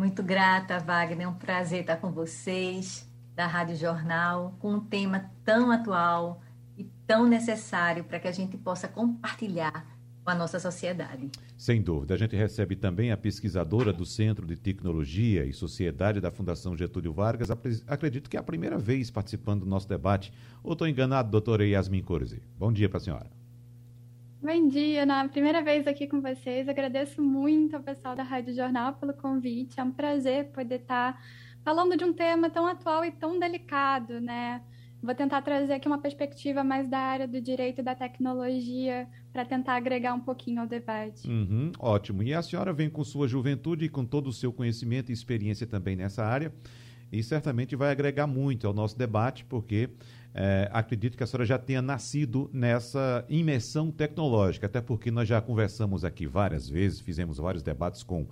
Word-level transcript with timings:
Muito 0.00 0.22
grata, 0.22 0.78
Wagner. 0.78 1.26
É 1.26 1.28
um 1.28 1.34
prazer 1.34 1.82
estar 1.82 1.98
com 1.98 2.10
vocês 2.10 3.06
da 3.36 3.46
Rádio 3.46 3.76
Jornal, 3.76 4.56
com 4.58 4.72
um 4.72 4.80
tema 4.80 5.30
tão 5.44 5.70
atual 5.70 6.40
e 6.74 6.84
tão 7.06 7.26
necessário 7.26 8.02
para 8.02 8.18
que 8.18 8.26
a 8.26 8.32
gente 8.32 8.56
possa 8.56 8.88
compartilhar 8.88 9.86
com 10.24 10.30
a 10.30 10.34
nossa 10.34 10.58
sociedade. 10.58 11.30
Sem 11.54 11.82
dúvida. 11.82 12.14
A 12.14 12.16
gente 12.16 12.34
recebe 12.34 12.76
também 12.76 13.12
a 13.12 13.16
pesquisadora 13.18 13.92
do 13.92 14.06
Centro 14.06 14.46
de 14.46 14.56
Tecnologia 14.56 15.44
e 15.44 15.52
Sociedade 15.52 16.18
da 16.18 16.30
Fundação 16.30 16.74
Getúlio 16.74 17.12
Vargas. 17.12 17.50
Acredito 17.86 18.30
que 18.30 18.38
é 18.38 18.40
a 18.40 18.42
primeira 18.42 18.78
vez 18.78 19.10
participando 19.10 19.64
do 19.64 19.66
nosso 19.66 19.86
debate. 19.86 20.32
Ou 20.62 20.72
estou 20.72 20.88
enganado, 20.88 21.30
doutora 21.30 21.66
Yasmin 21.66 22.02
Corzi? 22.02 22.42
Bom 22.58 22.72
dia 22.72 22.88
para 22.88 22.96
a 22.96 23.02
senhora. 23.02 23.39
Bom 24.42 24.68
dia, 24.68 25.04
na 25.04 25.28
primeira 25.28 25.62
vez 25.62 25.86
aqui 25.86 26.06
com 26.06 26.22
vocês. 26.22 26.66
Agradeço 26.66 27.22
muito 27.22 27.76
ao 27.76 27.82
pessoal 27.82 28.16
da 28.16 28.22
Rádio 28.22 28.54
Jornal 28.54 28.94
pelo 28.94 29.12
convite. 29.12 29.78
É 29.78 29.82
um 29.84 29.92
prazer 29.92 30.46
poder 30.46 30.76
estar 30.76 31.22
falando 31.62 31.94
de 31.94 32.04
um 32.04 32.12
tema 32.14 32.48
tão 32.48 32.66
atual 32.66 33.04
e 33.04 33.10
tão 33.10 33.38
delicado, 33.38 34.18
né? 34.18 34.62
Vou 35.02 35.14
tentar 35.14 35.42
trazer 35.42 35.74
aqui 35.74 35.86
uma 35.86 35.98
perspectiva 35.98 36.64
mais 36.64 36.88
da 36.88 36.98
área 36.98 37.28
do 37.28 37.38
direito 37.38 37.80
e 37.80 37.84
da 37.84 37.94
tecnologia 37.94 39.06
para 39.30 39.44
tentar 39.44 39.74
agregar 39.74 40.14
um 40.14 40.20
pouquinho 40.20 40.62
ao 40.62 40.66
debate. 40.66 41.28
Uhum, 41.28 41.70
ótimo. 41.78 42.22
E 42.22 42.32
a 42.32 42.40
senhora 42.40 42.72
vem 42.72 42.88
com 42.88 43.04
sua 43.04 43.28
juventude 43.28 43.84
e 43.84 43.88
com 43.90 44.06
todo 44.06 44.28
o 44.28 44.32
seu 44.32 44.50
conhecimento 44.50 45.10
e 45.10 45.12
experiência 45.12 45.66
também 45.66 45.96
nessa 45.96 46.24
área 46.24 46.50
e 47.12 47.22
certamente 47.22 47.74
vai 47.74 47.90
agregar 47.90 48.26
muito 48.26 48.66
ao 48.66 48.72
nosso 48.72 48.96
debate, 48.96 49.44
porque 49.44 49.90
é, 50.32 50.68
acredito 50.72 51.16
que 51.16 51.24
a 51.24 51.26
senhora 51.26 51.44
já 51.44 51.58
tenha 51.58 51.82
nascido 51.82 52.48
nessa 52.52 53.24
imersão 53.28 53.90
tecnológica, 53.90 54.66
até 54.66 54.80
porque 54.80 55.10
nós 55.10 55.28
já 55.28 55.40
conversamos 55.40 56.04
aqui 56.04 56.26
várias 56.26 56.68
vezes, 56.68 57.00
fizemos 57.00 57.38
vários 57.38 57.62
debates 57.62 58.02
com 58.02 58.26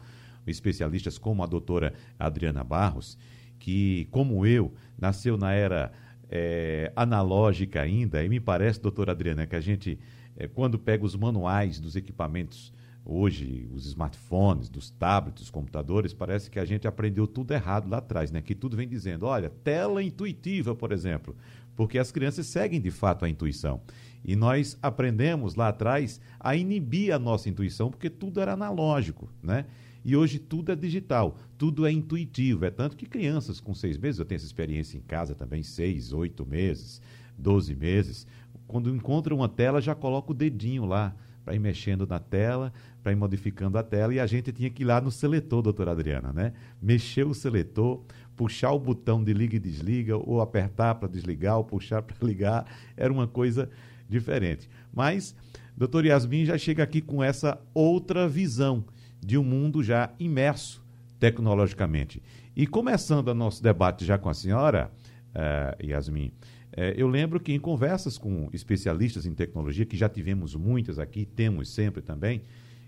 especialistas 0.47 1.19
como 1.19 1.43
a 1.43 1.47
doutora 1.47 1.93
Adriana 2.19 2.63
Barros, 2.63 3.19
que, 3.59 4.07
como 4.11 4.47
eu, 4.47 4.73
nasceu 4.97 5.37
na 5.37 5.53
era 5.53 5.93
é, 6.31 6.93
analógica 6.95 7.83
ainda, 7.83 8.23
e 8.25 8.29
me 8.29 8.39
parece, 8.39 8.81
doutora 8.81 9.13
Adriana, 9.13 9.47
que 9.47 9.57
a 9.57 9.61
gente, 9.61 9.99
é, 10.37 10.47
quando 10.47 10.79
pega 10.79 11.05
os 11.05 11.17
manuais 11.17 11.81
dos 11.81 11.97
equipamentos 11.97 12.73
hoje, 13.05 13.69
os 13.73 13.87
smartphones, 13.87 14.69
dos 14.69 14.91
tablets, 14.91 15.43
dos 15.43 15.51
computadores, 15.51 16.13
parece 16.13 16.51
que 16.51 16.59
a 16.59 16.65
gente 16.65 16.87
aprendeu 16.87 17.27
tudo 17.27 17.53
errado 17.53 17.89
lá 17.89 17.99
atrás, 17.99 18.31
né? 18.31 18.43
Que 18.43 18.55
tudo 18.55 18.77
vem 18.77 18.87
dizendo, 18.87 19.25
olha, 19.25 19.49
tela 19.49 20.03
intuitiva, 20.03 20.75
por 20.75 20.93
exemplo 20.93 21.35
porque 21.79 21.97
as 21.97 22.11
crianças 22.11 22.49
seguem 22.49 22.81
de 22.81 22.91
fato 22.91 23.25
a 23.25 23.29
intuição. 23.29 23.81
E 24.25 24.35
nós 24.35 24.77
aprendemos 24.83 25.55
lá 25.55 25.69
atrás 25.69 26.21
a 26.41 26.57
inibir 26.57 27.15
a 27.15 27.21
nossa 27.21 27.49
intuição, 27.49 27.89
porque 27.89 28.11
tudo 28.11 28.41
era 28.41 28.55
analógico, 28.55 29.31
né? 29.41 29.65
E 30.05 30.17
hoje 30.17 30.41
tudo 30.41 30.73
é 30.73 30.75
digital, 30.75 31.39
tudo 31.57 31.87
é 31.87 31.93
intuitivo. 31.93 32.65
É 32.65 32.71
tanto 32.73 32.97
que 32.97 33.07
crianças 33.07 33.61
com 33.61 33.73
seis 33.75 33.97
meses, 33.97 34.19
eu 34.19 34.25
tenho 34.25 34.39
essa 34.39 34.47
experiência 34.47 34.99
em 34.99 35.01
casa 35.01 35.37
também, 35.37 35.63
seis, 35.63 36.13
oito 36.13 36.45
meses, 36.45 37.01
doze 37.39 37.77
meses, 37.77 38.27
quando 38.67 38.93
encontra 38.93 39.33
uma 39.33 39.49
tela, 39.49 39.81
já 39.81 39.95
coloca 39.95 40.33
o 40.33 40.35
dedinho 40.35 40.85
lá 40.85 41.15
para 41.49 41.55
ir 41.55 41.59
mexendo 41.59 42.07
na 42.07 42.19
tela, 42.19 42.71
para 43.03 43.11
ir 43.11 43.17
modificando 43.17 43.79
a 43.79 43.83
tela, 43.83 44.13
e 44.13 44.21
a 44.21 44.27
gente 44.27 44.53
tinha 44.53 44.69
que 44.69 44.83
ir 44.83 44.85
lá 44.85 45.01
no 45.01 45.11
seletor, 45.11 45.63
doutora 45.63 45.93
Adriana, 45.93 46.31
né? 46.31 46.53
Mexer 46.81 47.27
o 47.27 47.33
seletor, 47.33 48.03
puxar 48.37 48.73
o 48.73 48.79
botão 48.79 49.25
de 49.25 49.33
liga 49.33 49.57
e 49.57 49.59
desliga, 49.59 50.15
ou 50.15 50.43
apertar 50.43 50.97
para 50.97 51.09
desligar, 51.09 51.57
ou 51.57 51.65
puxar 51.65 52.03
para 52.05 52.17
ligar, 52.21 52.67
era 52.95 53.11
uma 53.11 53.27
coisa 53.27 53.71
diferente. 54.07 54.69
Mas, 54.93 55.35
doutor 55.75 56.05
Yasmin 56.05 56.45
já 56.45 56.59
chega 56.59 56.83
aqui 56.83 57.01
com 57.01 57.25
essa 57.25 57.59
outra 57.73 58.29
visão 58.29 58.85
de 59.19 59.39
um 59.39 59.43
mundo 59.43 59.83
já 59.83 60.13
imerso 60.19 60.85
tecnologicamente. 61.19 62.23
E 62.55 62.67
começando 62.67 63.29
o 63.29 63.35
nosso 63.35 63.63
debate 63.63 64.05
já 64.05 64.19
com 64.19 64.29
a 64.29 64.35
senhora, 64.35 64.91
uh, 65.31 65.83
Yasmin, 65.83 66.31
uh, 66.79 66.95
eu 66.97 67.09
lembro 67.09 67.41
que 67.41 67.53
em 67.53 67.61
conversas 67.61 68.17
com 68.17 68.49
especialistas 68.53 69.27
em 69.27 69.35
tecnologia, 69.35 69.85
que 69.85 69.97
já 69.97 70.09
tivemos 70.09 70.55
muitas 70.55 70.99
aqui, 70.99 71.27
temos 71.27 71.75
sempre 71.75 72.01
também, 72.01 72.43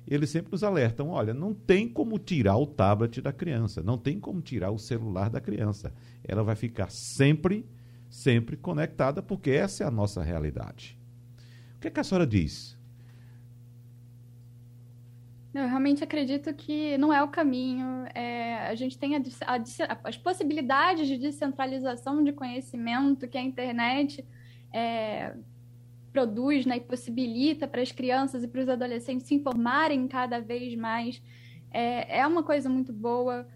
eles 0.06 0.30
sempre 0.30 0.52
nos 0.52 0.64
alertam: 0.64 1.10
olha, 1.10 1.34
não 1.34 1.54
tem 1.54 1.88
como 1.88 2.18
tirar 2.18 2.56
o 2.56 2.66
tablet 2.66 3.20
da 3.20 3.32
criança, 3.32 3.82
não 3.82 3.98
tem 3.98 4.18
como 4.18 4.40
tirar 4.40 4.70
o 4.70 4.78
celular 4.78 5.30
da 5.30 5.40
criança. 5.40 5.92
Ela 6.24 6.42
vai 6.42 6.56
ficar 6.56 6.90
sempre, 6.90 7.64
sempre 8.08 8.56
conectada, 8.56 9.22
porque 9.22 9.50
essa 9.50 9.84
é 9.84 9.86
a 9.86 9.90
nossa 9.90 10.22
realidade. 10.22 10.98
O 11.76 11.80
que, 11.80 11.88
é 11.88 11.90
que 11.90 12.00
a 12.00 12.04
senhora 12.04 12.26
diz? 12.26 12.76
Eu 15.52 15.66
realmente 15.66 16.04
acredito 16.04 16.52
que 16.54 16.96
não 16.96 17.12
é 17.12 17.22
o 17.22 17.28
caminho. 17.28 18.06
É, 18.14 18.68
a 18.68 18.74
gente 18.76 18.96
tem 18.96 19.16
a, 19.16 19.18
a, 19.18 19.98
as 20.04 20.16
possibilidades 20.16 21.08
de 21.08 21.18
descentralização 21.18 22.22
de 22.22 22.32
conhecimento 22.32 23.26
que 23.26 23.36
a 23.36 23.42
internet 23.42 24.24
é, 24.72 25.34
produz 26.12 26.64
né, 26.66 26.76
e 26.76 26.80
possibilita 26.80 27.66
para 27.66 27.82
as 27.82 27.90
crianças 27.90 28.44
e 28.44 28.48
para 28.48 28.60
os 28.60 28.68
adolescentes 28.68 29.26
se 29.26 29.34
informarem 29.34 30.06
cada 30.06 30.40
vez 30.40 30.76
mais. 30.76 31.20
É, 31.72 32.20
é 32.20 32.26
uma 32.26 32.44
coisa 32.44 32.68
muito 32.68 32.92
boa. 32.92 33.46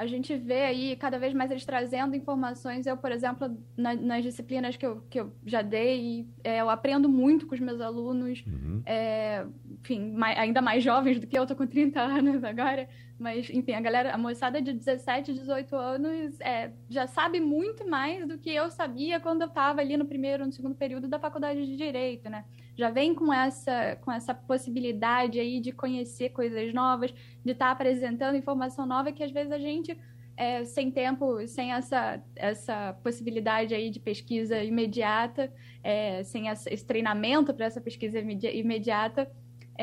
A 0.00 0.06
gente 0.06 0.34
vê 0.34 0.62
aí 0.62 0.96
cada 0.96 1.18
vez 1.18 1.34
mais 1.34 1.50
eles 1.50 1.62
trazendo 1.62 2.16
informações. 2.16 2.86
Eu, 2.86 2.96
por 2.96 3.12
exemplo, 3.12 3.54
na, 3.76 3.94
nas 3.94 4.22
disciplinas 4.22 4.74
que 4.74 4.86
eu, 4.86 5.04
que 5.10 5.20
eu 5.20 5.30
já 5.44 5.60
dei, 5.60 6.26
é, 6.42 6.62
eu 6.62 6.70
aprendo 6.70 7.06
muito 7.06 7.46
com 7.46 7.54
os 7.54 7.60
meus 7.60 7.82
alunos, 7.82 8.42
uhum. 8.46 8.80
é, 8.86 9.44
enfim, 9.78 10.12
mais, 10.12 10.38
ainda 10.38 10.62
mais 10.62 10.82
jovens 10.82 11.20
do 11.20 11.26
que 11.26 11.38
eu, 11.38 11.42
estou 11.42 11.54
com 11.54 11.66
30 11.66 12.00
anos 12.00 12.42
agora, 12.42 12.88
mas, 13.20 13.50
enfim, 13.50 13.74
a 13.74 13.80
galera, 13.80 14.14
a 14.14 14.18
moçada 14.18 14.62
de 14.62 14.72
17, 14.72 15.34
18 15.34 15.76
anos 15.76 16.40
é, 16.40 16.72
já 16.88 17.06
sabe 17.06 17.38
muito 17.38 17.86
mais 17.86 18.26
do 18.26 18.38
que 18.38 18.50
eu 18.50 18.70
sabia 18.70 19.20
quando 19.20 19.42
eu 19.42 19.48
estava 19.48 19.80
ali 19.80 19.96
no 19.96 20.06
primeiro, 20.06 20.46
no 20.46 20.52
segundo 20.52 20.74
período 20.74 21.06
da 21.06 21.18
faculdade 21.18 21.66
de 21.66 21.76
Direito, 21.76 22.30
né? 22.30 22.46
Já 22.74 22.88
vem 22.90 23.14
com 23.14 23.30
essa, 23.30 23.96
com 23.96 24.10
essa 24.10 24.32
possibilidade 24.32 25.38
aí 25.38 25.60
de 25.60 25.70
conhecer 25.70 26.30
coisas 26.30 26.72
novas, 26.72 27.12
de 27.44 27.52
estar 27.52 27.66
tá 27.66 27.72
apresentando 27.72 28.36
informação 28.36 28.86
nova 28.86 29.12
que 29.12 29.22
às 29.22 29.30
vezes 29.30 29.52
a 29.52 29.58
gente 29.58 29.94
é, 30.34 30.64
sem 30.64 30.90
tempo, 30.90 31.46
sem 31.46 31.72
essa, 31.72 32.22
essa 32.34 32.98
possibilidade 33.02 33.74
aí 33.74 33.90
de 33.90 34.00
pesquisa 34.00 34.64
imediata, 34.64 35.52
é, 35.84 36.24
sem 36.24 36.48
esse 36.48 36.86
treinamento 36.86 37.52
para 37.52 37.66
essa 37.66 37.82
pesquisa 37.82 38.18
imediata, 38.18 39.30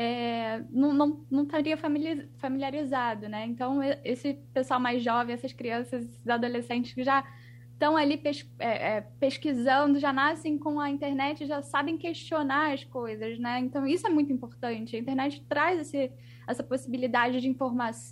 é, 0.00 0.62
não, 0.70 0.92
não, 0.92 1.26
não 1.28 1.42
estaria 1.42 1.76
familiarizado, 2.36 3.28
né? 3.28 3.44
Então, 3.46 3.80
esse 4.04 4.34
pessoal 4.54 4.78
mais 4.78 5.02
jovem, 5.02 5.34
essas 5.34 5.52
crianças, 5.52 6.04
esses 6.04 6.28
adolescentes 6.28 6.92
que 6.92 7.02
já 7.02 7.24
estão 7.72 7.96
ali 7.96 8.16
pes 8.16 8.48
é, 8.60 8.68
é, 8.68 9.00
pesquisando, 9.18 9.98
já 9.98 10.12
nascem 10.12 10.56
com 10.56 10.78
a 10.78 10.88
internet, 10.88 11.46
já 11.46 11.62
sabem 11.62 11.98
questionar 11.98 12.74
as 12.74 12.84
coisas, 12.84 13.40
né? 13.40 13.58
Então 13.58 13.84
isso 13.84 14.06
é 14.06 14.10
muito 14.10 14.32
importante. 14.32 14.94
A 14.94 15.00
internet 15.00 15.44
traz 15.48 15.80
esse, 15.80 16.12
essa 16.46 16.62
possibilidade 16.62 17.40
de, 17.40 17.52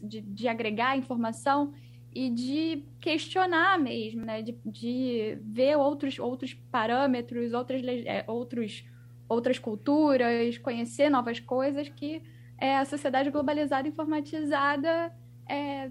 de, 0.02 0.20
de 0.22 0.48
agregar 0.48 0.98
informação 0.98 1.72
e 2.12 2.28
de 2.30 2.82
questionar 3.00 3.78
mesmo, 3.78 4.24
né? 4.24 4.42
De, 4.42 4.58
de 4.64 5.38
ver 5.40 5.76
outros, 5.76 6.18
outros 6.18 6.52
parâmetros, 6.52 7.52
outras, 7.52 7.80
é, 7.84 8.24
outros, 8.26 8.84
outras 9.28 9.58
culturas, 9.58 10.58
conhecer 10.58 11.11
novas 11.11 11.40
coisas 11.40 11.88
que 11.88 12.23
é, 12.58 12.76
a 12.76 12.84
sociedade 12.84 13.31
globalizada, 13.31 13.87
informatizada 13.87 15.12
é, 15.49 15.90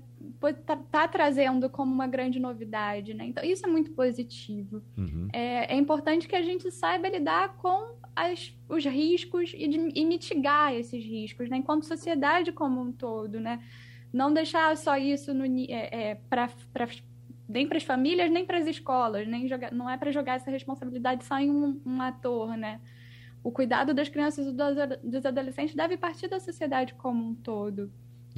tá, 0.65 0.75
tá, 0.75 1.07
trazendo 1.07 1.69
como 1.69 1.93
uma 1.93 2.07
grande 2.07 2.39
novidade, 2.39 3.13
né? 3.13 3.25
Então, 3.25 3.43
isso 3.43 3.65
é 3.65 3.69
muito 3.69 3.91
positivo. 3.91 4.81
Uhum. 4.97 5.29
É, 5.31 5.73
é, 5.73 5.77
importante 5.77 6.27
que 6.27 6.35
a 6.35 6.41
gente 6.41 6.69
saiba 6.71 7.07
lidar 7.07 7.55
com 7.57 7.95
as, 8.15 8.53
os 8.67 8.85
riscos 8.85 9.53
e, 9.55 9.67
de, 9.67 9.91
e, 9.95 10.05
mitigar 10.05 10.73
esses 10.73 11.03
riscos, 11.03 11.49
né? 11.49 11.57
Enquanto 11.57 11.85
sociedade 11.85 12.51
como 12.51 12.81
um 12.81 12.91
todo, 12.91 13.39
né? 13.39 13.63
Não 14.11 14.33
deixar 14.33 14.75
só 14.75 14.97
isso 14.97 15.33
no, 15.33 15.45
é, 15.45 16.09
é 16.11 16.15
para 16.29 16.49
nem 17.47 17.67
para 17.67 17.77
as 17.77 17.83
famílias, 17.83 18.29
nem 18.31 18.43
para 18.43 18.57
as 18.57 18.65
escolas, 18.65 19.27
nem 19.27 19.47
jogar, 19.47 19.71
não 19.71 19.89
é 19.89 19.97
para 19.97 20.11
jogar 20.11 20.35
essa 20.35 20.49
responsabilidade 20.49 21.23
só 21.23 21.37
em 21.37 21.49
um, 21.49 21.79
um 21.85 22.01
ator, 22.01 22.57
né? 22.57 22.81
O 23.45 23.51
cuidado 23.51 23.93
das 23.93 24.09
crianças 24.09 24.47
e 24.47 24.51
dos, 24.51 25.23
adolescentes 25.23 25.75
deve 25.75 25.95
partir 25.97 26.27
da 26.27 26.39
sociedade 26.39 26.95
como 26.95 27.23
um 27.23 27.35
todo. 27.35 27.91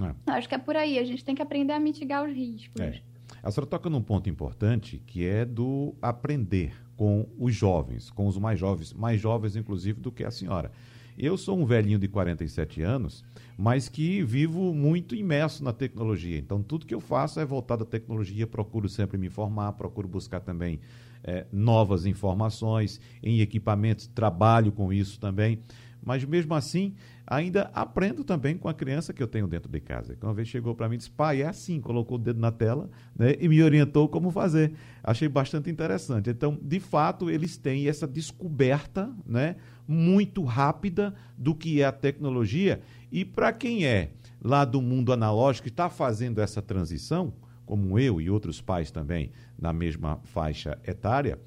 É. 0.03 0.33
Acho 0.33 0.49
que 0.49 0.55
é 0.55 0.57
por 0.57 0.75
aí, 0.75 0.99
a 0.99 1.05
gente 1.05 1.23
tem 1.23 1.33
que 1.33 1.41
aprender 1.41 1.71
a 1.71 1.79
mitigar 1.79 2.27
os 2.27 2.35
riscos. 2.35 2.81
É. 2.81 2.99
A 3.41 3.49
senhora 3.49 3.69
toca 3.69 3.89
num 3.89 4.01
ponto 4.01 4.29
importante 4.29 5.01
que 5.07 5.25
é 5.25 5.45
do 5.45 5.95
aprender 6.01 6.75
com 6.97 7.25
os 7.39 7.55
jovens, 7.55 8.09
com 8.09 8.27
os 8.27 8.37
mais 8.37 8.59
jovens, 8.59 8.91
mais 8.91 9.21
jovens 9.21 9.55
inclusive 9.55 10.01
do 10.01 10.11
que 10.11 10.25
a 10.25 10.29
senhora. 10.29 10.73
Eu 11.17 11.35
sou 11.35 11.57
um 11.57 11.65
velhinho 11.65 11.97
de 11.97 12.07
47 12.07 12.83
anos, 12.83 13.25
mas 13.57 13.89
que 13.89 14.21
vivo 14.21 14.71
muito 14.71 15.15
imerso 15.15 15.63
na 15.63 15.73
tecnologia. 15.73 16.37
Então, 16.37 16.61
tudo 16.61 16.85
que 16.85 16.93
eu 16.93 17.01
faço 17.01 17.39
é 17.39 17.45
voltado 17.45 17.83
à 17.83 17.87
tecnologia, 17.87 18.45
procuro 18.45 18.87
sempre 18.87 19.17
me 19.17 19.25
informar, 19.25 19.73
procuro 19.73 20.07
buscar 20.07 20.41
também 20.41 20.79
é, 21.23 21.47
novas 21.51 22.05
informações 22.05 23.01
em 23.23 23.41
equipamentos, 23.41 24.05
trabalho 24.05 24.71
com 24.71 24.93
isso 24.93 25.19
também. 25.19 25.59
Mas 26.07 26.23
mesmo 26.23 26.55
assim, 26.55 26.95
ainda 27.27 27.69
aprendo 27.73 28.23
também 28.23 28.57
com 28.57 28.69
a 28.69 28.73
criança 28.73 29.11
que 29.11 29.21
eu 29.21 29.27
tenho 29.27 29.45
dentro 29.45 29.69
de 29.69 29.81
casa. 29.81 30.15
Que 30.15 30.25
uma 30.25 30.33
vez 30.33 30.47
chegou 30.47 30.73
para 30.73 30.87
mim 30.87 30.95
e 30.95 30.99
disse: 30.99 31.11
pai, 31.11 31.41
é 31.41 31.47
assim, 31.47 31.81
colocou 31.81 32.15
o 32.15 32.17
dedo 32.17 32.39
na 32.39 32.49
tela 32.49 32.89
né, 33.13 33.35
e 33.37 33.49
me 33.49 33.61
orientou 33.61 34.07
como 34.07 34.31
fazer. 34.31 34.71
Achei 35.03 35.27
bastante 35.27 35.69
interessante. 35.69 36.29
Então, 36.29 36.57
de 36.61 36.79
fato, 36.79 37.29
eles 37.29 37.57
têm 37.57 37.89
essa 37.89 38.07
descoberta 38.07 39.13
né, 39.25 39.57
muito 39.85 40.45
rápida 40.45 41.13
do 41.37 41.53
que 41.53 41.81
é 41.81 41.85
a 41.85 41.91
tecnologia. 41.91 42.79
E 43.11 43.25
para 43.25 43.51
quem 43.51 43.85
é 43.85 44.11
lá 44.41 44.63
do 44.63 44.81
mundo 44.81 45.11
analógico, 45.11 45.67
está 45.67 45.89
fazendo 45.89 46.39
essa 46.39 46.61
transição, 46.61 47.33
como 47.65 47.99
eu 47.99 48.21
e 48.21 48.29
outros 48.29 48.61
pais 48.61 48.91
também 48.91 49.29
na 49.59 49.73
mesma 49.73 50.21
faixa 50.23 50.79
etária, 50.87 51.37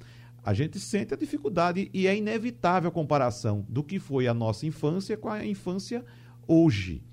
a 0.43 0.53
gente 0.53 0.79
sente 0.79 1.13
a 1.13 1.17
dificuldade 1.17 1.89
e 1.93 2.07
é 2.07 2.15
inevitável 2.15 2.89
a 2.89 2.91
comparação 2.91 3.65
do 3.69 3.83
que 3.83 3.99
foi 3.99 4.27
a 4.27 4.33
nossa 4.33 4.65
infância 4.65 5.15
com 5.15 5.29
a 5.29 5.45
infância 5.45 6.03
hoje. 6.47 7.03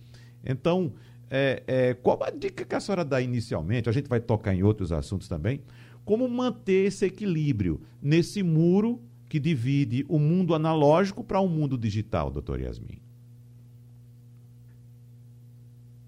Então, 0.44 0.94
é, 1.30 1.62
é, 1.66 1.94
qual 1.94 2.22
a 2.22 2.30
dica 2.30 2.64
que 2.64 2.75
a 2.75 2.80
senhora 2.80 3.04
dá 3.04 3.20
inicialmente? 3.20 3.88
A 3.88 3.92
gente 3.92 4.08
vai 4.08 4.20
tocar 4.20 4.54
em 4.54 4.62
outros 4.62 4.92
assuntos 4.92 5.28
também. 5.28 5.60
Como 6.04 6.26
manter 6.26 6.86
esse 6.86 7.04
equilíbrio 7.04 7.82
nesse 8.00 8.42
muro 8.42 9.02
que 9.28 9.38
divide 9.38 10.06
o 10.08 10.19
mundo 10.19 10.54
analógico 10.54 11.22
para 11.22 11.38
o 11.38 11.46
mundo 11.46 11.76
digital, 11.76 12.30
doutor 12.30 12.60
Yasmin? 12.60 12.98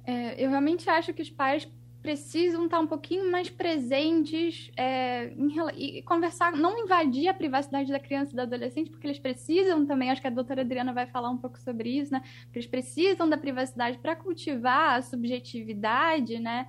É, 0.04 0.42
eu 0.42 0.48
realmente 0.48 0.88
acho 0.88 1.12
que 1.12 1.20
os 1.20 1.28
pais 1.28 1.68
precisam 2.02 2.64
estar 2.64 2.80
um 2.80 2.86
pouquinho 2.86 3.30
mais 3.30 3.50
presentes 3.50 4.70
é, 4.76 5.32
em, 5.36 5.52
e 5.76 6.02
conversar, 6.02 6.52
não 6.52 6.78
invadir 6.78 7.28
a 7.28 7.34
privacidade 7.34 7.90
da 7.90 8.00
criança 8.00 8.32
e 8.32 8.34
do 8.34 8.42
adolescente, 8.42 8.90
porque 8.90 9.06
eles 9.06 9.18
precisam 9.18 9.84
também, 9.84 10.10
acho 10.10 10.20
que 10.20 10.26
a 10.26 10.30
doutora 10.30 10.62
Adriana 10.62 10.92
vai 10.92 11.06
falar 11.06 11.30
um 11.30 11.36
pouco 11.36 11.58
sobre 11.58 11.90
isso, 11.90 12.12
né? 12.12 12.22
Porque 12.44 12.58
eles 12.58 12.68
precisam 12.68 13.28
da 13.28 13.36
privacidade 13.36 13.98
para 13.98 14.16
cultivar 14.16 14.98
a 14.98 15.02
subjetividade, 15.02 16.38
né? 16.38 16.68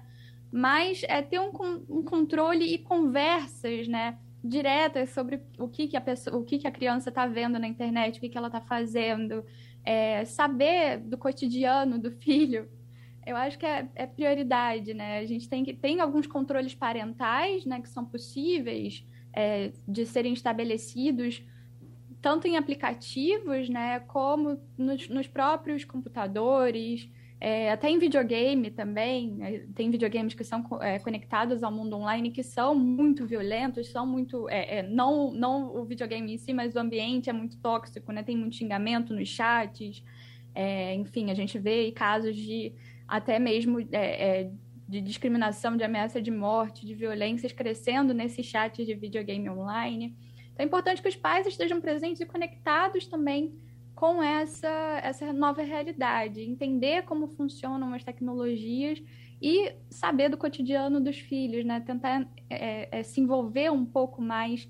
Mas 0.51 1.04
é 1.07 1.22
ter 1.22 1.39
um, 1.39 1.51
um 1.89 2.04
controle 2.04 2.66
e 2.66 2.77
conversas, 2.77 3.88
né? 3.88 4.18
diretas 4.44 5.12
sobre 5.12 5.39
o 5.60 5.68
que, 5.68 5.88
que 5.88 5.95
a 5.95 6.01
pessoa, 6.01 6.36
o 6.36 6.44
que, 6.44 6.57
que 6.57 6.68
a 6.68 6.72
criança 6.72 7.10
está 7.10 7.27
vendo 7.27 7.60
na 7.60 7.68
internet, 7.68 8.18
o 8.18 8.22
que, 8.22 8.27
que 8.27 8.38
ela 8.38 8.48
está 8.48 8.60
fazendo, 8.60 9.45
é, 9.84 10.25
saber 10.25 10.98
do 10.98 11.16
cotidiano 11.16 12.00
do 12.00 12.12
filho 12.12 12.68
eu 13.25 13.35
acho 13.35 13.57
que 13.57 13.65
é, 13.65 13.88
é, 13.95 14.06
prioridade, 14.06 14.94
né? 14.94 15.19
A 15.19 15.25
gente 15.25 15.47
tem 15.47 15.63
que 15.63 15.73
tem 15.73 16.00
alguns 16.00 16.27
controles 16.27 16.73
parentais, 16.73 17.65
né, 17.65 17.81
que 17.81 17.89
são 17.89 18.06
possíveis 18.06 19.06
é, 19.33 19.71
de 19.88 20.06
serem 20.06 20.33
estabelecidos 20.33 21.44
tanto 22.21 22.47
em 22.47 22.56
aplicativos, 22.56 23.68
né, 23.68 24.00
como 24.01 24.62
nos, 24.77 25.09
nos 25.09 25.27
próprios 25.27 25.83
computadores, 25.83 27.09
é, 27.39 27.71
até 27.71 27.89
em 27.89 27.97
videogame 27.97 28.69
também. 28.69 29.31
Né? 29.31 29.65
Tem 29.74 29.89
videogames 29.89 30.35
que 30.35 30.44
são 30.44 30.63
é, 30.79 31.00
conectados 31.00 31.63
ao 31.63 31.71
mundo 31.71 31.95
online 31.95 32.29
que 32.29 32.44
são 32.44 32.75
muito 32.75 33.25
violentos, 33.25 33.88
são 33.89 34.06
muito. 34.06 34.47
É, 34.47 34.77
é, 34.77 34.83
não, 34.83 35.31
não 35.31 35.75
o 35.75 35.83
videogame 35.83 36.31
em 36.31 36.38
si, 36.38 36.53
mas 36.53 36.75
o 36.75 36.79
ambiente 36.79 37.31
é 37.31 37.33
muito 37.33 37.57
tóxico, 37.57 38.12
né? 38.12 38.21
Tem 38.21 38.38
muito 38.38 38.56
xingamento 38.56 39.13
nos 39.13 39.27
chats. 39.27 40.03
Enfim, 41.00 41.31
a 41.31 41.33
gente 41.33 41.57
vê 41.57 41.91
casos 41.94 42.35
de 42.35 42.74
até 43.12 43.38
mesmo 43.38 43.78
é, 43.92 44.42
é, 44.42 44.52
de 44.88 45.02
discriminação, 45.02 45.75
de 45.75 45.84
ameaça 45.84 46.22
de 46.22 46.31
morte, 46.31 46.86
de 46.86 46.96
violências 46.96 47.52
crescendo 47.52 48.13
nesses 48.13 48.46
chats 48.46 48.86
de 48.86 48.96
videogame 48.96 49.50
online. 49.50 50.16
Então 50.54 50.63
é 50.63 50.63
importante 50.63 51.02
que 51.02 51.10
os 51.10 51.16
pais 51.18 51.46
estejam 51.46 51.81
presentes 51.81 52.22
e 52.22 52.25
conectados 52.25 53.06
também 53.06 53.54
com 53.94 54.24
essa, 54.24 55.02
essa 55.04 55.34
nova 55.34 55.62
realidade, 55.62 56.42
entender 56.42 57.04
como 57.04 57.28
funcionam 57.28 57.94
as 57.94 58.02
tecnologias 58.02 59.04
e 59.42 59.74
saber 59.90 60.30
do 60.30 60.38
cotidiano 60.38 61.02
dos 61.02 61.19
filhos, 61.19 61.66
né? 61.66 61.81
Tentar 61.81 62.25
é, 62.50 63.00
é, 63.00 63.04
se 63.04 63.19
envolver 63.19 63.69
um 63.69 63.86
pouco 63.86 64.22
mais 64.22 64.69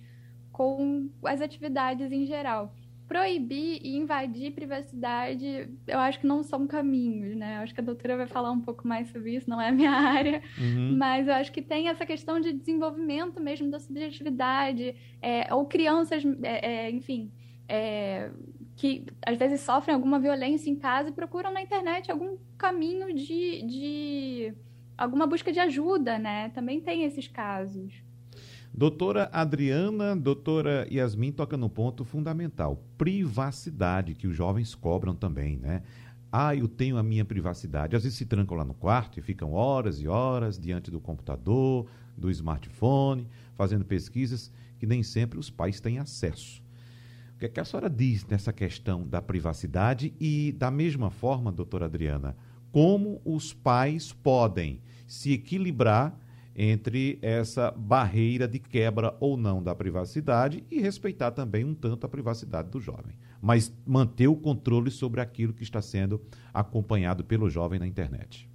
com 0.51 1.11
as 1.23 1.41
atividades 1.41 2.11
em 2.11 2.25
geral 2.25 2.73
proibir 3.11 3.81
e 3.83 3.97
invadir 3.97 4.53
privacidade, 4.53 5.67
eu 5.85 5.99
acho 5.99 6.21
que 6.21 6.25
não 6.25 6.41
são 6.41 6.65
caminhos, 6.65 7.35
né? 7.35 7.57
Eu 7.57 7.63
acho 7.63 7.73
que 7.73 7.81
a 7.81 7.83
doutora 7.83 8.15
vai 8.15 8.25
falar 8.25 8.51
um 8.51 8.61
pouco 8.61 8.87
mais 8.87 9.09
sobre 9.09 9.35
isso, 9.35 9.49
não 9.49 9.59
é 9.59 9.67
a 9.67 9.71
minha 9.73 9.91
área, 10.15 10.41
uhum. 10.57 10.95
mas 10.97 11.27
eu 11.27 11.33
acho 11.33 11.51
que 11.51 11.61
tem 11.61 11.89
essa 11.89 12.05
questão 12.05 12.39
de 12.39 12.53
desenvolvimento 12.53 13.41
mesmo 13.41 13.69
da 13.69 13.79
subjetividade, 13.79 14.95
é, 15.21 15.53
ou 15.53 15.65
crianças, 15.65 16.23
é, 16.41 16.85
é, 16.85 16.89
enfim, 16.89 17.29
é, 17.67 18.31
que 18.77 19.05
às 19.25 19.35
vezes 19.37 19.59
sofrem 19.59 19.93
alguma 19.93 20.17
violência 20.17 20.69
em 20.69 20.77
casa 20.77 21.09
e 21.09 21.11
procuram 21.11 21.51
na 21.51 21.61
internet 21.61 22.09
algum 22.09 22.37
caminho 22.57 23.13
de, 23.13 23.61
de 23.63 24.53
alguma 24.97 25.27
busca 25.27 25.51
de 25.51 25.59
ajuda, 25.59 26.17
né? 26.17 26.47
Também 26.55 26.79
tem 26.79 27.03
esses 27.03 27.27
casos. 27.27 27.93
Doutora 28.73 29.29
Adriana, 29.33 30.15
doutora 30.15 30.87
Yasmin 30.89 31.33
toca 31.33 31.57
no 31.57 31.69
ponto 31.69 32.05
fundamental, 32.05 32.81
privacidade, 32.97 34.15
que 34.15 34.27
os 34.27 34.35
jovens 34.35 34.73
cobram 34.73 35.13
também, 35.13 35.57
né? 35.57 35.83
Ah, 36.31 36.55
eu 36.55 36.69
tenho 36.69 36.97
a 36.97 37.03
minha 37.03 37.25
privacidade. 37.25 37.97
Às 37.97 38.03
vezes 38.03 38.17
se 38.17 38.25
trancam 38.25 38.55
lá 38.55 38.63
no 38.63 38.73
quarto 38.73 39.19
e 39.19 39.21
ficam 39.21 39.51
horas 39.51 39.99
e 39.99 40.07
horas 40.07 40.57
diante 40.57 40.89
do 40.89 41.01
computador, 41.01 41.85
do 42.17 42.31
smartphone, 42.31 43.27
fazendo 43.57 43.83
pesquisas 43.83 44.49
que 44.79 44.87
nem 44.87 45.03
sempre 45.03 45.37
os 45.37 45.49
pais 45.49 45.81
têm 45.81 45.99
acesso. 45.99 46.63
O 47.35 47.39
que, 47.39 47.45
é 47.47 47.49
que 47.49 47.59
a 47.59 47.65
senhora 47.65 47.89
diz 47.89 48.25
nessa 48.25 48.53
questão 48.53 49.05
da 49.05 49.21
privacidade 49.21 50.13
e, 50.17 50.53
da 50.53 50.71
mesma 50.71 51.11
forma, 51.11 51.51
doutora 51.51 51.85
Adriana, 51.85 52.37
como 52.71 53.21
os 53.25 53.53
pais 53.53 54.13
podem 54.13 54.79
se 55.05 55.33
equilibrar 55.33 56.17
entre 56.55 57.17
essa 57.21 57.71
barreira 57.71 58.47
de 58.47 58.59
quebra 58.59 59.15
ou 59.19 59.37
não 59.37 59.63
da 59.63 59.73
privacidade 59.73 60.63
e 60.69 60.81
respeitar 60.81 61.31
também 61.31 61.63
um 61.63 61.73
tanto 61.73 62.05
a 62.05 62.09
privacidade 62.09 62.69
do 62.69 62.79
jovem, 62.79 63.15
mas 63.41 63.73
manter 63.85 64.27
o 64.27 64.35
controle 64.35 64.91
sobre 64.91 65.21
aquilo 65.21 65.53
que 65.53 65.63
está 65.63 65.81
sendo 65.81 66.21
acompanhado 66.53 67.23
pelo 67.23 67.49
jovem 67.49 67.79
na 67.79 67.87
internet. 67.87 68.49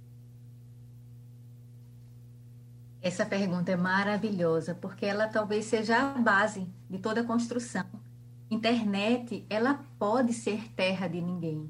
Essa 3.01 3.25
pergunta 3.25 3.71
é 3.71 3.75
maravilhosa, 3.75 4.75
porque 4.75 5.05
ela 5.05 5.27
talvez 5.27 5.65
seja 5.65 5.97
a 5.97 6.17
base 6.19 6.67
de 6.89 6.97
toda 6.97 7.21
a 7.21 7.23
construção. 7.23 7.85
Internet, 8.49 9.45
ela 9.49 9.85
pode 9.97 10.33
ser 10.33 10.69
terra 10.73 11.07
de 11.07 11.21
ninguém, 11.21 11.69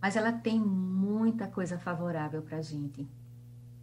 mas 0.00 0.16
ela 0.16 0.32
tem 0.32 0.58
muita 0.58 1.46
coisa 1.46 1.78
favorável 1.78 2.42
para 2.42 2.58
a 2.58 2.62
gente 2.62 3.06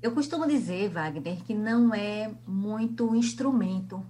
eu 0.01 0.11
costumo 0.11 0.47
dizer, 0.47 0.89
Wagner, 0.89 1.43
que 1.43 1.53
não 1.53 1.93
é 1.93 2.33
muito 2.45 3.15
instrumento 3.15 4.05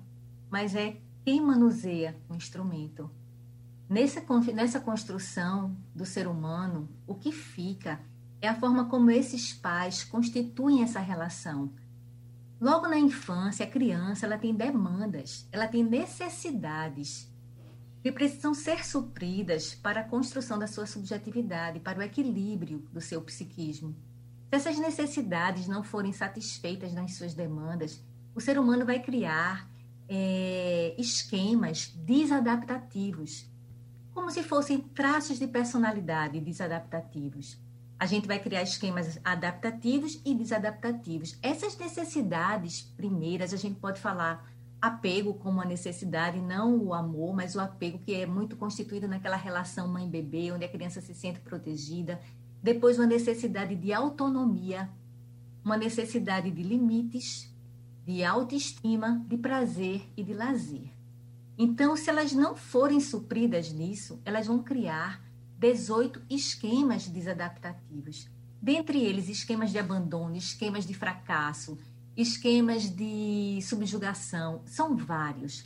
mas 0.50 0.76
é 0.76 0.98
quem 1.24 1.42
manuseia 1.42 2.18
o 2.30 2.36
instrumento. 2.36 3.10
Nessa, 3.90 4.22
nessa 4.54 4.80
construção 4.80 5.76
do 5.94 6.06
ser 6.06 6.28
humano, 6.28 6.90
o 7.06 7.16
que 7.16 7.32
fica 7.32 8.00
é 8.42 8.48
a 8.48 8.56
forma 8.56 8.86
como 8.86 9.12
esses 9.12 9.54
pais 9.54 10.04
constituem 10.04 10.84
essa 10.84 11.00
relação. 11.00 11.74
Logo 12.60 12.88
na 12.88 12.98
infância, 12.98 13.66
a 13.66 13.70
criança 13.70 14.26
ela 14.26 14.38
tem 14.38 14.54
demandas, 14.54 15.48
ela 15.52 15.68
tem 15.68 15.84
necessidades 15.84 17.32
que 18.02 18.12
precisam 18.12 18.54
ser 18.54 18.86
supridas 18.86 19.76
para 19.76 20.02
a 20.02 20.04
construção 20.04 20.58
da 20.58 20.68
sua 20.68 20.86
subjetividade, 20.86 21.80
para 21.80 22.00
o 22.00 22.02
equilíbrio 22.02 22.80
do 22.92 23.02
seu 23.02 23.22
psiquismo. 23.22 23.96
Se 24.50 24.56
essas 24.56 24.80
necessidades 24.80 25.68
não 25.68 25.84
forem 25.84 26.14
satisfeitas 26.14 26.94
nas 26.94 27.16
suas 27.16 27.34
demandas, 27.34 28.02
o 28.34 28.40
ser 28.40 28.58
humano 28.58 28.86
vai 28.86 29.00
criar 29.00 29.70
é, 30.08 30.96
esquemas 30.98 31.88
desadaptativos, 31.96 33.46
como 34.14 34.32
se 34.32 34.42
fossem 34.44 34.80
traços 34.80 35.38
de 35.38 35.48
personalidade 35.48 36.40
desadaptativos. 36.40 37.60
A 38.00 38.06
gente 38.06 38.28
vai 38.28 38.40
criar 38.40 38.62
esquemas 38.62 39.20
adaptativos 39.24 40.22
e 40.24 40.34
desadaptativos. 40.34 41.38
Essas 41.42 41.76
necessidades 41.78 42.82
primeiras, 42.82 43.54
a 43.54 43.58
gente 43.58 43.80
pode 43.80 44.00
falar 44.00 44.48
apego 44.80 45.34
como 45.34 45.56
uma 45.56 45.66
necessidade, 45.66 46.40
não 46.40 46.78
o 46.78 46.94
amor, 46.94 47.36
mas 47.36 47.56
o 47.56 47.60
apego 47.60 48.00
que 48.00 48.14
é 48.14 48.26
muito 48.26 48.56
constituído 48.56 49.08
naquela 49.08 49.36
relação 49.36 49.88
mãe-bebê, 49.88 50.52
onde 50.52 50.64
a 50.64 50.70
criança 50.70 51.02
se 51.02 51.14
sente 51.14 51.40
protegida. 51.40 52.22
Depois, 52.62 52.98
uma 52.98 53.08
necessidade 53.08 53.76
de 53.76 53.94
autonomia, 53.94 54.90
uma 55.64 55.78
necessidade 55.78 56.50
de 56.52 56.64
limites, 56.64 57.54
de 58.06 58.24
autoestima, 58.24 59.24
de 59.28 59.38
prazer 59.38 60.08
e 60.16 60.24
de 60.24 60.34
lazer. 60.34 60.90
Então, 61.58 61.98
se 61.98 62.10
elas 62.10 62.34
não 62.34 62.56
forem 62.56 63.00
supridas 63.00 63.72
nisso, 63.72 64.22
elas 64.24 64.48
vão 64.48 64.64
criar 64.64 65.22
18 65.58 66.22
esquemas 66.30 67.08
desadaptativos. 67.08 68.30
Dentre 68.62 69.00
eles, 69.00 69.28
esquemas 69.28 69.72
de 69.72 69.80
abandono, 69.80 70.36
esquemas 70.36 70.86
de 70.86 70.94
fracasso, 70.94 71.78
esquemas 72.16 72.90
de 72.90 73.60
subjugação, 73.62 74.62
são 74.66 74.96
vários. 74.96 75.66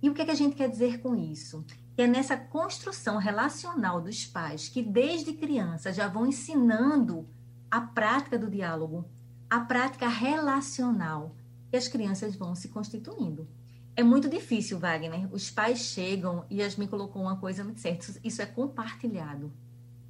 E 0.00 0.08
o 0.08 0.14
que, 0.14 0.22
é 0.22 0.24
que 0.24 0.30
a 0.30 0.36
gente 0.36 0.56
quer 0.56 0.68
dizer 0.68 1.00
com 1.00 1.14
isso? 1.14 1.64
Que 1.94 2.02
é 2.02 2.06
nessa 2.06 2.36
construção 2.36 3.18
relacional 3.18 4.00
dos 4.00 4.24
pais 4.24 4.68
que 4.68 4.82
desde 4.82 5.32
criança 5.32 5.92
já 5.92 6.08
vão 6.08 6.26
ensinando 6.26 7.28
a 7.70 7.80
prática 7.80 8.38
do 8.38 8.50
diálogo, 8.50 9.08
a 9.48 9.60
prática 9.60 10.08
relacional, 10.08 11.36
e 11.72 11.76
as 11.76 11.88
crianças 11.88 12.36
vão 12.36 12.54
se 12.54 12.68
constituindo. 12.68 13.48
É 13.96 14.02
muito 14.02 14.28
difícil, 14.28 14.78
Wagner. 14.78 15.28
Os 15.32 15.50
pais 15.50 15.80
chegam 15.80 16.44
e 16.48 16.60
Yasmin 16.60 16.86
colocou 16.86 17.22
uma 17.22 17.36
coisa 17.36 17.64
muito 17.64 17.80
certa: 17.80 18.06
isso 18.22 18.40
é 18.40 18.46
compartilhado. 18.46 19.52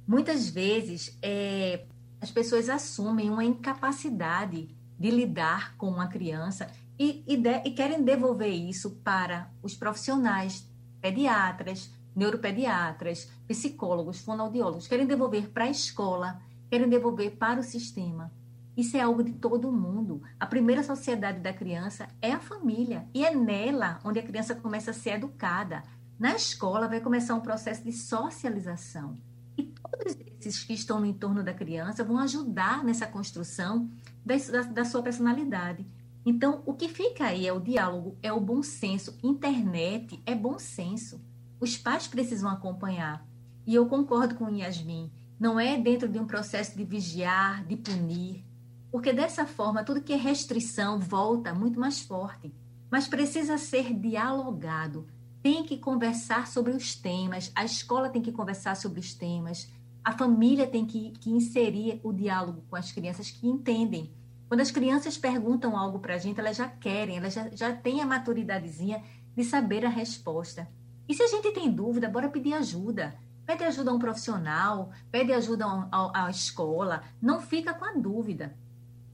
Muitas 0.05 0.49
vezes 0.49 1.17
é, 1.21 1.85
as 2.19 2.31
pessoas 2.31 2.69
assumem 2.69 3.29
uma 3.29 3.43
incapacidade 3.43 4.69
de 4.99 5.11
lidar 5.11 5.75
com 5.77 5.89
uma 5.89 6.07
criança 6.07 6.69
e, 6.99 7.23
e, 7.27 7.37
de, 7.37 7.61
e 7.65 7.71
querem 7.71 8.03
devolver 8.03 8.53
isso 8.53 8.91
para 9.03 9.49
os 9.61 9.73
profissionais, 9.75 10.69
pediatras, 11.03 11.91
neuropediatras, 12.15 13.29
psicólogos, 13.45 14.21
fonoaudiólogos, 14.21 14.87
querem 14.87 15.05
devolver 15.05 15.49
para 15.49 15.65
a 15.65 15.69
escola, 15.69 16.41
querem 16.69 16.87
devolver 16.87 17.31
para 17.31 17.59
o 17.59 17.63
sistema. 17.63 18.31
Isso 18.77 18.95
é 18.95 19.01
algo 19.01 19.21
de 19.21 19.33
todo 19.33 19.69
mundo. 19.69 20.23
A 20.39 20.47
primeira 20.47 20.81
sociedade 20.81 21.41
da 21.41 21.51
criança 21.51 22.07
é 22.21 22.31
a 22.31 22.39
família. 22.39 23.05
E 23.13 23.25
é 23.25 23.35
nela 23.35 23.99
onde 24.05 24.17
a 24.17 24.23
criança 24.23 24.55
começa 24.55 24.91
a 24.91 24.93
ser 24.93 25.11
educada. 25.11 25.83
Na 26.17 26.35
escola 26.35 26.87
vai 26.87 27.01
começar 27.01 27.35
um 27.35 27.41
processo 27.41 27.83
de 27.83 27.91
socialização. 27.91 29.17
E 29.57 29.63
todos 29.63 30.17
esses 30.39 30.63
que 30.63 30.73
estão 30.73 31.01
no 31.01 31.05
entorno 31.05 31.43
da 31.43 31.53
criança 31.53 32.03
vão 32.03 32.17
ajudar 32.17 32.81
nessa 32.81 33.05
construção 33.05 33.89
da, 34.25 34.35
da, 34.37 34.61
da 34.61 34.85
sua 34.85 35.03
personalidade. 35.03 35.85
Então, 36.25 36.63
o 36.65 36.73
que 36.73 36.87
fica 36.87 37.25
aí 37.25 37.47
é 37.47 37.53
o 37.53 37.59
diálogo, 37.59 38.17
é 38.21 38.31
o 38.31 38.39
bom 38.39 38.63
senso. 38.63 39.17
Internet 39.21 40.21
é 40.25 40.33
bom 40.33 40.57
senso. 40.57 41.21
Os 41.59 41.77
pais 41.77 42.07
precisam 42.07 42.49
acompanhar. 42.49 43.27
E 43.65 43.75
eu 43.75 43.85
concordo 43.87 44.35
com 44.35 44.49
Yasmin. 44.49 45.11
Não 45.39 45.59
é 45.59 45.77
dentro 45.77 46.07
de 46.07 46.19
um 46.19 46.25
processo 46.25 46.77
de 46.77 46.85
vigiar, 46.85 47.65
de 47.65 47.75
punir, 47.75 48.45
porque 48.93 49.11
dessa 49.11 49.47
forma, 49.47 49.83
tudo 49.83 50.03
que 50.03 50.13
é 50.13 50.15
restrição 50.15 50.99
volta 50.99 51.51
muito 51.51 51.79
mais 51.79 52.01
forte. 52.01 52.53
Mas 52.91 53.07
precisa 53.07 53.57
ser 53.57 53.91
dialogado. 53.91 55.07
Tem 55.41 55.63
que 55.63 55.79
conversar 55.79 56.45
sobre 56.45 56.73
os 56.73 56.93
temas, 56.93 57.51
a 57.55 57.65
escola 57.65 58.07
tem 58.07 58.21
que 58.21 58.31
conversar 58.31 58.75
sobre 58.75 58.99
os 58.99 59.15
temas, 59.15 59.67
a 60.03 60.11
família 60.11 60.67
tem 60.67 60.85
que, 60.85 61.09
que 61.13 61.31
inserir 61.31 61.99
o 62.03 62.13
diálogo 62.13 62.63
com 62.69 62.75
as 62.75 62.91
crianças 62.91 63.31
que 63.31 63.47
entendem. 63.47 64.13
Quando 64.47 64.61
as 64.61 64.71
crianças 64.71 65.17
perguntam 65.17 65.77
algo 65.77 65.99
para 65.99 66.15
a 66.15 66.17
gente, 66.17 66.39
elas 66.39 66.57
já 66.57 66.67
querem, 66.67 67.17
elas 67.17 67.33
já, 67.33 67.49
já 67.49 67.75
têm 67.75 68.01
a 68.01 68.05
maturidadezinha 68.05 69.03
de 69.35 69.43
saber 69.43 69.85
a 69.85 69.89
resposta. 69.89 70.67
E 71.07 71.13
se 71.13 71.23
a 71.23 71.27
gente 71.27 71.51
tem 71.51 71.71
dúvida, 71.71 72.09
bora 72.09 72.29
pedir 72.29 72.53
ajuda. 72.53 73.15
Pede 73.45 73.63
ajuda 73.63 73.91
a 73.91 73.93
um 73.93 73.99
profissional, 73.99 74.91
pede 75.11 75.33
ajuda 75.33 75.65
à 75.91 76.29
escola. 76.29 77.03
Não 77.21 77.41
fica 77.41 77.73
com 77.73 77.83
a 77.83 77.93
dúvida. 77.93 78.55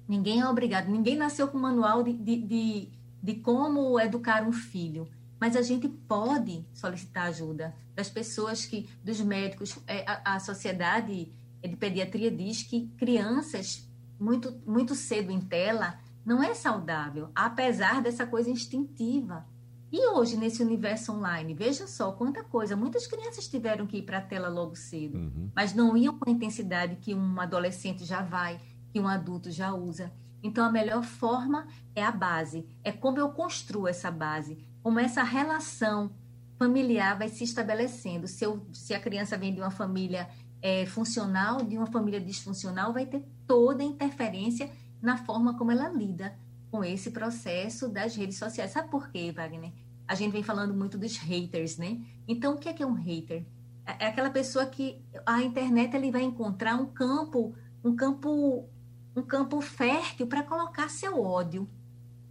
Ninguém 0.08 0.42
é 0.42 0.48
obrigado, 0.48 0.88
ninguém 0.88 1.16
nasceu 1.16 1.48
com 1.48 1.58
manual 1.58 2.04
de, 2.04 2.14
de, 2.14 2.36
de, 2.38 2.90
de 3.22 3.36
como 3.36 4.00
educar 4.00 4.44
um 4.44 4.52
filho. 4.52 5.08
Mas 5.40 5.56
a 5.56 5.62
gente 5.62 5.88
pode 5.88 6.66
solicitar 6.74 7.28
ajuda 7.28 7.76
das 7.96 8.10
pessoas 8.10 8.66
que, 8.66 8.90
dos 9.04 9.20
médicos. 9.22 9.78
É, 9.88 10.04
a, 10.06 10.36
a 10.36 10.40
sociedade 10.40 11.32
de 11.62 11.76
pediatria 11.76 12.30
diz 12.30 12.64
que 12.64 12.88
crianças 12.98 13.89
muito, 14.20 14.62
muito 14.66 14.96
cedo 14.96 15.32
em 15.32 15.40
tela 15.40 15.98
não 16.26 16.44
é 16.44 16.54
saudável, 16.54 17.30
apesar 17.34 18.02
dessa 18.02 18.26
coisa 18.26 18.50
instintiva. 18.50 19.46
E 19.92 20.08
hoje, 20.10 20.38
nesse 20.38 20.62
universo 20.62 21.14
online, 21.14 21.56
veja 21.56 21.88
só 21.88 22.12
quanta 22.12 22.44
coisa. 22.44 22.76
Muitas 22.76 23.08
crianças 23.08 23.48
tiveram 23.48 23.88
que 23.88 23.98
ir 23.98 24.04
para 24.04 24.20
a 24.20 24.22
tela 24.22 24.48
logo 24.48 24.76
cedo, 24.76 25.18
uhum. 25.18 25.50
mas 25.56 25.74
não 25.74 25.98
iam 25.98 26.18
com 26.18 26.30
a 26.30 26.32
intensidade 26.32 26.98
que 26.98 27.16
um 27.16 27.42
adolescente 27.42 28.06
já 28.06 28.22
vai 28.22 28.60
que 28.92 29.00
um 29.00 29.08
adulto 29.08 29.52
já 29.52 29.74
usa. 29.74 30.12
Então, 30.42 30.66
a 30.66 30.72
melhor 30.72 31.04
forma 31.04 31.68
é 31.96 32.04
a 32.04 32.12
base, 32.12 32.66
é 32.84 32.92
como 32.92 33.20
eu 33.20 33.30
construo 33.30 33.88
essa 33.88 34.10
base, 34.10 34.58
como 34.82 35.00
essa 35.00 35.24
relação 35.24 36.12
familiar 36.58 37.18
vai 37.18 37.30
se 37.30 37.44
estabelecendo. 37.44 38.28
Se, 38.28 38.46
eu, 38.46 38.66
se 38.74 38.94
a 38.94 39.00
criança 39.00 39.38
vem 39.38 39.54
de 39.54 39.60
uma 39.60 39.72
família 39.72 40.30
é, 40.62 40.86
funcional, 40.86 41.64
de 41.64 41.78
uma 41.78 41.88
família 41.88 42.20
disfuncional, 42.20 42.94
vai 42.94 43.06
ter 43.06 43.24
toda 43.50 43.84
interferência 43.84 44.70
na 45.02 45.18
forma 45.18 45.58
como 45.58 45.72
ela 45.72 45.90
lida 45.90 46.38
com 46.70 46.84
esse 46.84 47.10
processo 47.10 47.90
das 47.90 48.16
redes 48.16 48.38
sociais. 48.38 48.70
Sabe 48.70 48.90
por 48.92 49.10
quê, 49.10 49.32
Wagner? 49.32 49.74
A 50.08 50.14
gente 50.14 50.32
vem 50.32 50.44
falando 50.44 50.72
muito 50.72 51.00
dos 51.00 51.18
haters, 51.18 51.76
né? 51.76 52.00
Então, 52.28 52.54
o 52.54 52.58
que 52.60 52.70
é, 52.70 52.74
que 52.74 52.84
é 52.84 52.86
um 52.86 52.94
hater? 52.94 53.44
É, 53.88 54.06
é 54.06 54.08
aquela 54.08 54.30
pessoa 54.30 54.68
que 54.68 55.02
a 55.26 55.42
internet 55.42 55.96
ele 55.96 56.12
vai 56.12 56.22
encontrar 56.22 56.76
um 56.76 56.86
campo, 56.86 57.56
um 57.84 57.96
campo 57.96 58.70
um 59.16 59.24
campo 59.24 59.60
fértil 59.62 60.28
para 60.28 60.44
colocar 60.44 60.88
seu 60.88 61.20
ódio. 61.20 61.68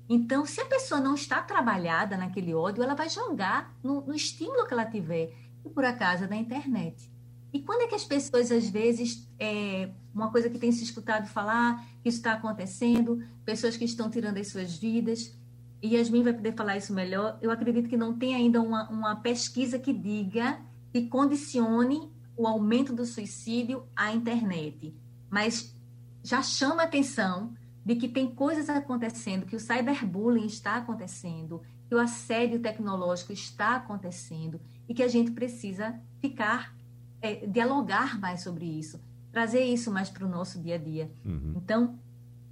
Então, 0.08 0.46
se 0.46 0.60
a 0.60 0.66
pessoa 0.66 1.00
não 1.00 1.16
está 1.16 1.42
trabalhada 1.42 2.16
naquele 2.16 2.54
ódio, 2.54 2.82
ela 2.82 2.94
vai 2.94 3.10
jogar 3.10 3.76
no, 3.82 4.02
no 4.02 4.14
estímulo 4.14 4.66
que 4.66 4.72
ela 4.72 4.86
tiver, 4.86 5.34
por 5.74 5.84
acaso 5.84 6.28
da 6.28 6.36
internet. 6.36 7.10
E 7.52 7.60
quando 7.60 7.82
é 7.82 7.86
que 7.88 7.94
as 7.94 8.04
pessoas, 8.04 8.52
às 8.52 8.70
vezes, 8.70 9.28
é, 9.38 9.90
uma 10.14 10.30
coisa 10.30 10.50
que 10.50 10.58
tem 10.58 10.72
se 10.72 10.84
escutado 10.84 11.28
falar, 11.28 11.84
que 12.02 12.08
está 12.08 12.32
acontecendo, 12.32 13.22
pessoas 13.44 13.76
que 13.76 13.84
estão 13.84 14.10
tirando 14.10 14.38
as 14.38 14.48
suas 14.48 14.76
vidas, 14.76 15.36
e 15.80 15.94
Yasmin 15.94 16.22
vai 16.22 16.32
poder 16.32 16.54
falar 16.54 16.76
isso 16.76 16.92
melhor, 16.92 17.38
eu 17.40 17.50
acredito 17.50 17.88
que 17.88 17.96
não 17.96 18.18
tem 18.18 18.34
ainda 18.34 18.60
uma, 18.60 18.88
uma 18.90 19.16
pesquisa 19.16 19.78
que 19.78 19.92
diga, 19.92 20.60
que 20.92 21.06
condicione 21.06 22.10
o 22.36 22.46
aumento 22.46 22.92
do 22.92 23.04
suicídio 23.04 23.86
à 23.94 24.12
internet. 24.12 24.94
Mas 25.30 25.76
já 26.22 26.42
chama 26.42 26.82
a 26.82 26.84
atenção 26.84 27.54
de 27.84 27.96
que 27.96 28.08
tem 28.08 28.34
coisas 28.34 28.68
acontecendo, 28.68 29.46
que 29.46 29.56
o 29.56 29.60
cyberbullying 29.60 30.46
está 30.46 30.76
acontecendo, 30.76 31.62
que 31.88 31.94
o 31.94 31.98
assédio 31.98 32.60
tecnológico 32.60 33.32
está 33.32 33.76
acontecendo 33.76 34.60
e 34.88 34.94
que 34.94 35.02
a 35.02 35.08
gente 35.08 35.30
precisa 35.30 35.98
ficar, 36.20 36.76
é, 37.22 37.46
dialogar 37.46 38.20
mais 38.20 38.42
sobre 38.42 38.66
isso, 38.66 39.00
trazer 39.38 39.62
isso 39.62 39.92
mais 39.92 40.10
para 40.10 40.26
o 40.26 40.28
nosso 40.28 40.60
dia 40.60 40.74
a 40.74 40.78
dia. 40.78 41.08
Uhum. 41.24 41.54
Então, 41.56 41.96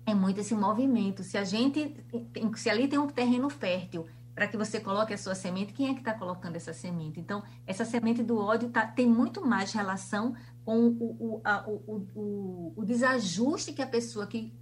é 0.07 0.15
muito 0.15 0.39
esse 0.39 0.55
movimento. 0.55 1.25
Se 1.25 1.37
a 1.37 1.43
gente, 1.43 1.97
se 2.55 2.71
ali 2.71 2.87
tem 2.87 2.97
um 2.97 3.09
terreno 3.09 3.51
fértil 3.51 4.07
para 4.37 4.47
que 4.47 4.57
você 4.57 4.79
coloque 4.79 5.13
a 5.13 5.19
sua 5.19 5.35
semente, 5.35 5.73
quem 5.73 5.89
é 5.89 5.95
que 5.95 5.99
está 5.99 6.15
colocando 6.15 6.55
essa 6.55 6.73
semente? 6.73 7.19
Então, 7.19 7.43
essa 7.67 7.85
semente 7.85 8.23
do 8.23 8.39
ódio 8.39 8.69
tá, 8.69 8.87
tem 8.87 9.09
muito 9.09 9.45
mais 9.45 9.73
relação 9.73 10.37
com 10.65 10.87
o, 10.87 11.17
o, 11.19 11.41
a, 11.43 11.69
o, 11.69 12.07
o, 12.15 12.73
o 12.77 12.85
desajuste 12.85 13.73
que 13.73 13.83
a 13.83 13.87
pessoa 13.87 14.25
que 14.29 14.53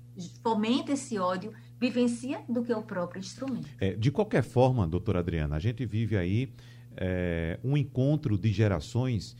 fomenta 0.42 0.92
esse 0.92 1.18
ódio 1.18 1.52
vivencia 1.78 2.40
do 2.48 2.62
que 2.62 2.72
o 2.72 2.82
próprio 2.82 3.20
instrumento. 3.20 3.68
É, 3.78 3.94
de 3.94 4.10
qualquer 4.10 4.42
forma, 4.42 4.88
doutora 4.88 5.18
Adriana, 5.18 5.56
a 5.56 5.60
gente 5.60 5.84
vive 5.84 6.16
aí 6.16 6.54
é, 6.96 7.60
um 7.62 7.76
encontro 7.76 8.38
de 8.38 8.50
gerações 8.50 9.36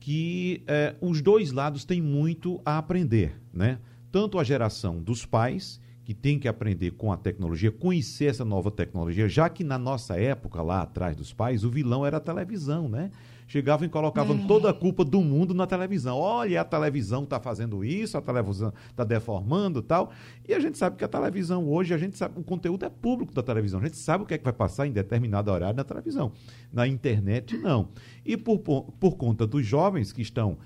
que 0.00 0.62
é, 0.66 0.96
os 1.00 1.20
dois 1.20 1.52
lados 1.52 1.84
têm 1.84 2.00
muito 2.00 2.60
a 2.64 2.78
aprender, 2.78 3.38
né? 3.52 3.78
Tanto 4.10 4.38
a 4.38 4.44
geração 4.44 5.00
dos 5.00 5.24
pais, 5.26 5.80
que 6.02 6.14
tem 6.14 6.38
que 6.38 6.48
aprender 6.48 6.92
com 6.92 7.12
a 7.12 7.16
tecnologia, 7.16 7.70
conhecer 7.70 8.24
essa 8.24 8.44
nova 8.44 8.70
tecnologia, 8.70 9.28
já 9.28 9.48
que 9.48 9.62
na 9.62 9.78
nossa 9.78 10.18
época, 10.18 10.60
lá 10.62 10.82
atrás 10.82 11.14
dos 11.14 11.32
pais, 11.32 11.62
o 11.62 11.70
vilão 11.70 12.04
era 12.04 12.16
a 12.16 12.20
televisão, 12.20 12.88
né? 12.88 13.12
Chegavam 13.50 13.84
e 13.84 13.90
colocavam 13.90 14.36
é. 14.36 14.46
toda 14.46 14.70
a 14.70 14.72
culpa 14.72 15.04
do 15.04 15.20
mundo 15.20 15.52
na 15.52 15.66
televisão. 15.66 16.16
Olha, 16.16 16.60
a 16.60 16.64
televisão 16.64 17.24
está 17.24 17.40
fazendo 17.40 17.84
isso, 17.84 18.16
a 18.16 18.22
televisão 18.22 18.72
está 18.88 19.02
deformando 19.02 19.82
tal. 19.82 20.12
E 20.48 20.54
a 20.54 20.60
gente 20.60 20.78
sabe 20.78 20.96
que 20.96 21.04
a 21.04 21.08
televisão 21.08 21.68
hoje, 21.68 21.92
a 21.92 21.98
gente 21.98 22.16
sabe, 22.16 22.38
o 22.38 22.44
conteúdo 22.44 22.84
é 22.84 22.88
público 22.88 23.34
da 23.34 23.42
televisão. 23.42 23.80
A 23.80 23.82
gente 23.82 23.96
sabe 23.96 24.22
o 24.22 24.26
que 24.26 24.34
é 24.34 24.38
que 24.38 24.44
vai 24.44 24.52
passar 24.52 24.86
em 24.86 24.92
determinado 24.92 25.50
horário 25.50 25.76
na 25.76 25.82
televisão. 25.82 26.30
Na 26.72 26.86
internet, 26.86 27.58
não. 27.58 27.88
E 28.24 28.36
por, 28.36 28.60
por, 28.60 29.16
conta 29.16 29.48
dos 29.48 29.66
jovens 29.66 30.12
que 30.12 30.22
estão 30.22 30.56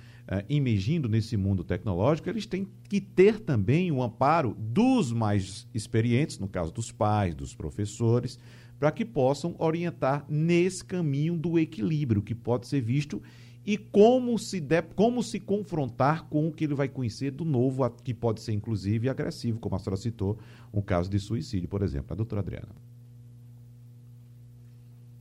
emergindo 0.48 1.08
nesse 1.08 1.38
mundo 1.38 1.64
tecnológico, 1.64 2.28
eles 2.28 2.44
têm 2.44 2.68
que 2.88 3.00
ter 3.00 3.40
também 3.40 3.90
o 3.92 4.02
amparo 4.02 4.54
dos 4.58 5.10
mais 5.10 5.66
experientes, 5.72 6.38
no 6.38 6.48
caso 6.48 6.70
dos 6.70 6.92
pais, 6.92 7.34
dos 7.34 7.54
professores, 7.54 8.38
para 8.84 8.92
que 8.92 9.02
possam 9.02 9.54
orientar 9.58 10.26
nesse 10.28 10.84
caminho 10.84 11.38
do 11.38 11.58
equilíbrio 11.58 12.20
que 12.20 12.34
pode 12.34 12.66
ser 12.66 12.82
visto 12.82 13.22
e 13.64 13.78
como 13.78 14.38
se, 14.38 14.60
de, 14.60 14.82
como 14.82 15.22
se 15.22 15.40
confrontar 15.40 16.24
com 16.28 16.46
o 16.46 16.52
que 16.52 16.64
ele 16.64 16.74
vai 16.74 16.86
conhecer 16.86 17.30
do 17.30 17.46
novo, 17.46 17.88
que 17.88 18.12
pode 18.12 18.42
ser 18.42 18.52
inclusive 18.52 19.08
agressivo, 19.08 19.58
como 19.58 19.74
a 19.74 19.78
senhora 19.78 19.96
citou, 19.96 20.38
um 20.70 20.82
caso 20.82 21.08
de 21.08 21.18
suicídio, 21.18 21.66
por 21.66 21.80
exemplo. 21.80 22.12
A 22.12 22.14
doutora 22.14 22.42
Adriana. 22.42 22.68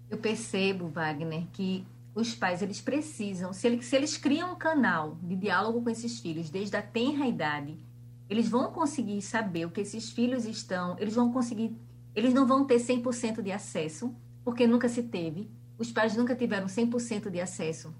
Eu 0.10 0.18
percebo, 0.18 0.90
Wagner, 0.90 1.48
que 1.54 1.86
os 2.14 2.36
pais 2.36 2.62
eles 2.62 2.82
precisam, 2.82 3.54
se 3.54 3.66
eles, 3.66 3.86
se 3.86 3.96
eles 3.96 4.18
criam 4.18 4.52
um 4.52 4.58
canal 4.58 5.18
de 5.24 5.38
diálogo 5.38 5.82
com 5.82 5.90
esses 5.90 6.20
filhos 6.20 6.50
desde 6.50 6.76
a 6.76 6.82
tenra 6.82 7.26
idade, 7.26 7.78
eles 8.30 8.50
vão 8.50 8.74
conseguir 8.74 9.22
saber 9.22 9.66
o 9.68 9.72
que 9.72 9.80
esses 9.80 10.12
filhos 10.12 10.44
estão, 10.44 10.98
eles 11.00 11.16
vão 11.16 11.32
conseguir 11.32 11.74
eles 12.16 12.34
não 12.34 12.46
vão 12.46 12.66
ter 12.66 12.76
100% 12.76 13.42
de 13.42 13.52
acesso, 13.52 14.16
porque 14.44 14.68
nunca 14.68 14.88
se 14.88 15.04
teve. 15.04 15.50
Os 15.78 15.92
pais 15.92 16.16
nunca 16.16 16.36
tiveram 16.36 16.68
100% 16.68 17.30
de 17.30 17.42
acesso 17.42 17.94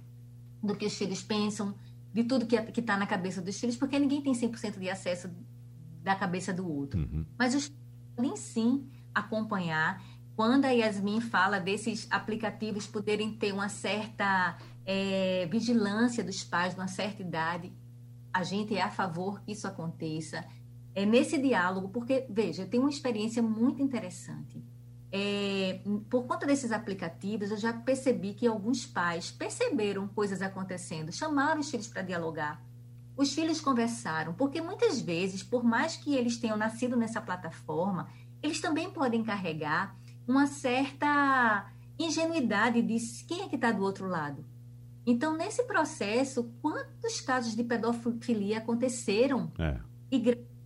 do 0.62 0.76
que 0.76 0.86
os 0.86 0.96
filhos 0.96 1.22
pensam, 1.22 1.76
de 2.14 2.24
tudo 2.24 2.46
que 2.46 2.80
está 2.80 2.96
na 2.96 3.08
cabeça 3.08 3.42
dos 3.42 3.60
filhos, 3.60 3.76
porque 3.76 3.98
ninguém 3.98 4.22
tem 4.22 4.34
100% 4.34 4.80
de 4.80 4.90
acesso 4.90 5.30
da 6.04 6.16
cabeça 6.16 6.54
do 6.54 6.70
outro. 6.70 7.00
Uhum. 7.00 7.26
Mas 7.38 7.56
os 7.56 7.72
podem 8.16 8.36
sim 8.36 8.88
acompanhar. 9.14 10.02
Quando 10.36 10.66
a 10.66 10.70
Yasmin 10.70 11.22
fala 11.22 11.60
desses 11.60 12.08
aplicativos 12.12 12.88
poderem 12.88 13.34
ter 13.34 13.52
uma 13.52 13.70
certa 13.70 14.58
é, 14.86 15.48
vigilância 15.52 16.24
dos 16.24 16.44
pais, 16.44 16.76
uma 16.76 16.88
certa 16.88 17.22
idade, 17.22 17.72
a 18.32 18.44
gente 18.44 18.76
é 18.76 18.82
a 18.82 18.90
favor 18.90 19.42
que 19.42 19.52
isso 19.52 19.68
aconteça 19.68 20.44
é, 20.96 21.06
nesse 21.06 21.38
diálogo, 21.38 21.90
porque, 21.90 22.26
veja, 22.30 22.64
eu 22.64 22.70
tenho 22.70 22.84
uma 22.84 22.90
experiência 22.90 23.42
muito 23.42 23.82
interessante. 23.82 24.64
É, 25.12 25.82
por 26.10 26.26
conta 26.26 26.46
desses 26.46 26.72
aplicativos, 26.72 27.52
eu 27.52 27.58
já 27.58 27.72
percebi 27.72 28.34
que 28.34 28.48
alguns 28.48 28.86
pais 28.86 29.32
perceberam 29.32 30.08
coisas 30.08 30.42
acontecendo, 30.42 31.12
chamaram 31.12 31.62
os 31.62 31.70
filhos 31.70 31.88
para 31.88 32.02
dialogar. 32.02 32.64
Os 33.16 33.34
filhos 33.34 33.62
conversaram, 33.62 34.34
porque 34.34 34.60
muitas 34.60 35.00
vezes, 35.00 35.44
por 35.44 35.64
mais 35.64 35.96
que 35.96 36.16
eles 36.16 36.38
tenham 36.38 36.58
nascido 36.58 36.98
nessa 36.98 37.22
plataforma, 37.22 38.10
eles 38.42 38.60
também 38.60 38.90
podem 38.90 39.24
carregar 39.24 39.96
uma 40.28 40.48
certa 40.48 41.72
ingenuidade 42.00 42.82
de 42.82 42.98
quem 43.28 43.44
é 43.44 43.48
que 43.48 43.56
está 43.56 43.72
do 43.72 43.84
outro 43.84 44.08
lado. 44.08 44.44
Então, 45.06 45.38
nesse 45.38 45.64
processo, 45.66 46.52
quantos 46.62 47.22
casos 47.22 47.56
de 47.56 47.64
pedofilia 47.64 48.60
aconteceram? 48.60 49.52
É. 49.60 49.80
E 50.12 50.18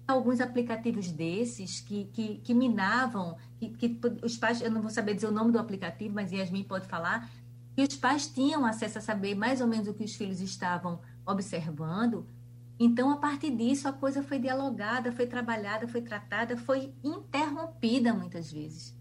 alguns 0.08 0.40
aplicativos 0.40 1.12
desses 1.12 1.82
que, 1.82 2.06
que, 2.06 2.38
que 2.38 2.54
minavam, 2.54 3.38
que, 3.60 3.70
que, 3.70 4.00
os 4.24 4.38
pais, 4.38 4.62
eu 4.62 4.72
não 4.72 4.82
vou 4.82 4.90
saber 4.90 5.14
dizer 5.14 5.28
o 5.28 5.32
nome 5.32 5.52
do 5.52 5.60
aplicativo, 5.60 6.16
mas 6.16 6.32
Yasmin 6.32 6.64
pode 6.64 6.88
falar, 6.88 7.30
que 7.76 7.84
os 7.84 7.96
pais 7.96 8.28
tinham 8.28 8.66
acesso 8.66 8.98
a 8.98 9.02
saber 9.02 9.36
mais 9.36 9.60
ou 9.60 9.68
menos 9.68 9.88
o 9.88 9.94
que 9.94 10.04
os 10.04 10.16
filhos 10.16 10.40
estavam 10.40 11.00
observando. 11.26 12.26
Então, 12.80 13.12
a 13.12 13.18
partir 13.18 13.52
disso, 13.52 13.88
a 13.88 13.94
coisa 13.94 14.24
foi 14.24 14.40
dialogada, 14.40 15.12
foi 15.12 15.28
trabalhada, 15.28 15.88
foi 15.88 16.02
tratada, 16.02 16.56
foi 16.56 16.94
interrompida 17.04 18.14
muitas 18.14 18.52
vezes. 18.52 18.96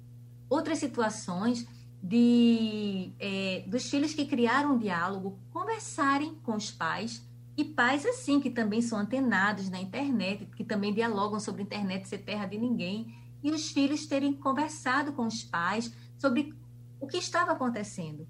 Outras 0.48 0.78
situações 0.78 1.66
de 2.02 3.12
é, 3.18 3.64
dos 3.66 3.88
filhos 3.88 4.14
que 4.14 4.26
criaram 4.26 4.74
um 4.74 4.78
diálogo 4.78 5.38
conversarem 5.50 6.34
com 6.42 6.54
os 6.54 6.70
pais 6.70 7.25
e 7.56 7.64
pais, 7.64 8.04
assim, 8.04 8.38
que 8.38 8.50
também 8.50 8.82
são 8.82 8.98
antenados 8.98 9.70
na 9.70 9.80
internet, 9.80 10.46
que 10.54 10.64
também 10.64 10.92
dialogam 10.92 11.40
sobre 11.40 11.62
internet 11.62 12.06
ser 12.06 12.18
terra 12.18 12.46
de 12.46 12.58
ninguém, 12.58 13.14
e 13.42 13.50
os 13.50 13.70
filhos 13.70 14.06
terem 14.06 14.34
conversado 14.34 15.12
com 15.12 15.26
os 15.26 15.42
pais 15.42 15.92
sobre 16.18 16.54
o 17.00 17.06
que 17.06 17.16
estava 17.16 17.52
acontecendo. 17.52 18.26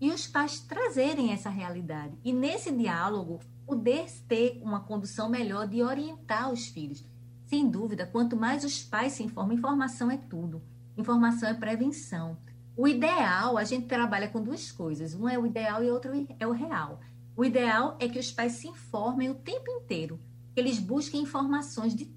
E 0.00 0.10
os 0.10 0.26
pais 0.26 0.60
trazerem 0.60 1.30
essa 1.30 1.50
realidade. 1.50 2.16
E 2.24 2.32
nesse 2.32 2.72
diálogo, 2.72 3.40
poder 3.66 4.06
ter 4.26 4.58
uma 4.62 4.80
condução 4.80 5.28
melhor 5.28 5.68
de 5.68 5.82
orientar 5.82 6.50
os 6.50 6.66
filhos. 6.68 7.04
Sem 7.44 7.68
dúvida, 7.68 8.06
quanto 8.06 8.36
mais 8.36 8.64
os 8.64 8.82
pais 8.82 9.12
se 9.12 9.22
informam, 9.22 9.56
informação 9.56 10.10
é 10.10 10.16
tudo. 10.16 10.62
Informação 10.96 11.48
é 11.48 11.54
prevenção. 11.54 12.38
O 12.76 12.88
ideal, 12.88 13.58
a 13.58 13.64
gente 13.64 13.86
trabalha 13.86 14.28
com 14.28 14.42
duas 14.42 14.72
coisas. 14.72 15.14
Um 15.14 15.28
é 15.28 15.38
o 15.38 15.44
ideal 15.44 15.84
e 15.84 15.90
outro 15.90 16.12
é 16.38 16.46
o 16.46 16.52
real. 16.52 17.00
O 17.36 17.44
ideal 17.44 17.96
é 18.00 18.08
que 18.08 18.18
os 18.18 18.30
pais 18.30 18.52
se 18.52 18.68
informem 18.68 19.30
o 19.30 19.34
tempo 19.34 19.70
inteiro, 19.70 20.20
que 20.54 20.60
eles 20.60 20.78
busquem 20.78 21.22
informações, 21.22 21.94
de, 21.94 22.10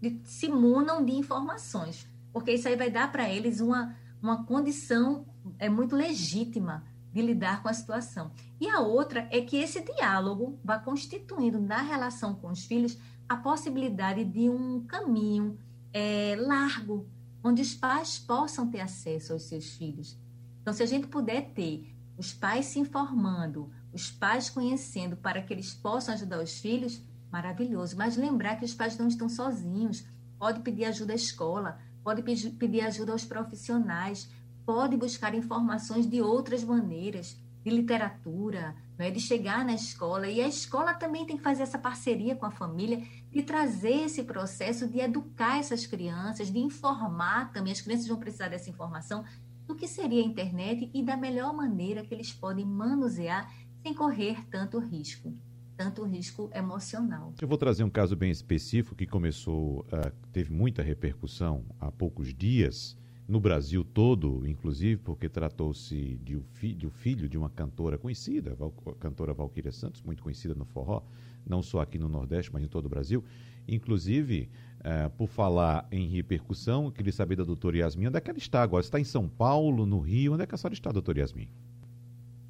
de, 0.00 0.20
se 0.24 0.48
munam 0.48 1.04
de 1.04 1.12
informações, 1.12 2.08
porque 2.32 2.52
isso 2.52 2.68
aí 2.68 2.76
vai 2.76 2.90
dar 2.90 3.10
para 3.10 3.28
eles 3.28 3.60
uma, 3.60 3.96
uma 4.22 4.44
condição 4.44 5.26
é 5.58 5.68
muito 5.68 5.94
legítima 5.94 6.84
de 7.12 7.22
lidar 7.22 7.62
com 7.62 7.68
a 7.68 7.72
situação. 7.72 8.32
E 8.60 8.68
a 8.68 8.80
outra 8.80 9.28
é 9.30 9.40
que 9.40 9.56
esse 9.56 9.80
diálogo 9.80 10.58
vá 10.64 10.78
constituindo 10.78 11.60
na 11.60 11.80
relação 11.80 12.34
com 12.34 12.48
os 12.48 12.64
filhos 12.64 12.98
a 13.28 13.36
possibilidade 13.36 14.24
de 14.24 14.48
um 14.48 14.84
caminho 14.84 15.58
é, 15.92 16.36
largo, 16.38 17.06
onde 17.42 17.62
os 17.62 17.74
pais 17.74 18.18
possam 18.18 18.68
ter 18.68 18.80
acesso 18.80 19.32
aos 19.32 19.42
seus 19.42 19.76
filhos. 19.76 20.18
Então, 20.60 20.74
se 20.74 20.82
a 20.82 20.86
gente 20.86 21.06
puder 21.06 21.52
ter 21.52 21.94
os 22.16 22.32
pais 22.32 22.66
se 22.66 22.78
informando, 22.78 23.70
os 23.94 24.10
pais 24.10 24.50
conhecendo 24.50 25.16
para 25.16 25.40
que 25.40 25.52
eles 25.52 25.72
possam 25.72 26.12
ajudar 26.14 26.42
os 26.42 26.58
filhos, 26.58 27.00
maravilhoso. 27.30 27.96
Mas 27.96 28.16
lembrar 28.16 28.56
que 28.56 28.64
os 28.64 28.74
pais 28.74 28.98
não 28.98 29.06
estão 29.06 29.28
sozinhos. 29.28 30.04
Pode 30.38 30.60
pedir 30.60 30.84
ajuda 30.84 31.12
à 31.12 31.16
escola, 31.16 31.78
pode 32.02 32.22
pedir 32.22 32.80
ajuda 32.80 33.12
aos 33.12 33.24
profissionais, 33.24 34.28
pode 34.66 34.96
buscar 34.96 35.34
informações 35.34 36.06
de 36.06 36.20
outras 36.20 36.64
maneiras, 36.64 37.38
de 37.64 37.70
literatura, 37.70 38.76
né, 38.98 39.10
de 39.10 39.20
chegar 39.20 39.64
na 39.64 39.74
escola. 39.74 40.28
E 40.28 40.40
a 40.40 40.48
escola 40.48 40.92
também 40.92 41.24
tem 41.24 41.36
que 41.36 41.42
fazer 41.42 41.62
essa 41.62 41.78
parceria 41.78 42.34
com 42.34 42.46
a 42.46 42.50
família, 42.50 43.02
de 43.30 43.42
trazer 43.42 44.04
esse 44.04 44.24
processo 44.24 44.88
de 44.88 44.98
educar 45.00 45.58
essas 45.58 45.86
crianças, 45.86 46.50
de 46.50 46.58
informar 46.58 47.52
também. 47.52 47.72
As 47.72 47.80
crianças 47.80 48.08
vão 48.08 48.18
precisar 48.18 48.48
dessa 48.48 48.68
informação 48.68 49.24
do 49.66 49.74
que 49.74 49.88
seria 49.88 50.20
a 50.20 50.26
internet 50.26 50.90
e 50.92 51.02
da 51.02 51.16
melhor 51.16 51.54
maneira 51.54 52.04
que 52.04 52.12
eles 52.12 52.32
podem 52.32 52.66
manusear 52.66 53.50
sem 53.84 53.92
correr 53.92 54.38
tanto 54.50 54.78
risco, 54.78 55.30
tanto 55.76 56.04
risco 56.04 56.48
emocional. 56.54 57.34
Eu 57.38 57.46
vou 57.46 57.58
trazer 57.58 57.84
um 57.84 57.90
caso 57.90 58.16
bem 58.16 58.30
específico 58.30 58.96
que 58.96 59.06
começou, 59.06 59.80
uh, 59.80 60.10
teve 60.32 60.50
muita 60.50 60.82
repercussão 60.82 61.66
há 61.78 61.92
poucos 61.92 62.32
dias 62.32 62.96
no 63.28 63.38
Brasil 63.38 63.84
todo, 63.84 64.48
inclusive 64.48 64.96
porque 64.96 65.28
tratou-se 65.28 66.16
de, 66.24 66.34
um 66.34 66.42
fi 66.54 66.74
de 66.74 66.86
um 66.86 66.90
filho 66.90 67.28
de 67.28 67.36
uma 67.36 67.50
cantora 67.50 67.98
conhecida, 67.98 68.56
cantora 68.98 69.34
Valquíria 69.34 69.70
Santos, 69.70 70.00
muito 70.00 70.22
conhecida 70.22 70.54
no 70.54 70.64
forró, 70.64 71.02
não 71.46 71.62
só 71.62 71.80
aqui 71.80 71.98
no 71.98 72.08
Nordeste, 72.08 72.50
mas 72.50 72.62
em 72.62 72.68
todo 72.68 72.86
o 72.86 72.88
Brasil. 72.88 73.22
Inclusive, 73.68 74.48
uh, 74.80 75.10
por 75.10 75.28
falar 75.28 75.86
em 75.92 76.08
repercussão, 76.08 76.90
queria 76.90 77.12
saber 77.12 77.36
da 77.36 77.44
doutora 77.44 77.76
Yasmin, 77.76 78.06
onde 78.06 78.16
é 78.16 78.20
que 78.22 78.30
ela 78.30 78.38
está 78.38 78.62
agora? 78.62 78.82
Está 78.82 78.98
em 78.98 79.04
São 79.04 79.28
Paulo, 79.28 79.84
no 79.84 79.98
Rio? 79.98 80.32
Onde 80.32 80.42
é 80.42 80.46
que 80.46 80.54
a 80.54 80.58
senhora 80.58 80.72
está, 80.72 80.90
doutora 80.90 81.20
Yasmin? 81.20 81.50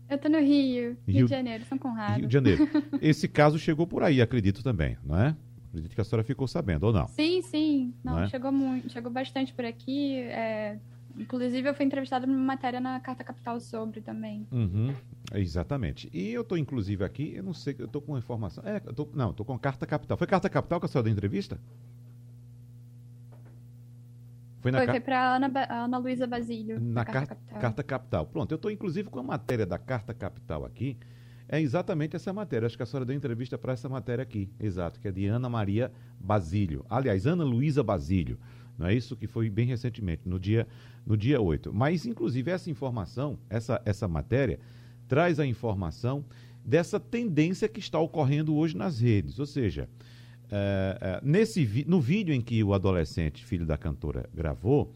Eu 0.09 0.19
tô 0.19 0.29
no 0.29 0.39
Rio, 0.39 0.45
Rio, 0.45 0.97
Rio 1.07 1.25
de 1.25 1.31
Janeiro, 1.31 1.65
São 1.65 1.79
Conrado. 1.79 2.19
Rio 2.19 2.27
de 2.27 2.33
Janeiro. 2.33 2.69
Esse 3.01 3.27
caso 3.27 3.59
chegou 3.59 3.87
por 3.87 4.03
aí, 4.03 4.21
acredito 4.21 4.63
também, 4.63 4.97
não 5.05 5.19
é? 5.19 5.37
Acredito 5.69 5.95
que 5.95 6.01
a 6.01 6.05
senhora 6.05 6.23
ficou 6.25 6.47
sabendo, 6.47 6.85
ou 6.85 6.93
não? 6.93 7.09
Sim, 7.09 7.43
sim. 7.43 7.95
Não, 8.05 8.15
não 8.15 8.23
é? 8.23 8.29
chegou 8.29 8.53
muito, 8.53 8.91
chegou 8.93 9.11
bastante 9.11 9.53
por 9.53 9.65
aqui. 9.65 10.17
É... 10.19 10.79
Inclusive, 11.17 11.69
eu 11.69 11.75
fui 11.75 11.85
entrevistada 11.85 12.27
numa 12.27 12.39
matéria 12.39 12.81
na 12.81 12.99
Carta 13.01 13.23
Capital 13.23 13.61
sobre 13.61 14.01
também. 14.01 14.47
Uhum, 14.51 14.93
exatamente. 15.33 16.11
E 16.13 16.31
eu 16.33 16.43
estou, 16.43 16.59
inclusive, 16.59 17.05
aqui, 17.05 17.33
eu 17.35 17.43
não 17.43 17.55
sei, 17.55 17.75
eu 17.79 17.87
estou 17.87 18.03
com 18.03 18.19
informação. 18.19 18.65
É, 18.67 18.83
eu 18.85 18.93
tô, 18.93 19.09
não, 19.15 19.31
estou 19.31 19.47
com 19.47 19.57
Carta 19.59 19.87
Capital. 19.87 20.17
Foi 20.17 20.27
Carta 20.27 20.49
Capital 20.51 20.81
que 20.81 20.87
a 20.87 20.89
senhora 20.89 21.05
deu 21.05 21.13
entrevista? 21.13 21.59
Foi, 24.65 24.71
na 24.71 24.79
foi, 24.79 24.87
foi 24.87 25.01
para 25.01 25.37
Ana, 25.37 25.53
Ana 25.69 25.99
Luísa 25.99 26.27
Basílio. 26.27 26.81
Na, 26.81 26.95
na 26.95 27.05
Carta, 27.05 27.35
Capital. 27.35 27.61
Carta 27.61 27.83
Capital. 27.83 28.27
Pronto, 28.27 28.51
eu 28.51 28.57
estou 28.57 28.71
inclusive 28.71 29.11
com 29.11 29.19
a 29.19 29.23
matéria 29.23 29.67
da 29.67 29.77
Carta 29.77 30.15
Capital 30.15 30.65
aqui. 30.65 30.97
É 31.47 31.61
exatamente 31.61 32.17
essa 32.17 32.33
matéria. 32.33 32.65
Acho 32.65 32.75
que 32.75 32.83
a 32.83 32.87
senhora 32.87 33.05
deu 33.05 33.15
entrevista 33.15 33.59
para 33.59 33.75
essa 33.75 33.91
matéria 33.91 34.23
aqui. 34.23 34.51
Exato, 34.59 34.99
que 34.99 35.07
é 35.07 35.13
de 35.13 35.27
Ana 35.27 35.51
Maria 35.51 35.93
Basílio. 36.19 36.83
Aliás, 36.89 37.27
Ana 37.27 37.45
Luísa 37.45 37.83
Basílio. 37.83 38.39
Não 38.79 38.87
é 38.87 38.95
isso 38.95 39.15
que 39.15 39.27
foi 39.27 39.51
bem 39.51 39.67
recentemente, 39.67 40.23
no 40.25 40.41
dia, 40.41 40.67
no 41.05 41.15
dia 41.15 41.43
8. 41.43 41.71
Mas, 41.71 42.07
inclusive, 42.07 42.51
essa 42.51 42.71
informação, 42.71 43.39
essa, 43.51 43.83
essa 43.85 44.09
matéria, 44.09 44.59
traz 45.07 45.39
a 45.39 45.45
informação 45.45 46.25
dessa 46.65 46.99
tendência 46.99 47.69
que 47.69 47.81
está 47.81 47.99
ocorrendo 47.99 48.57
hoje 48.57 48.75
nas 48.75 48.99
redes. 48.99 49.39
Ou 49.39 49.45
seja, 49.45 49.91
é, 50.57 50.99
é, 51.01 51.21
nesse, 51.21 51.85
no 51.89 52.01
vídeo 52.01 52.33
em 52.33 52.41
que 52.41 52.63
o 52.63 52.73
adolescente, 52.73 53.45
filho 53.45 53.67
da 53.67 53.77
cantora, 53.77 54.31
gravou, 54.33 54.93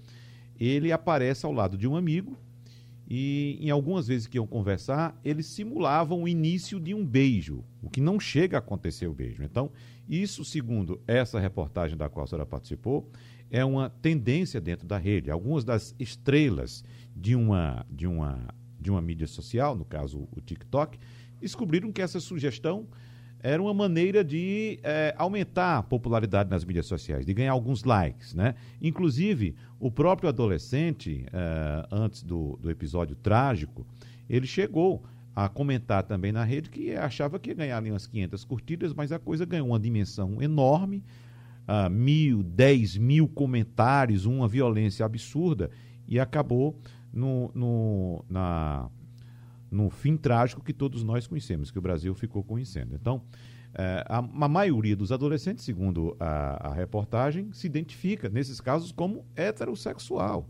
ele 0.56 0.92
aparece 0.92 1.44
ao 1.44 1.52
lado 1.52 1.76
de 1.76 1.88
um 1.88 1.96
amigo 1.96 2.38
e 3.10 3.58
em 3.60 3.68
algumas 3.68 4.06
vezes 4.06 4.28
que 4.28 4.38
iam 4.38 4.46
conversar, 4.46 5.18
eles 5.24 5.46
simulavam 5.46 6.22
o 6.22 6.28
início 6.28 6.78
de 6.78 6.94
um 6.94 7.04
beijo, 7.04 7.64
o 7.82 7.90
que 7.90 8.00
não 8.00 8.20
chega 8.20 8.56
a 8.56 8.60
acontecer 8.60 9.08
o 9.08 9.14
beijo. 9.14 9.42
Então, 9.42 9.72
isso, 10.08 10.44
segundo 10.44 11.00
essa 11.08 11.40
reportagem 11.40 11.96
da 11.96 12.08
qual 12.08 12.22
a 12.22 12.26
senhora 12.28 12.46
participou, 12.46 13.10
é 13.50 13.64
uma 13.64 13.90
tendência 13.90 14.60
dentro 14.60 14.86
da 14.86 14.96
rede. 14.96 15.28
Algumas 15.28 15.64
das 15.64 15.92
estrelas 15.98 16.84
de 17.16 17.34
uma, 17.34 17.84
de 17.90 18.06
uma, 18.06 18.54
de 18.78 18.92
uma 18.92 19.02
mídia 19.02 19.26
social, 19.26 19.74
no 19.74 19.84
caso 19.84 20.28
o 20.30 20.40
TikTok, 20.40 21.00
descobriram 21.40 21.90
que 21.90 22.00
essa 22.00 22.20
sugestão 22.20 22.86
era 23.40 23.62
uma 23.62 23.72
maneira 23.72 24.24
de 24.24 24.80
é, 24.82 25.14
aumentar 25.16 25.78
a 25.78 25.82
popularidade 25.82 26.50
nas 26.50 26.64
mídias 26.64 26.86
sociais, 26.86 27.24
de 27.24 27.32
ganhar 27.32 27.52
alguns 27.52 27.84
likes, 27.84 28.34
né? 28.34 28.54
Inclusive, 28.82 29.54
o 29.78 29.90
próprio 29.90 30.28
adolescente, 30.28 31.24
é, 31.32 31.86
antes 31.90 32.22
do, 32.22 32.58
do 32.60 32.70
episódio 32.70 33.14
trágico, 33.14 33.86
ele 34.28 34.46
chegou 34.46 35.04
a 35.34 35.48
comentar 35.48 36.02
também 36.02 36.32
na 36.32 36.42
rede 36.42 36.68
que 36.68 36.96
achava 36.96 37.38
que 37.38 37.50
ia 37.50 37.54
ganhar 37.54 37.78
ali 37.78 37.90
umas 37.90 38.08
500 38.08 38.44
curtidas, 38.44 38.92
mas 38.92 39.12
a 39.12 39.20
coisa 39.20 39.44
ganhou 39.44 39.68
uma 39.68 39.78
dimensão 39.78 40.42
enorme, 40.42 41.04
uh, 41.68 41.88
mil, 41.88 42.42
dez 42.42 42.96
mil 42.96 43.28
comentários, 43.28 44.26
uma 44.26 44.48
violência 44.48 45.06
absurda, 45.06 45.70
e 46.08 46.18
acabou 46.18 46.76
no, 47.12 47.52
no, 47.54 48.24
na, 48.28 48.90
no 49.70 49.90
fim 49.90 50.16
trágico 50.16 50.62
que 50.62 50.72
todos 50.72 51.02
nós 51.02 51.26
conhecemos, 51.26 51.70
que 51.70 51.78
o 51.78 51.82
Brasil 51.82 52.14
ficou 52.14 52.42
conhecendo. 52.42 52.94
Então, 52.94 53.22
é, 53.74 54.04
a, 54.08 54.18
a, 54.18 54.48
maioria 54.48 54.96
dos 54.96 55.12
adolescentes, 55.12 55.64
segundo 55.64 56.16
a, 56.18 56.68
a, 56.68 56.74
reportagem, 56.74 57.52
se 57.52 57.66
identifica, 57.66 58.28
nesses 58.28 58.60
casos, 58.60 58.92
como 58.92 59.26
heterossexual. 59.36 60.48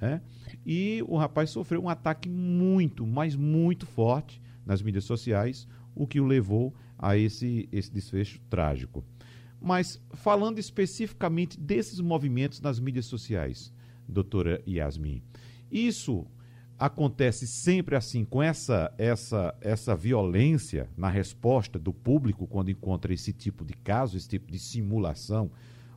Né? 0.00 0.20
E 0.64 1.02
o 1.08 1.16
rapaz 1.16 1.50
sofreu 1.50 1.82
um 1.82 1.88
ataque 1.88 2.28
muito, 2.28 3.06
mas 3.06 3.34
muito 3.34 3.86
forte 3.86 4.40
nas 4.64 4.82
mídias 4.82 5.04
sociais, 5.04 5.66
o 5.94 6.06
que 6.06 6.20
o 6.20 6.26
levou 6.26 6.74
a 6.98 7.16
esse, 7.16 7.68
esse 7.72 7.90
desfecho 7.90 8.40
trágico. 8.48 9.04
Mas, 9.60 10.00
falando 10.12 10.58
especificamente 10.58 11.58
desses 11.58 12.00
movimentos 12.00 12.60
nas 12.60 12.78
mídias 12.78 13.06
sociais, 13.06 13.72
doutora 14.08 14.62
Yasmin, 14.66 15.22
isso 15.70 16.26
acontece 16.80 17.46
sempre 17.46 17.94
assim, 17.94 18.24
com 18.24 18.42
essa, 18.42 18.90
essa, 18.96 19.54
essa 19.60 19.94
violência 19.94 20.88
na 20.96 21.10
resposta 21.10 21.78
do 21.78 21.92
público 21.92 22.46
quando 22.46 22.70
encontra 22.70 23.12
esse 23.12 23.34
tipo 23.34 23.66
de 23.66 23.74
caso, 23.74 24.16
esse 24.16 24.26
tipo 24.26 24.50
de 24.50 24.58
simulação, 24.58 25.50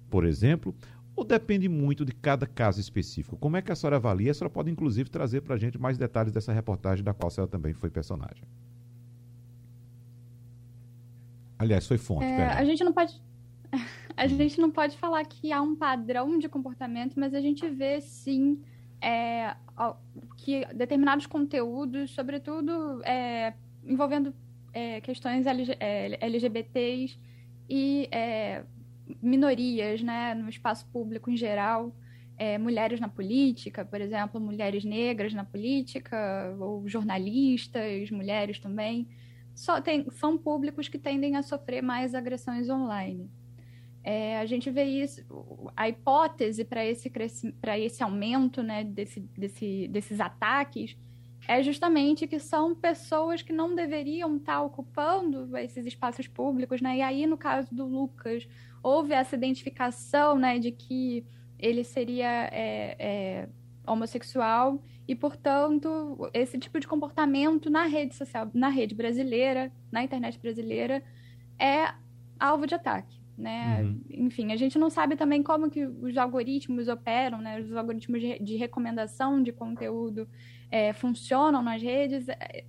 por 0.10 0.26
exemplo, 0.26 0.76
ou 1.16 1.24
depende 1.24 1.70
muito 1.70 2.04
de 2.04 2.12
cada 2.12 2.46
caso 2.46 2.82
específico? 2.82 3.38
Como 3.38 3.56
é 3.56 3.62
que 3.62 3.72
a 3.72 3.76
senhora 3.76 3.96
avalia? 3.96 4.32
A 4.32 4.34
senhora 4.34 4.54
pode, 4.54 4.70
inclusive, 4.70 5.10
trazer 5.10 5.40
para 5.40 5.56
a 5.56 5.58
gente 5.58 5.80
mais 5.80 5.98
detalhes 5.98 6.34
dessa 6.34 6.52
reportagem 6.52 7.02
da 7.02 7.14
qual 7.14 7.28
a 7.28 7.32
senhora 7.32 7.50
também 7.50 7.74
foi 7.74 7.90
personagem. 7.90 8.44
Aliás, 11.58 11.88
foi 11.88 11.98
fonte. 11.98 12.26
É, 12.26 12.46
a 12.46 12.66
gente 12.66 12.84
não 12.84 12.92
pode. 12.92 13.22
A 14.16 14.28
gente 14.28 14.62
não 14.62 14.70
pode 14.70 14.96
falar 14.96 15.26
que 15.26 15.52
há 15.52 15.60
um 15.60 15.76
padrão 15.76 16.38
de 16.38 16.48
comportamento, 16.48 17.20
mas 17.20 17.34
a 17.34 17.42
gente 17.42 17.68
vê 17.68 18.00
sim 18.00 18.62
é, 19.02 19.56
que 20.38 20.66
determinados 20.74 21.26
conteúdos, 21.26 22.12
sobretudo 22.12 23.02
é, 23.04 23.54
envolvendo 23.86 24.34
é, 24.74 25.02
questões 25.02 25.46
LGBTs 25.46 27.18
é, 27.18 27.20
e 27.70 28.08
é, 28.12 28.64
minorias 29.22 30.02
né, 30.02 30.34
no 30.34 30.50
espaço 30.50 30.86
público 30.88 31.30
em 31.30 31.38
geral, 31.38 31.96
é, 32.38 32.58
mulheres 32.58 33.00
na 33.00 33.08
política, 33.08 33.86
por 33.86 34.02
exemplo, 34.02 34.40
mulheres 34.42 34.84
negras 34.84 35.34
na 35.34 35.46
política, 35.46 36.56
ou 36.60 36.88
jornalistas, 36.88 38.10
mulheres 38.10 38.60
também, 38.60 39.08
só 39.54 39.80
tem, 39.80 40.10
são 40.12 40.38
públicos 40.38 40.88
que 40.88 40.98
tendem 40.98 41.36
a 41.36 41.44
sofrer 41.44 41.82
mais 41.82 42.16
agressões 42.16 42.70
online. 42.70 43.30
É, 44.04 44.38
a 44.38 44.46
gente 44.46 44.70
vê 44.70 44.84
isso, 44.84 45.24
a 45.78 45.88
hipótese 45.88 46.66
para 46.66 46.86
esse, 46.86 47.10
esse 47.80 48.04
aumento 48.04 48.62
né, 48.62 48.84
desse, 48.84 49.22
desse, 49.22 49.88
desses 49.88 50.20
ataques 50.20 50.98
é 51.48 51.64
justamente 51.64 52.28
que 52.28 52.40
são 52.40 52.76
pessoas 52.76 53.42
que 53.42 53.54
não 53.54 53.74
deveriam 53.74 54.36
estar 54.38 54.62
ocupando 54.62 55.58
esses 55.58 55.86
espaços 55.86 56.28
públicos, 56.28 56.82
né? 56.82 56.98
E 56.98 57.02
aí, 57.02 57.26
no 57.26 57.38
caso 57.38 57.74
do 57.74 57.86
Lucas, 57.86 58.48
houve 58.82 59.14
essa 59.14 59.36
identificação, 59.36 60.38
né, 60.38 60.58
de 60.58 60.72
que 60.72 61.26
ele 61.60 61.84
seria 61.84 62.46
é, 62.46 62.96
é, 62.98 63.50
homossexual 63.86 64.82
e, 65.06 65.16
portanto, 65.16 66.30
esse 66.34 66.58
tipo 66.58 66.80
de 66.80 66.88
comportamento 66.88 67.70
na 67.70 67.86
rede 67.86 68.16
social, 68.16 68.50
na 68.54 68.70
rede 68.70 68.96
brasileira, 68.96 69.72
na 69.92 70.04
internet 70.04 70.40
brasileira, 70.40 71.04
é 71.60 71.94
alvo 72.40 72.66
de 72.66 72.76
ataque 72.76 73.23
né? 73.38 73.82
Uhum. 73.82 74.02
Enfim, 74.10 74.52
a 74.52 74.56
gente 74.56 74.78
não 74.78 74.90
sabe 74.90 75.16
também 75.16 75.42
como 75.42 75.70
que 75.70 75.86
os 75.86 76.18
algoritmos 76.18 76.88
operam, 76.88 77.40
né? 77.40 77.60
Os 77.60 77.76
algoritmos 77.76 78.22
de, 78.22 78.40
de 78.40 78.56
recomendação 78.56 79.42
de 79.42 79.52
conteúdo 79.52 80.28
é, 80.70 80.94
funcionam 80.94 81.62
nas 81.62 81.82
redes. 81.82 82.26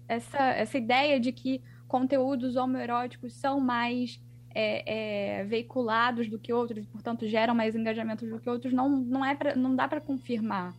Essa, 0.09 0.39
essa 0.39 0.79
ideia 0.79 1.21
de 1.21 1.33
que 1.33 1.63
conteúdos 1.87 2.57
homoeróticos 2.57 3.35
são 3.35 3.61
mais 3.61 4.21
é, 4.55 5.41
é, 5.41 5.45
veiculados 5.45 6.29
do 6.29 6.39
que 6.39 6.53
outros, 6.53 6.85
e, 6.85 6.89
portanto, 6.89 7.27
geram 7.27 7.55
mais 7.55 7.75
engajamento 7.75 8.27
do 8.27 8.39
que 8.39 8.49
outros, 8.49 8.73
não, 8.73 8.89
não, 8.89 9.25
é 9.25 9.35
pra, 9.35 9.55
não 9.55 9.75
dá 9.75 9.89
para 9.89 10.01
confirmar. 10.01 10.75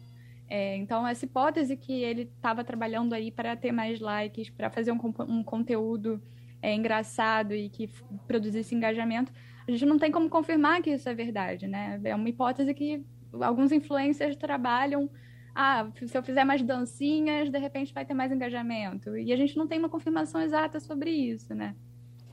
É, 0.48 0.76
então, 0.78 1.08
essa 1.08 1.26
hipótese 1.26 1.76
que 1.76 1.92
ele 2.04 2.24
estava 2.24 2.64
trabalhando 2.64 3.14
aí 3.14 3.32
para 3.32 3.56
ter 3.56 3.72
mais 3.72 4.00
likes, 4.00 4.50
para 4.50 4.70
fazer 4.70 4.92
um, 4.92 5.00
um 5.28 5.44
conteúdo 5.44 6.22
é, 6.62 6.74
engraçado 6.74 7.54
e 7.54 7.70
que 7.70 7.90
produzisse 8.28 8.74
engajamento, 8.74 9.32
a 9.68 9.72
gente 9.72 9.86
não 9.86 9.98
tem 9.98 10.12
como 10.12 10.30
confirmar 10.30 10.82
que 10.82 10.92
isso 10.92 11.10
é 11.10 11.14
verdade, 11.14 11.68
né? 11.68 12.00
É 12.04 12.16
uma 12.16 12.30
hipótese 12.30 12.74
que 12.74 13.04
alguns 13.34 13.72
influencers 13.72 14.36
trabalham. 14.36 15.10
Ah, 15.54 15.90
se 16.06 16.18
eu 16.18 16.22
fizer 16.22 16.44
mais 16.44 16.62
dancinhas, 16.62 17.50
de 17.50 17.58
repente 17.58 17.94
vai 17.94 18.06
ter 18.06 18.14
mais 18.14 18.32
engajamento. 18.32 19.18
E 19.18 19.32
a 19.32 19.38
gente 19.38 19.58
não 19.58 19.68
tem 19.68 19.80
uma 19.80 19.90
confirmação 19.90 20.42
exata 20.42 20.80
sobre 20.80 21.10
isso, 21.10 21.56
né? 21.56 21.76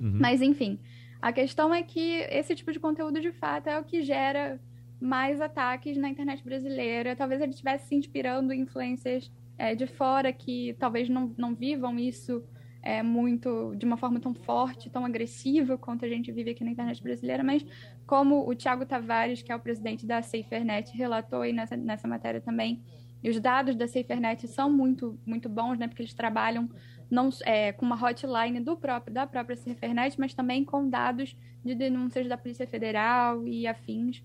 Uhum. 0.01 0.19
Mas, 0.21 0.43
enfim, 0.43 0.79
a 1.21 1.33
questão 1.33 1.73
é 1.73 1.83
que 1.83 2.27
esse 2.31 2.55
tipo 2.55 2.73
de 2.73 2.81
conteúdo, 2.81 3.21
de 3.21 3.31
fato, 3.33 3.69
é 3.69 3.79
o 3.79 3.85
que 3.85 4.03
gera 4.03 4.61
mais 5.01 5.41
ataques 5.41 5.97
na 5.97 6.09
internet 6.09 6.45
brasileira. 6.45 7.17
Talvez 7.17 7.41
ele 7.41 7.51
estivesse 7.51 7.89
se 7.89 7.95
inspirando 7.95 8.53
em 8.53 8.63
influencers 8.63 9.31
é, 9.57 9.75
de 9.75 9.87
fora 9.87 10.33
que 10.33 10.75
talvez 10.79 11.09
não, 11.09 11.33
não 11.39 11.55
vivam 11.55 11.99
isso 11.99 12.43
é, 12.83 13.03
muito 13.03 13.75
de 13.77 13.87
uma 13.87 13.97
forma 13.97 14.19
tão 14.19 14.35
forte, 14.35 14.91
tão 14.91 15.05
agressiva 15.05 15.79
quanto 15.79 16.05
a 16.05 16.09
gente 16.09 16.33
vive 16.33 16.51
aqui 16.51 16.65
na 16.65 16.73
internet 16.73 17.03
brasileira, 17.03 17.45
mas 17.45 17.65
como 18.07 18.49
o 18.49 18.55
Tiago 18.55 18.85
Tavares, 18.85 19.41
que 19.41 19.53
é 19.53 19.57
o 19.57 19.61
presidente 19.61 20.05
da 20.05 20.21
SaferNet, 20.21 20.95
relatou 20.97 21.43
aí 21.43 21.53
nessa, 21.53 21.77
nessa 21.77 22.09
matéria 22.09 22.41
também, 22.41 22.83
e 23.23 23.31
os 23.31 23.39
dados 23.39 23.77
da 23.77 23.87
SaferNet 23.87 24.49
são 24.49 24.71
muito, 24.71 25.17
muito 25.25 25.49
bons, 25.49 25.79
né, 25.79 25.87
porque 25.87 26.03
eles 26.03 26.13
trabalham 26.13 26.69
não, 27.09 27.29
é, 27.45 27.73
com 27.73 27.87
uma 27.87 27.97
hotline 27.97 28.59
do 28.59 28.77
próprio, 28.77 29.15
da 29.15 29.27
própria 29.27 29.57
SaferNet, 29.57 30.19
mas 30.19 30.35
também 30.35 30.65
com 30.65 30.89
dados 30.89 31.37
de 31.65 31.75
denúncias 31.75 32.27
da 32.27 32.37
Polícia 32.37 32.67
Federal 32.67 33.47
e 33.47 33.67
afins 33.67 34.25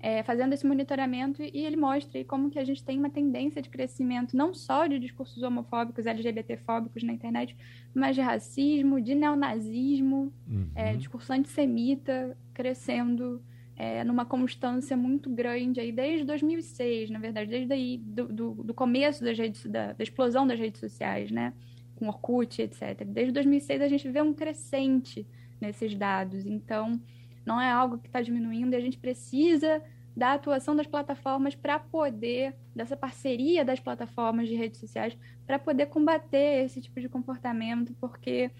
é, 0.00 0.22
fazendo 0.22 0.52
esse 0.52 0.66
monitoramento 0.66 1.42
e 1.42 1.64
ele 1.64 1.76
mostra 1.76 2.22
como 2.24 2.50
que 2.50 2.58
a 2.58 2.64
gente 2.64 2.84
tem 2.84 2.98
uma 2.98 3.10
tendência 3.10 3.60
de 3.60 3.68
crescimento 3.68 4.36
não 4.36 4.54
só 4.54 4.86
de 4.86 4.98
discursos 4.98 5.42
homofóbicos, 5.42 6.06
LGBTfóbicos 6.06 7.02
na 7.02 7.12
internet, 7.12 7.56
mas 7.92 8.14
de 8.14 8.20
racismo, 8.20 9.00
de 9.00 9.14
neonazismo, 9.14 10.32
uhum. 10.48 10.70
é, 10.74 10.94
discurso 10.94 11.32
antissemita 11.32 12.36
crescendo 12.54 13.42
é, 13.76 14.02
numa 14.04 14.24
constância 14.24 14.96
muito 14.96 15.30
grande 15.30 15.80
aí 15.80 15.92
desde 15.92 16.24
2006, 16.24 17.10
na 17.10 17.18
verdade, 17.18 17.50
desde 17.50 17.72
aí 17.72 17.98
do, 17.98 18.26
do, 18.26 18.50
do 18.54 18.74
começo 18.74 19.22
das 19.22 19.38
redes, 19.38 19.64
da, 19.66 19.92
da, 19.92 20.02
explosão 20.02 20.46
das 20.46 20.58
redes 20.58 20.80
sociais, 20.80 21.30
né, 21.30 21.52
com 21.94 22.08
Orkut, 22.08 22.60
etc. 22.60 23.04
Desde 23.06 23.32
2006 23.32 23.80
a 23.80 23.88
gente 23.88 24.08
vê 24.08 24.20
um 24.20 24.34
crescente 24.34 25.26
nesses 25.60 25.94
dados, 25.94 26.44
então 26.46 27.00
não 27.48 27.58
é 27.58 27.70
algo 27.70 27.98
que 27.98 28.06
está 28.06 28.20
diminuindo 28.20 28.74
e 28.74 28.76
a 28.76 28.80
gente 28.80 28.98
precisa 28.98 29.82
da 30.14 30.34
atuação 30.34 30.76
das 30.76 30.86
plataformas 30.86 31.54
para 31.54 31.78
poder, 31.78 32.54
dessa 32.74 32.96
parceria 32.96 33.64
das 33.64 33.80
plataformas 33.80 34.48
de 34.48 34.54
redes 34.54 34.78
sociais, 34.78 35.16
para 35.46 35.58
poder 35.58 35.86
combater 35.86 36.64
esse 36.64 36.80
tipo 36.80 37.00
de 37.00 37.08
comportamento, 37.08 37.94
porque 38.00 38.50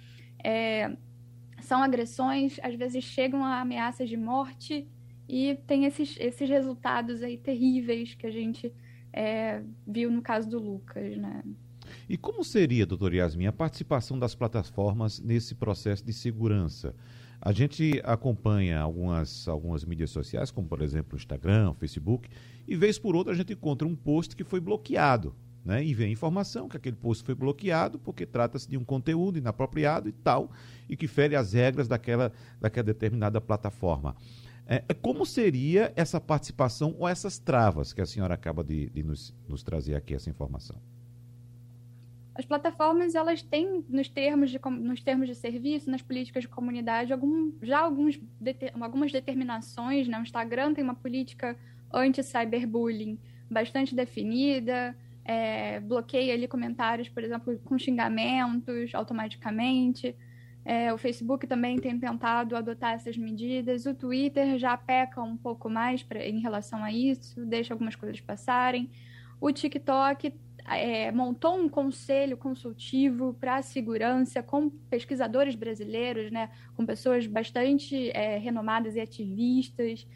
é, 0.43 0.97
são 1.61 1.83
agressões, 1.83 2.59
às 2.63 2.75
vezes 2.77 3.05
chegam 3.05 3.45
a 3.45 3.61
ameaças 3.61 4.09
de 4.09 4.17
morte 4.17 4.89
e 5.29 5.57
tem 5.67 5.85
esses, 5.85 6.17
esses 6.19 6.49
resultados 6.49 7.23
aí 7.23 7.37
terríveis 7.37 8.15
que 8.15 8.27
a 8.27 8.31
gente 8.31 8.73
é, 9.13 9.63
viu 9.87 10.11
no 10.11 10.23
caso 10.23 10.49
do 10.49 10.59
Lucas, 10.59 11.17
né? 11.19 11.43
E 12.09 12.17
como 12.17 12.43
seria, 12.43 12.87
doutor 12.87 13.13
Yasmin, 13.13 13.47
a 13.47 13.53
participação 13.53 14.19
das 14.19 14.35
plataformas 14.35 15.21
nesse 15.21 15.55
processo 15.55 16.03
de 16.03 16.13
segurança? 16.15 16.95
A 17.39 17.53
gente 17.53 18.01
acompanha 18.03 18.81
algumas, 18.81 19.47
algumas 19.47 19.85
mídias 19.85 20.11
sociais, 20.11 20.51
como 20.51 20.67
por 20.67 20.81
exemplo 20.81 21.15
o 21.15 21.17
Instagram, 21.19 21.71
o 21.71 21.75
Facebook, 21.75 22.31
e 22.67 22.75
vez 22.75 22.99
por 22.99 23.15
outra 23.15 23.35
a 23.35 23.37
gente 23.37 23.53
encontra 23.53 23.87
um 23.87 23.95
post 23.95 24.35
que 24.35 24.43
foi 24.43 24.59
bloqueado. 24.59 25.37
Né? 25.63 25.85
E 25.85 25.93
vem 25.93 26.11
informação 26.11 26.67
que 26.67 26.79
aquele 26.79 26.97
post 26.97 27.23
foi 27.23 27.35
bloqueado 27.35 27.99
porque 27.99 28.25
trata-se 28.25 28.67
de 28.67 28.79
um 28.79 28.85
conteúdo 28.85 29.37
inapropriado 29.37 30.09
e 30.09 30.13
tal, 30.13 30.51
e 30.89 30.97
que 30.97 31.07
fere 31.07 31.37
as 31.37 31.53
regras 31.53 31.87
daquela, 31.87 32.33
daquela 32.59 32.85
determinada 32.85 33.39
plataforma. 33.39 34.17
É, 34.67 34.83
é 34.89 34.95
como 34.95 35.27
seria 35.27 35.93
essa 35.95 36.19
participação 36.19 36.97
ou 36.99 37.07
essas 37.07 37.39
travas 37.39 37.93
que 37.93 38.01
a 38.01 38.07
senhora 38.07 38.33
acaba 38.33 38.65
de, 38.65 38.89
de 38.89 39.03
nos, 39.03 39.35
nos 39.47 39.63
trazer 39.63 39.95
aqui, 39.95 40.15
essa 40.15 40.31
informação? 40.31 40.81
As 42.39 42.45
plataformas 42.45 43.17
elas 43.17 43.43
têm 43.43 43.85
nos 43.89 44.09
termos 44.09 44.53
de, 44.53 44.61
nos 44.65 45.03
termos 45.03 45.27
de 45.27 45.35
serviço, 45.35 45.91
nas 45.91 46.01
políticas 46.01 46.45
de 46.45 46.49
comunidade, 46.49 47.13
algum, 47.13 47.51
já 47.61 47.81
alguns, 47.81 48.17
algumas 48.81 49.11
determinações. 49.11 50.07
Né? 50.07 50.17
O 50.17 50.23
Instagram 50.23 50.73
tem 50.73 50.85
uma 50.85 50.95
política 50.95 51.57
anti-cyberbullying 51.93 53.19
bastante 53.51 53.93
definida, 53.93 54.97
é, 55.25 55.81
bloqueia 55.81 56.33
ali 56.33 56.47
comentários, 56.47 57.09
por 57.09 57.25
exemplo, 57.25 57.59
com 57.65 57.77
xingamentos 57.77 58.95
automaticamente. 58.95 60.15
É, 60.65 60.93
o 60.93 60.99
Facebook 60.99 61.45
também 61.45 61.77
tem 61.77 61.99
tentado 61.99 62.55
adotar 62.55 62.93
essas 62.93 63.17
medidas. 63.17 63.85
O 63.85 63.95
Twitter 63.95 64.57
já 64.61 64.77
peca 64.77 65.21
um 65.21 65.37
pouco 65.37 65.69
mais 65.69 66.05
pra, 66.05 66.25
em 66.25 66.39
relação 66.39 66.85
a 66.85 66.93
isso, 66.93 67.45
deixa 67.45 67.75
algumas 67.75 67.97
coisas 67.97 68.21
passarem. 68.21 68.89
O 69.41 69.51
TikTok 69.51 70.33
é, 70.77 71.11
montou 71.13 71.57
um 71.57 71.69
conselho 71.69 72.37
consultivo 72.37 73.35
para 73.41 73.57
a 73.57 73.63
segurança 73.63 74.43
com 74.43 74.69
pesquisadores 74.69 75.55
brasileiros, 75.55 76.31
né, 76.31 76.51
com 76.77 76.85
pessoas 76.85 77.27
bastante 77.27 78.11
é, 78.11 78.39
renomadas 78.39 78.97
e 78.97 79.01
ativistas. 79.01 80.07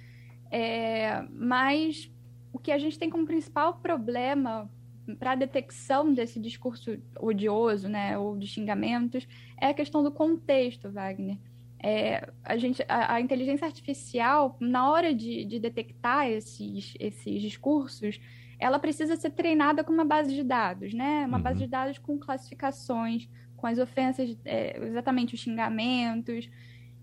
É, 0.51 1.23
mas 1.31 2.11
o 2.53 2.59
que 2.59 2.71
a 2.71 2.79
gente 2.79 2.99
tem 2.99 3.09
como 3.09 3.27
principal 3.27 3.75
problema 3.77 4.71
para 5.19 5.33
a 5.33 5.35
detecção 5.37 6.13
desse 6.13 6.39
discurso 6.39 6.99
odioso, 7.19 7.89
né, 7.89 8.17
ou 8.19 8.37
de 8.37 8.47
xingamentos, 8.47 9.27
é 9.61 9.67
a 9.67 9.75
questão 9.75 10.03
do 10.03 10.13
contexto, 10.13 10.91
Wagner. 10.91 11.39
É, 11.85 12.29
a, 12.45 12.57
gente, 12.57 12.85
a, 12.89 13.15
a, 13.15 13.21
inteligência 13.21 13.67
artificial, 13.67 14.57
na 14.61 14.89
hora 14.89 15.13
de, 15.13 15.45
de 15.45 15.59
detectar 15.59 16.29
esses, 16.29 16.95
esses 17.01 17.43
discursos, 17.43 18.21
ela 18.63 18.79
precisa 18.79 19.17
ser 19.17 19.31
treinada 19.31 19.83
com 19.83 19.93
uma 19.93 20.05
base 20.05 20.33
de 20.33 20.45
dados, 20.45 20.95
né? 20.95 21.27
Uma 21.27 21.39
uhum. 21.39 21.43
base 21.43 21.59
de 21.59 21.67
dados 21.67 21.99
com 21.99 22.17
classificações, 22.17 23.29
com 23.57 23.67
as 23.67 23.77
ofensas, 23.79 24.39
é, 24.45 24.79
exatamente 24.87 25.35
os 25.35 25.41
xingamentos. 25.41 26.49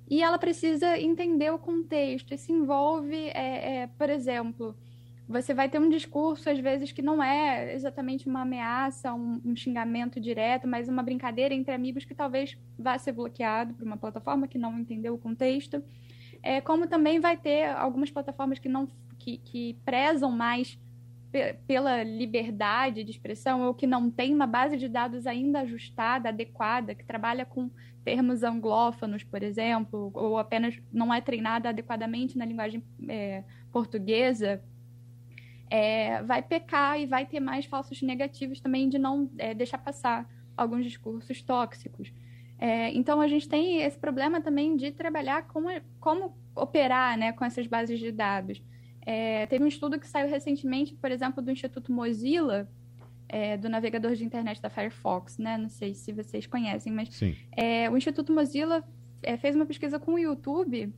E 0.09 0.23
ela 0.23 0.39
precisa 0.39 0.97
entender 0.97 1.51
o 1.51 1.59
contexto. 1.59 2.33
Isso 2.33 2.51
envolve, 2.51 3.15
é, 3.33 3.81
é, 3.81 3.87
por 3.87 4.09
exemplo, 4.09 4.73
você 5.27 5.53
vai 5.53 5.67
ter 5.67 5.79
um 5.79 5.89
discurso, 5.89 6.49
às 6.49 6.59
vezes, 6.59 6.93
que 6.93 7.01
não 7.01 7.21
é 7.21 7.73
exatamente 7.75 8.25
uma 8.25 8.43
ameaça, 8.43 9.13
um, 9.13 9.41
um, 9.43 9.55
xingamento 9.55 10.17
direto, 10.17 10.65
mas 10.65 10.87
uma 10.87 11.03
brincadeira 11.03 11.53
entre 11.53 11.73
amigos 11.73 12.05
que 12.05 12.15
talvez 12.15 12.57
vá 12.77 12.97
ser 12.97 13.11
bloqueado 13.11 13.73
por 13.73 13.85
uma 13.85 13.97
plataforma 13.97 14.47
que 14.47 14.57
não 14.57 14.79
entendeu 14.79 15.13
o 15.13 15.19
contexto. 15.19 15.83
É, 16.41 16.61
como 16.61 16.87
também 16.87 17.19
vai 17.19 17.35
ter 17.35 17.69
algumas 17.69 18.09
plataformas 18.09 18.59
que 18.59 18.69
não 18.69 18.87
que, 19.19 19.37
que 19.37 19.77
prezam 19.83 20.31
mais 20.31 20.79
pela 21.67 22.03
liberdade 22.03 23.03
de 23.03 23.11
expressão 23.11 23.61
ou 23.61 23.73
que 23.73 23.85
não 23.85 24.09
tem 24.09 24.33
uma 24.33 24.47
base 24.47 24.77
de 24.77 24.87
dados 24.87 25.27
ainda 25.27 25.59
ajustada, 25.61 26.29
adequada, 26.29 26.95
que 26.95 27.05
trabalha 27.05 27.45
com 27.45 27.69
termos 28.03 28.43
anglófonos, 28.43 29.23
por 29.23 29.43
exemplo, 29.43 30.11
ou 30.13 30.37
apenas 30.37 30.79
não 30.91 31.13
é 31.13 31.21
treinada 31.21 31.69
adequadamente 31.69 32.37
na 32.37 32.45
linguagem 32.45 32.83
é, 33.07 33.43
portuguesa, 33.71 34.63
é, 35.69 36.23
vai 36.23 36.41
pecar 36.41 36.99
e 36.99 37.05
vai 37.05 37.25
ter 37.25 37.39
mais 37.39 37.65
falsos 37.65 38.01
negativos 38.01 38.59
também 38.59 38.89
de 38.89 38.97
não 38.97 39.29
é, 39.37 39.53
deixar 39.53 39.77
passar 39.77 40.27
alguns 40.57 40.83
discursos 40.83 41.41
tóxicos. 41.41 42.11
É, 42.57 42.91
então, 42.93 43.21
a 43.21 43.27
gente 43.27 43.47
tem 43.47 43.81
esse 43.81 43.97
problema 43.97 44.41
também 44.41 44.75
de 44.75 44.91
trabalhar 44.91 45.47
com 45.47 45.63
como 45.99 46.35
operar 46.55 47.17
né, 47.17 47.31
com 47.31 47.45
essas 47.45 47.67
bases 47.67 47.99
de 47.99 48.11
dados. 48.11 48.61
É, 49.05 49.45
teve 49.47 49.63
um 49.63 49.67
estudo 49.67 49.99
que 49.99 50.07
saiu 50.07 50.29
recentemente, 50.29 50.93
por 50.95 51.11
exemplo, 51.11 51.41
do 51.41 51.51
Instituto 51.51 51.91
Mozilla, 51.91 52.69
é, 53.29 53.55
do 53.57 53.69
navegador 53.69 54.15
de 54.15 54.25
internet 54.25 54.61
da 54.61 54.69
Firefox, 54.69 55.37
né? 55.37 55.57
Não 55.57 55.69
sei 55.69 55.93
se 55.93 56.11
vocês 56.11 56.47
conhecem, 56.47 56.91
mas 56.91 57.09
é, 57.55 57.89
o 57.89 57.95
Instituto 57.95 58.33
Mozilla 58.33 58.83
é, 59.21 59.37
fez 59.37 59.55
uma 59.55 59.65
pesquisa 59.65 59.99
com 59.99 60.13
o 60.13 60.19
YouTube. 60.19 60.91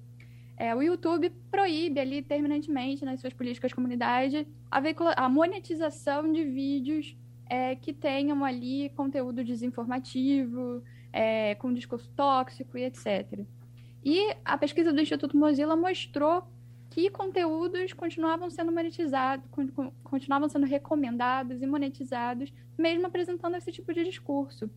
É, 0.55 0.73
o 0.73 0.81
YouTube 0.81 1.31
proíbe 1.49 1.99
ali 1.99 2.21
terminantemente 2.21 3.03
nas 3.03 3.19
suas 3.19 3.33
políticas 3.33 3.69
de 3.69 3.75
comunidade 3.75 4.47
a, 4.69 4.81
a 5.17 5.29
monetização 5.29 6.31
de 6.31 6.43
vídeos 6.43 7.17
é, 7.49 7.75
que 7.75 7.91
tenham 7.91 8.45
ali 8.45 8.89
conteúdo 8.95 9.43
desinformativo, 9.43 10.81
com 11.59 11.73
discurso 11.73 12.09
tóxico 12.15 12.77
e 12.77 12.85
etc. 12.85 13.45
E 14.01 14.33
a 14.45 14.57
pesquisa 14.57 14.93
do 14.93 15.01
Instituto 15.01 15.35
Mozilla 15.35 15.75
mostrou 15.75 16.47
que 16.91 17.10
conteúdos 17.10 17.93
continuavam 17.93 18.49
sendo 18.49 18.71
monetizados, 18.71 19.45
continuavam 20.04 20.49
sendo 20.49 20.65
recomendados 20.65 21.62
e 21.62 21.65
monetizados, 21.65 22.54
mesmo 22.77 23.08
apresentando 23.08 23.56
esse 23.56 23.71
tipo 23.71 23.93
de 23.93 24.04
discurso. 24.04 24.69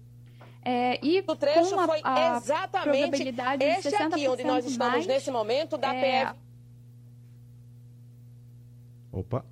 É, 0.65 1.05
e 1.05 1.23
o 1.27 1.37
trecho 1.37 1.79
a, 1.79 1.87
foi 1.87 2.01
exatamente 2.37 3.35
este 3.61 3.97
aqui, 3.97 4.29
onde 4.29 4.45
nós 4.45 4.65
estamos 4.65 4.93
mais, 4.95 5.07
nesse 5.07 5.31
momento, 5.31 5.77
da 5.77 5.93
é... 5.93 6.27
PF. 6.27 6.41
Opa, 9.13 9.45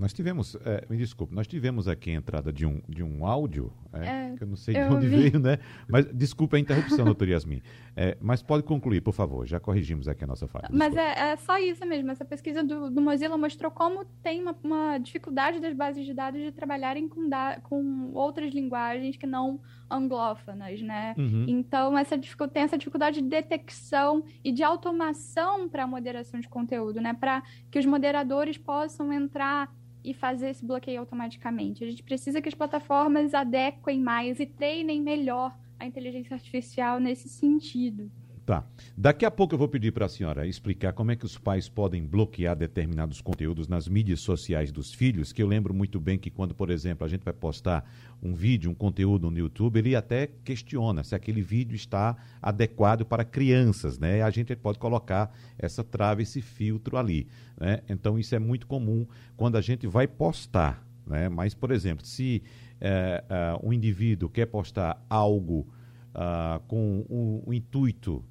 nós 0.00 0.14
tivemos, 0.14 0.56
é, 0.64 0.86
me 0.88 0.96
desculpe, 0.96 1.34
nós 1.34 1.46
tivemos 1.46 1.86
aqui 1.86 2.10
a 2.10 2.14
entrada 2.14 2.50
de 2.50 2.64
um, 2.64 2.80
de 2.88 3.02
um 3.02 3.26
áudio, 3.26 3.70
é, 3.92 4.06
é, 4.06 4.34
que 4.34 4.42
eu 4.42 4.48
não 4.48 4.56
sei 4.56 4.72
de 4.72 4.80
onde 4.80 5.06
vi. 5.06 5.16
veio, 5.16 5.38
né? 5.38 5.58
Mas 5.86 6.06
desculpe 6.06 6.56
a 6.56 6.58
interrupção, 6.58 7.04
doutor 7.04 7.28
Yasmin. 7.28 7.60
É, 7.94 8.16
mas 8.18 8.42
pode 8.42 8.62
concluir, 8.62 9.02
por 9.02 9.12
favor, 9.12 9.46
já 9.46 9.60
corrigimos 9.60 10.08
aqui 10.08 10.24
a 10.24 10.26
nossa 10.26 10.48
fala. 10.48 10.68
Mas 10.72 10.96
é, 10.96 11.32
é, 11.32 11.36
só 11.36 11.58
isso 11.58 11.84
mesmo, 11.84 12.10
essa 12.10 12.24
pesquisa 12.24 12.64
do, 12.64 12.90
do 12.90 13.02
Mozilla 13.02 13.36
mostrou 13.36 13.70
como 13.70 14.06
tem 14.22 14.40
uma, 14.40 14.56
uma, 14.64 14.96
dificuldade 14.96 15.60
das 15.60 15.74
bases 15.74 16.06
de 16.06 16.14
dados 16.14 16.40
de 16.40 16.50
trabalharem 16.50 17.06
com, 17.06 17.28
da, 17.28 17.60
com 17.60 18.10
outras 18.14 18.54
linguagens 18.54 19.18
que 19.18 19.26
não 19.26 19.60
anglófonas, 19.90 20.80
né? 20.80 21.14
Uhum. 21.18 21.44
Então, 21.46 21.98
essa 21.98 22.18
tem 22.50 22.62
essa 22.62 22.78
dificuldade 22.78 23.20
de 23.20 23.28
detecção 23.28 24.24
e 24.42 24.50
de 24.50 24.62
automação 24.62 25.68
para 25.68 25.84
a 25.84 25.86
moderação 25.86 26.40
de 26.40 26.48
conteúdo, 26.48 27.02
né? 27.02 27.12
Para 27.12 27.42
que 27.70 27.78
os 27.78 27.84
moderadores 27.84 28.56
possam 28.56 29.12
entrar 29.12 29.70
e 30.04 30.14
fazer 30.14 30.50
esse 30.50 30.64
bloqueio 30.64 31.00
automaticamente. 31.00 31.84
A 31.84 31.86
gente 31.86 32.02
precisa 32.02 32.40
que 32.40 32.48
as 32.48 32.54
plataformas 32.54 33.34
adequem 33.34 34.00
mais 34.00 34.40
e 34.40 34.46
treinem 34.46 35.00
melhor 35.00 35.56
a 35.78 35.86
inteligência 35.86 36.34
artificial 36.34 37.00
nesse 37.00 37.28
sentido. 37.28 38.10
Tá. 38.50 38.66
Daqui 38.96 39.24
a 39.24 39.30
pouco 39.30 39.54
eu 39.54 39.58
vou 39.60 39.68
pedir 39.68 39.92
para 39.92 40.06
a 40.06 40.08
senhora 40.08 40.44
explicar 40.44 40.92
como 40.92 41.12
é 41.12 41.14
que 41.14 41.24
os 41.24 41.38
pais 41.38 41.68
podem 41.68 42.04
bloquear 42.04 42.56
determinados 42.56 43.20
conteúdos 43.20 43.68
nas 43.68 43.86
mídias 43.86 44.18
sociais 44.22 44.72
dos 44.72 44.92
filhos, 44.92 45.32
que 45.32 45.40
eu 45.40 45.46
lembro 45.46 45.72
muito 45.72 46.00
bem 46.00 46.18
que 46.18 46.30
quando, 46.32 46.52
por 46.52 46.68
exemplo, 46.68 47.06
a 47.06 47.08
gente 47.08 47.22
vai 47.22 47.32
postar 47.32 47.88
um 48.20 48.34
vídeo, 48.34 48.68
um 48.68 48.74
conteúdo 48.74 49.30
no 49.30 49.38
YouTube, 49.38 49.78
ele 49.78 49.94
até 49.94 50.26
questiona 50.26 51.04
se 51.04 51.14
aquele 51.14 51.40
vídeo 51.40 51.76
está 51.76 52.16
adequado 52.42 53.04
para 53.04 53.24
crianças, 53.24 54.00
né? 54.00 54.20
A 54.20 54.30
gente 54.30 54.56
pode 54.56 54.80
colocar 54.80 55.32
essa 55.56 55.84
trava, 55.84 56.20
esse 56.20 56.42
filtro 56.42 56.96
ali, 56.96 57.28
né? 57.56 57.82
Então 57.88 58.18
isso 58.18 58.34
é 58.34 58.40
muito 58.40 58.66
comum 58.66 59.06
quando 59.36 59.54
a 59.54 59.60
gente 59.60 59.86
vai 59.86 60.08
postar, 60.08 60.84
né? 61.06 61.28
Mas, 61.28 61.54
por 61.54 61.70
exemplo, 61.70 62.04
se 62.04 62.42
é, 62.80 63.22
é, 63.28 63.60
um 63.64 63.72
indivíduo 63.72 64.28
quer 64.28 64.46
postar 64.46 65.00
algo 65.08 65.68
uh, 66.14 66.60
com 66.66 67.06
o, 67.08 67.44
o 67.46 67.54
intuito 67.54 68.24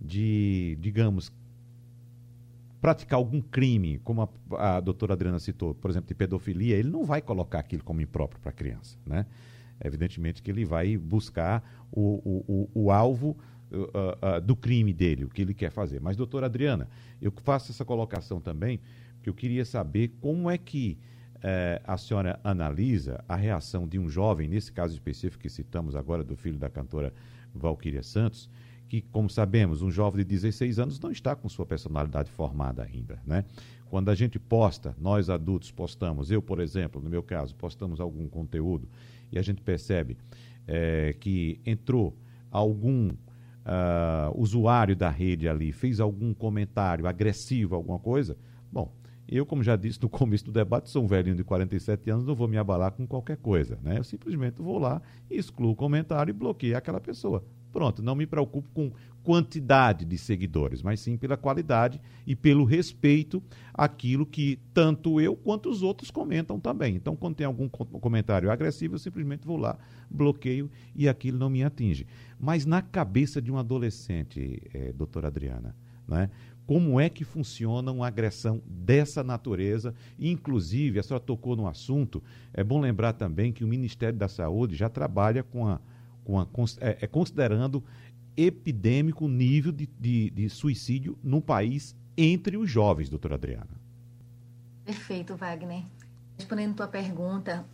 de, 0.00 0.76
digamos, 0.80 1.32
praticar 2.80 3.18
algum 3.18 3.40
crime, 3.40 3.98
como 4.04 4.22
a, 4.52 4.76
a 4.76 4.80
doutora 4.80 5.14
Adriana 5.14 5.38
citou, 5.38 5.74
por 5.74 5.90
exemplo, 5.90 6.08
de 6.08 6.14
pedofilia, 6.14 6.76
ele 6.76 6.90
não 6.90 7.04
vai 7.04 7.20
colocar 7.20 7.58
aquilo 7.58 7.82
como 7.82 8.00
impróprio 8.00 8.40
para 8.40 8.50
a 8.50 8.54
criança, 8.54 8.96
né? 9.04 9.26
Evidentemente 9.82 10.42
que 10.42 10.50
ele 10.50 10.64
vai 10.64 10.96
buscar 10.96 11.86
o, 11.92 12.00
o, 12.00 12.44
o, 12.74 12.84
o 12.84 12.90
alvo 12.90 13.36
uh, 13.70 14.36
uh, 14.36 14.40
do 14.40 14.56
crime 14.56 14.92
dele, 14.92 15.24
o 15.24 15.28
que 15.28 15.42
ele 15.42 15.52
quer 15.52 15.70
fazer. 15.70 16.00
Mas, 16.00 16.16
doutora 16.16 16.46
Adriana, 16.46 16.88
eu 17.20 17.32
faço 17.42 17.72
essa 17.72 17.84
colocação 17.84 18.40
também, 18.40 18.80
que 19.22 19.28
eu 19.28 19.34
queria 19.34 19.64
saber 19.64 20.14
como 20.20 20.50
é 20.50 20.56
que 20.56 20.98
eh, 21.42 21.80
a 21.84 21.96
senhora 21.96 22.40
analisa 22.42 23.22
a 23.28 23.36
reação 23.36 23.86
de 23.86 23.98
um 23.98 24.08
jovem, 24.08 24.48
nesse 24.48 24.72
caso 24.72 24.94
específico 24.94 25.42
que 25.42 25.48
citamos 25.48 25.94
agora, 25.94 26.24
do 26.24 26.36
filho 26.36 26.58
da 26.58 26.70
cantora 26.70 27.12
Valquíria 27.54 28.02
Santos, 28.02 28.48
que, 28.88 29.00
como 29.00 29.28
sabemos, 29.28 29.82
um 29.82 29.90
jovem 29.90 30.18
de 30.18 30.24
16 30.24 30.78
anos 30.78 31.00
não 31.00 31.10
está 31.10 31.34
com 31.34 31.48
sua 31.48 31.66
personalidade 31.66 32.30
formada 32.30 32.82
ainda, 32.82 33.20
né? 33.26 33.44
Quando 33.88 34.10
a 34.10 34.14
gente 34.14 34.38
posta, 34.38 34.96
nós 34.98 35.30
adultos 35.30 35.70
postamos, 35.70 36.30
eu, 36.30 36.42
por 36.42 36.60
exemplo, 36.60 37.00
no 37.00 37.08
meu 37.08 37.22
caso, 37.22 37.54
postamos 37.54 38.00
algum 38.00 38.28
conteúdo 38.28 38.88
e 39.30 39.38
a 39.38 39.42
gente 39.42 39.62
percebe 39.62 40.16
é, 40.66 41.14
que 41.20 41.60
entrou 41.64 42.16
algum 42.50 43.10
uh, 43.10 44.40
usuário 44.40 44.96
da 44.96 45.10
rede 45.10 45.48
ali, 45.48 45.72
fez 45.72 46.00
algum 46.00 46.32
comentário 46.34 47.06
agressivo, 47.06 47.74
alguma 47.74 47.98
coisa, 47.98 48.36
bom, 48.72 48.92
eu, 49.28 49.44
como 49.44 49.62
já 49.62 49.74
disse 49.76 50.00
no 50.00 50.08
começo 50.10 50.44
do 50.44 50.52
debate, 50.52 50.88
sou 50.88 51.04
um 51.04 51.06
velhinho 51.06 51.36
de 51.36 51.44
47 51.44 52.10
anos, 52.10 52.24
não 52.24 52.34
vou 52.34 52.48
me 52.48 52.56
abalar 52.56 52.92
com 52.92 53.06
qualquer 53.06 53.36
coisa, 53.36 53.78
né? 53.82 53.98
Eu 53.98 54.04
simplesmente 54.04 54.62
vou 54.62 54.78
lá, 54.78 55.02
excluo 55.28 55.72
o 55.72 55.76
comentário 55.76 56.30
e 56.30 56.32
bloqueio 56.32 56.76
aquela 56.76 57.00
pessoa. 57.00 57.44
Pronto, 57.76 58.02
não 58.02 58.14
me 58.14 58.24
preocupo 58.24 58.70
com 58.72 58.90
quantidade 59.22 60.06
de 60.06 60.16
seguidores, 60.16 60.82
mas 60.82 60.98
sim 60.98 61.18
pela 61.18 61.36
qualidade 61.36 62.00
e 62.26 62.34
pelo 62.34 62.64
respeito 62.64 63.42
àquilo 63.74 64.24
que 64.24 64.58
tanto 64.72 65.20
eu 65.20 65.36
quanto 65.36 65.68
os 65.68 65.82
outros 65.82 66.10
comentam 66.10 66.58
também. 66.58 66.96
Então, 66.96 67.14
quando 67.14 67.34
tem 67.34 67.46
algum 67.46 67.68
comentário 67.68 68.50
agressivo, 68.50 68.94
eu 68.94 68.98
simplesmente 68.98 69.46
vou 69.46 69.58
lá, 69.58 69.76
bloqueio 70.10 70.70
e 70.94 71.06
aquilo 71.06 71.38
não 71.38 71.50
me 71.50 71.62
atinge. 71.62 72.06
Mas 72.40 72.64
na 72.64 72.80
cabeça 72.80 73.42
de 73.42 73.52
um 73.52 73.58
adolescente, 73.58 74.62
é, 74.72 74.90
doutora 74.94 75.26
Adriana, 75.26 75.76
né? 76.08 76.30
como 76.66 76.98
é 76.98 77.10
que 77.10 77.24
funciona 77.24 77.92
uma 77.92 78.06
agressão 78.06 78.62
dessa 78.66 79.22
natureza. 79.22 79.94
Inclusive, 80.18 80.98
a 80.98 81.02
senhora 81.02 81.22
tocou 81.22 81.54
no 81.54 81.68
assunto, 81.68 82.22
é 82.54 82.64
bom 82.64 82.80
lembrar 82.80 83.12
também 83.12 83.52
que 83.52 83.64
o 83.64 83.68
Ministério 83.68 84.18
da 84.18 84.28
Saúde 84.28 84.74
já 84.74 84.88
trabalha 84.88 85.42
com 85.42 85.68
a, 85.68 85.78
é, 86.80 86.98
é, 87.02 87.06
considerando 87.06 87.82
epidêmico 88.36 89.28
nível 89.28 89.72
de, 89.72 89.86
de, 89.98 90.30
de 90.30 90.48
suicídio 90.50 91.18
no 91.22 91.40
país 91.40 91.96
entre 92.16 92.56
os 92.56 92.70
jovens, 92.70 93.08
doutora 93.08 93.34
Adriana. 93.34 93.70
Perfeito, 94.84 95.34
Wagner. 95.36 95.84
Respondendo 96.36 96.76
tua 96.76 96.86
pergunta, 96.86 97.64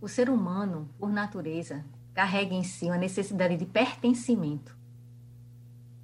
o 0.00 0.08
ser 0.08 0.30
humano, 0.30 0.88
por 0.98 1.10
natureza, 1.10 1.84
carrega 2.14 2.54
em 2.54 2.62
si 2.62 2.86
uma 2.86 2.96
necessidade 2.96 3.56
de 3.56 3.66
pertencimento. 3.66 4.76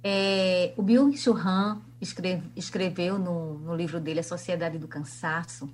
É, 0.03 0.73
o 0.77 0.81
Byung-Chul 0.81 1.35
Han 1.35 1.81
escreve, 2.01 2.43
escreveu 2.55 3.17
no, 3.17 3.57
no 3.59 3.75
livro 3.75 3.99
dele 3.99 4.19
A 4.19 4.23
Sociedade 4.23 4.77
do 4.77 4.87
Cansaço 4.87 5.69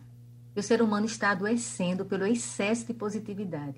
que 0.55 0.59
o 0.61 0.63
ser 0.63 0.81
humano 0.81 1.05
está 1.05 1.31
adoecendo 1.31 2.05
pelo 2.05 2.25
excesso 2.25 2.87
de 2.87 2.93
positividade. 2.93 3.75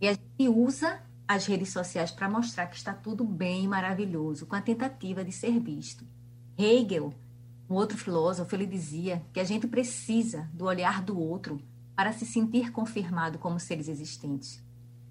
E 0.00 0.08
a 0.08 0.12
gente 0.12 0.48
usa 0.48 1.00
as 1.28 1.46
redes 1.46 1.70
sociais 1.70 2.10
para 2.10 2.28
mostrar 2.28 2.66
que 2.66 2.76
está 2.76 2.92
tudo 2.92 3.24
bem, 3.24 3.66
maravilhoso, 3.66 4.46
com 4.46 4.54
a 4.54 4.60
tentativa 4.60 5.24
de 5.24 5.32
ser 5.32 5.58
visto. 5.58 6.06
Hegel, 6.56 7.12
um 7.68 7.74
outro 7.74 7.98
filósofo, 7.98 8.54
ele 8.54 8.66
dizia 8.66 9.24
que 9.32 9.40
a 9.40 9.44
gente 9.44 9.66
precisa 9.66 10.48
do 10.52 10.64
olhar 10.64 11.02
do 11.02 11.18
outro 11.18 11.60
para 11.96 12.12
se 12.12 12.24
sentir 12.24 12.70
confirmado 12.70 13.38
como 13.38 13.58
seres 13.58 13.88
existentes. 13.88 14.62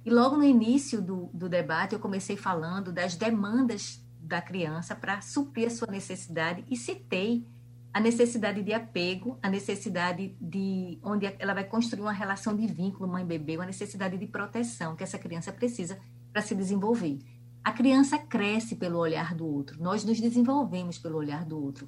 E 0.06 0.10
logo 0.10 0.38
no 0.38 0.44
início 0.44 1.02
do, 1.02 1.30
do 1.34 1.50
debate, 1.50 1.94
eu 1.94 2.00
comecei 2.00 2.38
falando 2.38 2.94
das 2.94 3.16
demandas 3.16 4.02
da 4.20 4.42
criança 4.42 4.96
para 4.96 5.22
suprir 5.22 5.68
a 5.68 5.72
sua 5.72 5.88
necessidade 5.92 6.64
e 6.70 6.78
citei 6.78 7.46
a 7.96 8.00
necessidade 8.02 8.62
de 8.62 8.74
apego, 8.74 9.40
a 9.42 9.50
necessidade 9.50 10.36
de 10.42 11.00
onde 11.02 11.34
ela 11.40 11.54
vai 11.54 11.64
construir 11.64 12.02
uma 12.02 12.12
relação 12.12 12.54
de 12.54 12.68
vínculo 12.68 13.10
mãe-bebê, 13.10 13.56
uma 13.56 13.66
necessidade 13.66 14.18
de 14.18 14.28
proteção 14.28 14.98
que 14.98 15.04
essa 15.04 15.18
criança 15.18 15.54
precisa 15.54 15.98
para 16.34 16.42
se 16.42 16.54
desenvolver. 16.54 17.20
A 17.64 17.72
criança 17.72 18.18
cresce 18.18 18.76
pelo 18.76 19.00
olhar 19.00 19.34
do 19.34 19.48
outro, 19.48 19.82
nós 19.82 20.04
nos 20.04 20.20
desenvolvemos 20.20 20.98
pelo 20.98 21.16
olhar 21.16 21.46
do 21.46 21.58
outro. 21.58 21.88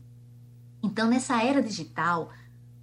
Então, 0.82 1.10
nessa 1.10 1.44
era 1.44 1.62
digital, 1.62 2.32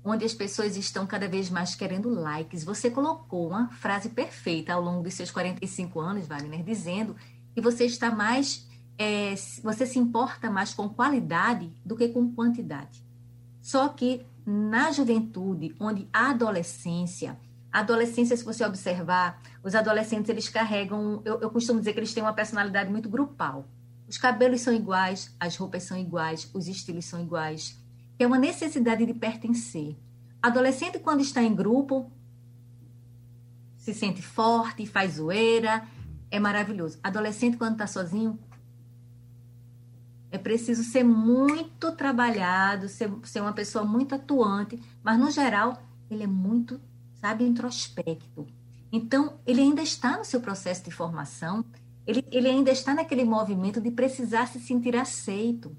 onde 0.05 0.23
as 0.23 0.35
pessoas 0.35 0.77
estão 0.77 1.07
cada 1.07 1.27
vez 1.27 1.49
mais 1.49 1.75
querendo 1.75 2.11
likes, 2.11 2.63
você 2.63 2.91
colocou 2.91 3.49
uma 3.49 3.71
frase 3.71 4.11
perfeita 4.11 4.75
ao 4.75 4.83
longo 4.83 5.03
dos 5.03 5.15
seus 5.15 5.31
45 5.31 5.99
anos, 5.99 6.27
Wagner, 6.27 6.63
dizendo 6.63 7.17
que 7.55 7.61
você 7.63 7.87
está 7.87 8.11
mais, 8.11 8.69
é, 8.99 9.35
você 9.63 9.87
se 9.87 9.99
importa 9.99 10.51
mais 10.51 10.75
com 10.75 10.91
qualidade 10.91 11.75
do 11.83 11.97
que 11.97 12.09
com 12.09 12.31
quantidade. 12.31 13.03
Só 13.65 13.89
que 13.89 14.27
na 14.45 14.93
juventude, 14.93 15.75
onde 15.81 16.07
a 16.13 16.33
adolescência, 16.33 17.41
adolescência, 17.73 18.37
se 18.37 18.45
você 18.45 18.63
observar, 18.63 19.41
os 19.63 19.75
adolescentes 19.75 20.29
eles 20.29 20.51
carregam, 20.51 21.23
eu, 21.25 21.41
eu 21.41 21.49
costumo 21.51 21.79
dizer 21.79 21.95
que 21.95 21.99
eles 21.99 22.13
têm 22.13 22.23
uma 22.23 22.35
personalidade 22.35 22.91
muito 22.91 23.09
grupal. 23.09 23.67
Os 24.07 24.19
cabelos 24.19 24.61
são 24.61 24.71
iguais, 24.71 25.35
as 25.41 25.57
roupas 25.57 25.85
são 25.85 25.97
iguais, 25.97 26.51
os 26.53 26.69
estilos 26.69 27.07
são 27.07 27.23
iguais. 27.23 27.83
É 28.19 28.27
uma 28.27 28.39
necessidade 28.39 29.07
de 29.07 29.15
pertencer. 29.15 29.97
Adolescente, 30.43 30.99
quando 30.99 31.23
está 31.23 31.43
em 31.43 31.55
grupo, 31.55 32.13
se 33.79 33.95
sente 33.95 34.21
forte, 34.21 34.85
faz 34.85 35.15
zoeira, 35.15 35.89
é 36.31 36.39
maravilhoso. 36.39 36.99
Adolescente, 37.03 37.57
quando 37.57 37.73
está 37.73 37.87
sozinho, 37.87 38.39
é 40.35 40.39
preciso 40.39 40.83
ser 40.83 41.05
muito 41.05 41.93
trabalhado, 41.93 42.89
ser, 42.89 43.09
ser 43.23 43.41
uma 43.41 43.53
pessoa 43.53 43.85
muito 43.85 44.17
atuante, 44.17 44.83
mas 45.01 45.17
no 45.17 45.31
geral 45.31 45.81
ele 46.11 46.25
é 46.25 46.27
muito, 46.27 46.81
sabe, 47.21 47.45
introspecto. 47.45 48.45
Então, 48.91 49.39
ele 49.47 49.61
ainda 49.61 49.81
está 49.81 50.19
no 50.19 50.25
seu 50.25 50.41
processo 50.41 50.83
de 50.83 50.91
formação, 50.91 51.65
ele, 52.05 52.27
ele 52.33 52.49
ainda 52.49 52.73
está 52.73 52.93
naquele 52.93 53.25
movimento 53.25 53.81
de 53.81 53.93
precisar 53.93 54.49
se 54.49 54.59
sentir 54.59 54.97
aceito. 54.97 55.77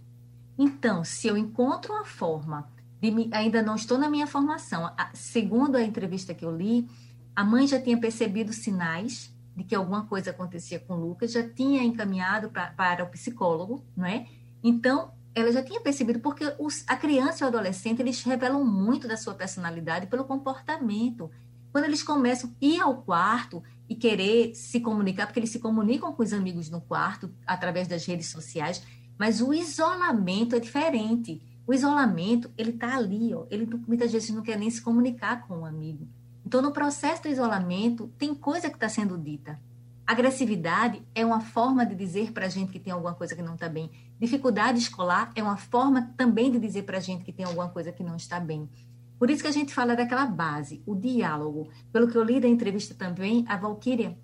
Então, 0.57 1.03
se 1.03 1.27
eu 1.27 1.35
encontro 1.35 1.91
uma 1.91 2.05
forma 2.05 2.71
de 3.01 3.29
ainda 3.33 3.61
não 3.61 3.75
estou 3.75 3.97
na 3.97 4.09
minha 4.09 4.25
formação, 4.25 4.85
a, 4.85 5.11
segundo 5.13 5.75
a 5.75 5.83
entrevista 5.83 6.33
que 6.33 6.45
eu 6.45 6.55
li, 6.55 6.87
a 7.35 7.43
mãe 7.43 7.67
já 7.67 7.81
tinha 7.81 7.99
percebido 7.99 8.53
sinais 8.53 9.35
de 9.53 9.65
que 9.65 9.75
alguma 9.75 10.05
coisa 10.05 10.31
acontecia 10.31 10.79
com 10.79 10.93
o 10.93 11.09
Lucas, 11.09 11.33
já 11.33 11.45
tinha 11.45 11.83
encaminhado 11.83 12.49
pra, 12.49 12.67
para 12.67 13.03
o 13.03 13.09
psicólogo, 13.09 13.83
não 13.97 14.05
é? 14.05 14.25
Então, 14.67 15.11
ela 15.35 15.51
já 15.51 15.61
tinha 15.61 15.79
percebido, 15.79 16.19
porque 16.19 16.43
os, 16.57 16.83
a 16.87 16.97
criança 16.97 17.43
e 17.43 17.45
o 17.45 17.47
adolescente, 17.49 18.01
eles 18.01 18.23
revelam 18.23 18.65
muito 18.65 19.07
da 19.07 19.15
sua 19.15 19.35
personalidade 19.35 20.07
pelo 20.07 20.25
comportamento. 20.25 21.29
Quando 21.71 21.85
eles 21.85 22.01
começam 22.01 22.49
a 22.49 22.65
ir 22.65 22.81
ao 22.81 23.03
quarto 23.03 23.61
e 23.87 23.93
querer 23.93 24.55
se 24.55 24.79
comunicar, 24.79 25.27
porque 25.27 25.39
eles 25.39 25.51
se 25.51 25.59
comunicam 25.59 26.11
com 26.11 26.23
os 26.23 26.33
amigos 26.33 26.67
no 26.71 26.81
quarto, 26.81 27.29
através 27.45 27.87
das 27.87 28.07
redes 28.07 28.25
sociais, 28.29 28.81
mas 29.19 29.39
o 29.39 29.53
isolamento 29.53 30.55
é 30.55 30.59
diferente. 30.59 31.39
O 31.67 31.71
isolamento, 31.71 32.49
ele 32.57 32.71
está 32.71 32.97
ali, 32.97 33.35
ó, 33.35 33.45
ele 33.51 33.69
muitas 33.87 34.11
vezes 34.11 34.31
não 34.31 34.41
quer 34.41 34.57
nem 34.57 34.71
se 34.71 34.81
comunicar 34.81 35.47
com 35.47 35.53
o 35.53 35.59
um 35.59 35.65
amigo. 35.67 36.07
Então, 36.43 36.59
no 36.59 36.71
processo 36.71 37.21
do 37.21 37.29
isolamento, 37.29 38.11
tem 38.17 38.33
coisa 38.33 38.67
que 38.67 38.77
está 38.77 38.89
sendo 38.89 39.15
dita. 39.15 39.59
Agressividade 40.07 41.01
é 41.15 41.25
uma 41.25 41.41
forma 41.41 41.83
de 41.83 41.95
dizer 41.95 42.31
para 42.31 42.45
a 42.45 42.49
gente 42.49 42.71
que 42.71 42.79
tem 42.79 42.93
alguma 42.93 43.15
coisa 43.15 43.35
que 43.35 43.41
não 43.41 43.55
está 43.55 43.67
bem. 43.67 43.89
Dificuldade 44.19 44.79
escolar 44.79 45.31
é 45.35 45.43
uma 45.43 45.57
forma 45.57 46.13
também 46.15 46.49
de 46.51 46.59
dizer 46.59 46.83
para 46.83 46.97
a 46.97 47.01
gente 47.01 47.23
que 47.23 47.33
tem 47.33 47.45
alguma 47.45 47.69
coisa 47.69 47.91
que 47.91 48.03
não 48.03 48.15
está 48.15 48.39
bem. 48.39 48.69
Por 49.19 49.29
isso 49.29 49.41
que 49.41 49.47
a 49.47 49.51
gente 49.51 49.73
fala 49.73 49.95
daquela 49.95 50.25
base, 50.25 50.81
o 50.85 50.95
diálogo. 50.95 51.69
Pelo 51.91 52.07
que 52.07 52.17
eu 52.17 52.23
li 52.23 52.39
da 52.39 52.47
entrevista 52.47 52.93
também, 52.93 53.45
a 53.47 53.57
Valkyria 53.57 54.17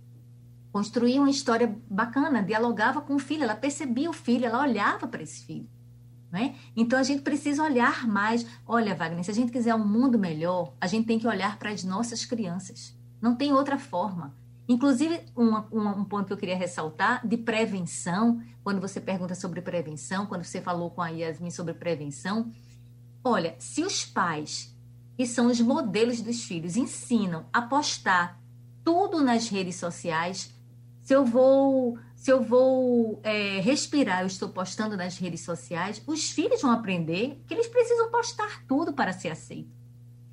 construía 0.72 1.20
uma 1.20 1.30
história 1.30 1.78
bacana, 1.90 2.42
dialogava 2.42 3.02
com 3.02 3.16
o 3.16 3.20
filho, 3.20 3.44
ela 3.44 3.56
percebia 3.56 4.10
o 4.10 4.14
filho, 4.14 4.46
ela 4.46 4.62
olhava 4.62 5.08
para 5.08 5.22
esse 5.22 5.46
filho. 5.46 5.70
Né? 6.32 6.56
Então 6.76 6.98
a 6.98 7.04
gente 7.04 7.22
precisa 7.24 7.62
olhar 7.62 8.08
mais. 8.08 8.46
Olha, 8.66 8.96
Wagner, 8.96 9.24
se 9.24 9.32
a 9.32 9.34
gente 9.34 9.52
quiser 9.52 9.76
um 9.76 9.86
mundo 9.86 10.18
melhor, 10.18 10.74
a 10.80 10.88
gente 10.88 11.06
tem 11.06 11.20
que 11.20 11.28
olhar 11.28 11.60
para 11.60 11.72
as 11.72 11.84
nossas 11.84 12.24
crianças. 12.24 12.98
Não 13.22 13.36
tem 13.36 13.52
outra 13.52 13.78
forma. 13.78 14.34
Inclusive, 14.72 15.20
um, 15.36 15.54
um, 15.70 15.88
um, 16.00 16.06
ponto 16.06 16.28
que 16.28 16.32
eu 16.32 16.38
queria 16.38 16.56
ressaltar 16.56 17.28
de 17.28 17.36
prevenção, 17.36 18.42
quando 18.64 18.80
você 18.80 19.02
pergunta 19.02 19.36
sobre 19.36 19.62
prevenção, 19.62 20.26
quando 20.26 20.46
você 20.46 20.62
falou 20.62 20.90
com 20.90 21.02
a 21.02 21.10
Yasmin 21.10 21.52
sobre 21.52 21.74
prevenção, 21.74 22.50
olha, 23.22 23.54
se 23.60 23.84
os 23.84 24.06
pais, 24.06 24.74
que 25.18 25.26
são 25.26 25.48
os 25.48 25.60
modelos 25.60 26.22
dos 26.22 26.46
filhos, 26.46 26.78
ensinam 26.78 27.48
a 27.52 27.62
postar 27.62 28.40
tudo 28.82 29.22
nas 29.22 29.50
redes 29.50 29.76
sociais, 29.76 30.56
se 31.02 31.14
eu 31.14 31.26
vou, 31.26 32.00
se 32.16 32.32
eu 32.32 32.42
vou 32.42 33.20
é, 33.24 33.60
respirar, 33.60 34.22
eu 34.22 34.28
estou 34.28 34.48
postando 34.48 34.96
nas 34.96 35.18
redes 35.18 35.42
sociais, 35.42 36.02
os 36.08 36.32
filhos 36.32 36.62
vão 36.62 36.72
aprender 36.72 37.44
que 37.46 37.54
eles 37.54 37.68
precisam 37.68 38.10
postar 38.10 38.64
tudo 38.70 38.94
para 38.94 39.12
ser 39.12 39.32
aceito. 39.32 39.76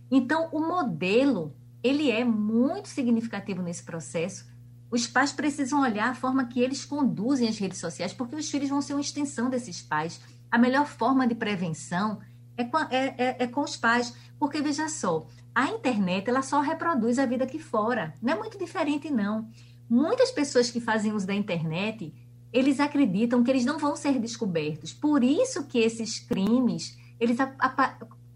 Então, 0.08 0.48
o 0.52 0.60
modelo 0.60 1.56
ele 1.82 2.10
é 2.10 2.24
muito 2.24 2.88
significativo 2.88 3.62
nesse 3.62 3.82
processo. 3.82 4.46
Os 4.90 5.06
pais 5.06 5.32
precisam 5.32 5.82
olhar 5.82 6.10
a 6.10 6.14
forma 6.14 6.46
que 6.46 6.60
eles 6.60 6.84
conduzem 6.84 7.48
as 7.48 7.58
redes 7.58 7.78
sociais, 7.78 8.12
porque 8.12 8.34
os 8.34 8.50
filhos 8.50 8.70
vão 8.70 8.80
ser 8.80 8.94
uma 8.94 9.00
extensão 9.00 9.50
desses 9.50 9.82
pais. 9.82 10.20
A 10.50 10.58
melhor 10.58 10.86
forma 10.86 11.26
de 11.26 11.34
prevenção 11.34 12.20
é 12.56 12.64
com, 12.64 12.78
é, 12.78 13.14
é, 13.18 13.36
é 13.40 13.46
com 13.46 13.60
os 13.60 13.76
pais. 13.76 14.14
Porque, 14.38 14.60
veja 14.60 14.88
só, 14.88 15.26
a 15.54 15.66
internet 15.66 16.28
ela 16.28 16.42
só 16.42 16.60
reproduz 16.60 17.18
a 17.18 17.26
vida 17.26 17.44
aqui 17.44 17.58
fora. 17.58 18.14
Não 18.22 18.34
é 18.34 18.38
muito 18.38 18.58
diferente, 18.58 19.10
não. 19.10 19.48
Muitas 19.88 20.30
pessoas 20.30 20.70
que 20.70 20.80
fazem 20.80 21.12
uso 21.12 21.26
da 21.26 21.34
internet, 21.34 22.14
eles 22.52 22.80
acreditam 22.80 23.42
que 23.42 23.50
eles 23.50 23.64
não 23.64 23.78
vão 23.78 23.94
ser 23.94 24.18
descobertos. 24.18 24.92
Por 24.92 25.22
isso 25.22 25.64
que 25.64 25.78
esses 25.78 26.18
crimes, 26.18 26.96
eles 27.20 27.36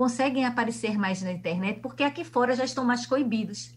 conseguem 0.03 0.45
aparecer 0.45 0.99
mais 0.99 1.23
na 1.23 1.31
internet, 1.31 1.79
porque 1.79 2.03
aqui 2.03 2.25
fora 2.25 2.57
já 2.57 2.65
estão 2.65 2.85
mais 2.85 3.07
coibidos. 3.07 3.73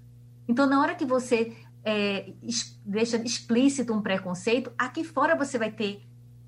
Então, 0.47 0.65
na 0.65 0.81
hora 0.81 0.95
que 0.95 1.05
você 1.05 1.55
é, 1.83 2.33
deixa 2.83 3.17
explícito 3.17 3.93
um 3.93 4.01
preconceito, 4.01 4.73
aqui 4.75 5.03
fora 5.03 5.35
você 5.35 5.59
vai 5.59 5.71
ter 5.71 6.01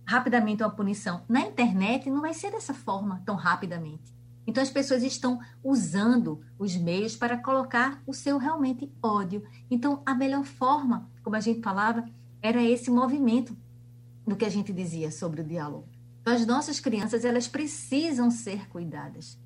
rapidamente 0.04 0.64
uma 0.64 0.72
punição. 0.72 1.22
Na 1.30 1.42
internet 1.42 2.10
não 2.10 2.22
vai 2.22 2.34
ser 2.34 2.50
dessa 2.50 2.74
forma 2.74 3.22
tão 3.24 3.36
rapidamente. 3.36 4.12
Então 4.48 4.64
as 4.64 4.72
pessoas 4.72 5.04
estão 5.04 5.40
usando 5.64 6.42
os 6.58 6.76
meios 6.76 7.16
para 7.16 7.38
colocar 7.38 8.02
o 8.08 8.14
seu 8.16 8.40
realmente 8.40 8.92
ódio. 9.04 9.44
Então 9.70 10.02
a 10.08 10.16
melhor 10.16 10.44
forma, 10.44 11.08
como 11.22 11.36
a 11.36 11.40
gente 11.40 11.62
falava, 11.62 12.04
era 12.42 12.64
esse 12.64 12.90
movimento 12.90 13.56
do 14.26 14.36
que 14.36 14.46
a 14.46 14.50
gente 14.50 14.74
dizia 14.74 15.12
sobre 15.12 15.42
o 15.42 15.44
diálogo. 15.44 15.88
Então 16.22 16.34
as 16.34 16.48
nossas 16.48 16.80
crianças 16.80 17.24
elas 17.24 17.48
precisam 17.48 18.32
ser 18.32 18.68
cuidadas. 18.70 19.38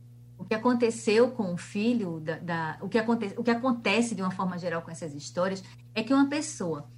O 0.42 0.46
que 0.46 0.56
aconteceu 0.56 1.30
com 1.30 1.54
o 1.54 1.58
filho, 1.58 2.20
da, 2.20 2.40
da 2.40 2.78
o, 2.82 2.90
que 2.90 2.98
acontece, 2.98 3.36
o 3.38 3.44
que 3.44 3.52
acontece 3.52 4.16
de 4.16 4.24
uma 4.24 4.32
forma 4.32 4.58
geral 4.58 4.82
com 4.82 4.90
essas 4.90 5.14
histórias 5.14 5.64
é 5.94 6.02
que 6.02 6.12
uma 6.12 6.28
pessoa 6.28 6.90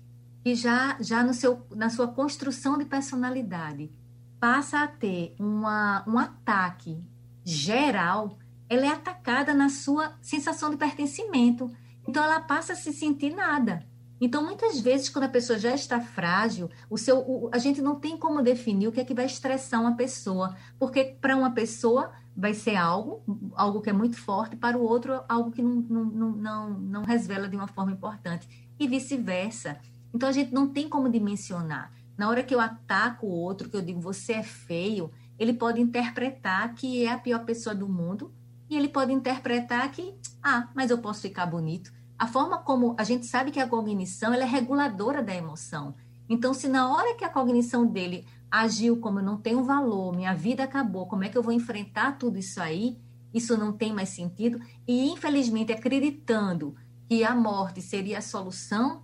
que 0.41 0.55
já, 0.55 0.95
já 1.01 1.21
no 1.21 1.33
seu, 1.33 1.67
na 1.75 1.89
sua 1.89 2.07
construção 2.07 2.77
de 2.77 2.85
personalidade 2.85 3.91
passa 4.39 4.79
a 4.79 4.87
ter 4.87 5.35
uma, 5.37 6.05
um 6.07 6.17
ataque 6.17 7.03
geral, 7.43 8.37
ela 8.69 8.85
é 8.85 8.89
atacada 8.89 9.53
na 9.53 9.67
sua 9.67 10.13
sensação 10.21 10.69
de 10.69 10.77
pertencimento. 10.77 11.69
Então, 12.07 12.23
ela 12.23 12.39
passa 12.39 12.71
a 12.71 12.75
se 12.77 12.93
sentir 12.93 13.35
nada. 13.35 13.85
Então, 14.21 14.41
muitas 14.41 14.79
vezes, 14.79 15.09
quando 15.09 15.25
a 15.25 15.29
pessoa 15.29 15.59
já 15.59 15.75
está 15.75 15.99
frágil, 15.99 16.69
o 16.89 16.97
seu, 16.97 17.17
o, 17.19 17.49
a 17.51 17.57
gente 17.57 17.81
não 17.81 17.99
tem 17.99 18.17
como 18.17 18.41
definir 18.41 18.87
o 18.87 18.91
que 18.93 19.01
é 19.01 19.05
que 19.05 19.13
vai 19.13 19.25
estressar 19.25 19.81
uma 19.81 19.97
pessoa, 19.97 20.55
porque 20.79 21.17
para 21.19 21.35
uma 21.35 21.51
pessoa 21.51 22.09
vai 22.35 22.53
ser 22.53 22.75
algo, 22.75 23.23
algo 23.55 23.81
que 23.81 23.89
é 23.89 23.93
muito 23.93 24.17
forte, 24.17 24.55
para 24.55 24.77
o 24.77 24.81
outro, 24.81 25.23
algo 25.29 25.51
que 25.51 25.61
não, 25.61 25.75
não, 25.75 26.31
não, 26.31 26.69
não, 26.69 27.03
revela 27.03 27.47
de 27.47 27.55
uma 27.55 27.67
forma 27.67 27.91
importante, 27.91 28.47
e 28.79 28.87
vice-versa. 28.87 29.77
Então 30.13 30.27
a 30.27 30.31
gente 30.31 30.53
não 30.53 30.67
tem 30.67 30.89
como 30.89 31.09
dimensionar. 31.09 31.91
Na 32.17 32.29
hora 32.29 32.43
que 32.43 32.53
eu 32.53 32.59
ataco 32.59 33.25
o 33.25 33.31
outro, 33.31 33.69
que 33.69 33.77
eu 33.77 33.81
digo 33.81 33.99
você 33.99 34.33
é 34.33 34.43
feio, 34.43 35.11
ele 35.37 35.53
pode 35.53 35.81
interpretar 35.81 36.73
que 36.73 37.05
é 37.05 37.11
a 37.11 37.17
pior 37.17 37.43
pessoa 37.43 37.75
do 37.75 37.87
mundo 37.87 38.31
e 38.69 38.77
ele 38.77 38.87
pode 38.87 39.11
interpretar 39.11 39.91
que, 39.91 40.13
ah, 40.41 40.69
mas 40.75 40.89
eu 40.89 40.97
posso 40.99 41.21
ficar 41.21 41.45
bonito. 41.45 41.91
A 42.17 42.27
forma 42.27 42.59
como 42.59 42.95
a 42.97 43.03
gente 43.03 43.25
sabe 43.25 43.51
que 43.51 43.59
a 43.59 43.67
cognição 43.67 44.33
ela 44.33 44.43
é 44.43 44.47
reguladora 44.47 45.21
da 45.21 45.35
emoção. 45.35 45.95
Então, 46.29 46.53
se 46.53 46.67
na 46.67 46.91
hora 46.91 47.15
que 47.15 47.23
a 47.23 47.29
cognição 47.29 47.85
dele 47.85 48.25
agiu 48.49 48.97
como 48.97 49.19
eu 49.19 49.23
não 49.23 49.37
tenho 49.37 49.63
valor, 49.63 50.15
minha 50.15 50.33
vida 50.33 50.63
acabou, 50.63 51.07
como 51.07 51.23
é 51.23 51.29
que 51.29 51.37
eu 51.37 51.43
vou 51.43 51.53
enfrentar 51.53 52.17
tudo 52.17 52.37
isso 52.37 52.61
aí? 52.61 52.97
Isso 53.33 53.57
não 53.57 53.73
tem 53.73 53.93
mais 53.93 54.09
sentido. 54.09 54.59
E, 54.87 55.09
infelizmente, 55.09 55.71
acreditando 55.71 56.75
que 57.09 57.23
a 57.23 57.35
morte 57.35 57.81
seria 57.81 58.19
a 58.19 58.21
solução, 58.21 59.03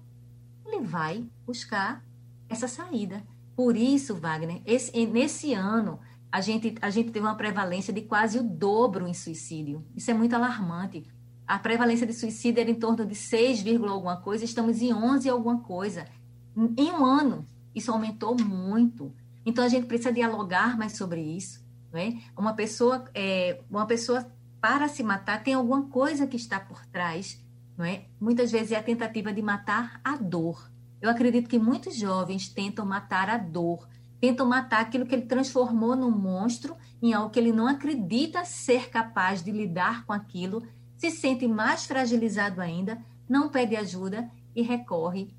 ele 0.66 0.82
vai 0.82 1.26
buscar 1.46 2.04
essa 2.48 2.68
saída. 2.68 3.24
Por 3.56 3.76
isso, 3.76 4.16
Wagner, 4.16 4.62
esse, 4.66 5.06
nesse 5.08 5.54
ano, 5.54 6.00
a 6.32 6.42
gente, 6.42 6.76
a 6.82 6.90
gente 6.90 7.12
teve 7.12 7.26
uma 7.26 7.36
prevalência 7.36 7.92
de 7.92 8.02
quase 8.02 8.38
o 8.40 8.44
dobro 8.44 9.08
em 9.08 9.14
suicídio. 9.14 9.86
Isso 9.96 10.12
é 10.12 10.14
muito 10.14 10.36
alarmante. 10.36 11.04
A 11.46 11.58
prevalência 11.58 12.06
de 12.06 12.14
suicídio 12.14 12.62
era 12.62 12.70
em 12.70 12.76
torno 12.76 13.06
de 13.06 13.16
6, 13.16 13.66
alguma 13.90 14.18
coisa, 14.18 14.46
estamos 14.46 14.82
em 14.82 14.94
11 14.94 15.28
alguma 15.28 15.60
coisa. 15.62 16.06
Em 16.78 16.92
um 16.92 17.06
ano, 17.06 17.46
isso 17.74 17.92
aumentou 17.92 18.36
muito. 18.38 19.14
Então, 19.46 19.64
a 19.64 19.70
gente 19.70 19.88
precisa 19.88 20.12
dialogar 20.12 20.78
mais 20.78 20.98
sobre 20.98 21.22
isso. 21.22 21.64
Não 21.92 22.00
é? 22.00 22.18
Uma 22.38 22.54
pessoa, 22.54 23.06
é, 23.14 23.62
uma 23.70 23.86
pessoa 23.86 24.32
para 24.62 24.88
se 24.88 25.02
matar 25.02 25.44
tem 25.44 25.54
alguma 25.54 25.84
coisa 25.84 26.28
que 26.28 26.36
está 26.36 26.60
por 26.60 26.86
trás 26.88 27.42
não 27.80 27.86
é? 27.86 28.04
Muitas 28.20 28.52
vezes 28.52 28.74
é 28.74 28.76
a 28.76 28.84
tentativa 28.84 29.32
de 29.32 29.42
matar 29.42 30.02
a 30.04 30.18
dor. 30.18 30.70
Eu 31.02 31.10
acredito 31.10 31.48
que 31.48 31.58
muitos 31.58 31.96
jovens 31.96 32.50
tentam 32.50 32.86
matar 32.86 33.30
a 33.30 33.38
dor, 33.38 33.88
tentam 34.20 34.46
matar 34.46 34.82
aquilo 34.82 35.06
que 35.06 35.16
ele 35.16 35.26
transformou 35.26 35.96
num 35.96 36.12
monstro, 36.12 36.76
em 37.02 37.14
algo 37.14 37.30
que 37.30 37.40
ele 37.40 37.54
não 37.54 37.68
acredita 37.68 38.44
ser 38.44 38.90
capaz 38.90 39.42
de 39.42 39.54
lidar 39.54 40.06
com 40.06 40.12
aquilo, 40.12 40.62
se 40.98 41.10
sente 41.10 41.48
mais 41.48 41.86
fragilizado 41.86 42.60
ainda, 42.60 43.02
não 43.30 43.48
pede 43.48 43.78
ajuda 43.78 44.30
e 44.54 44.62
recorre, 44.62 45.34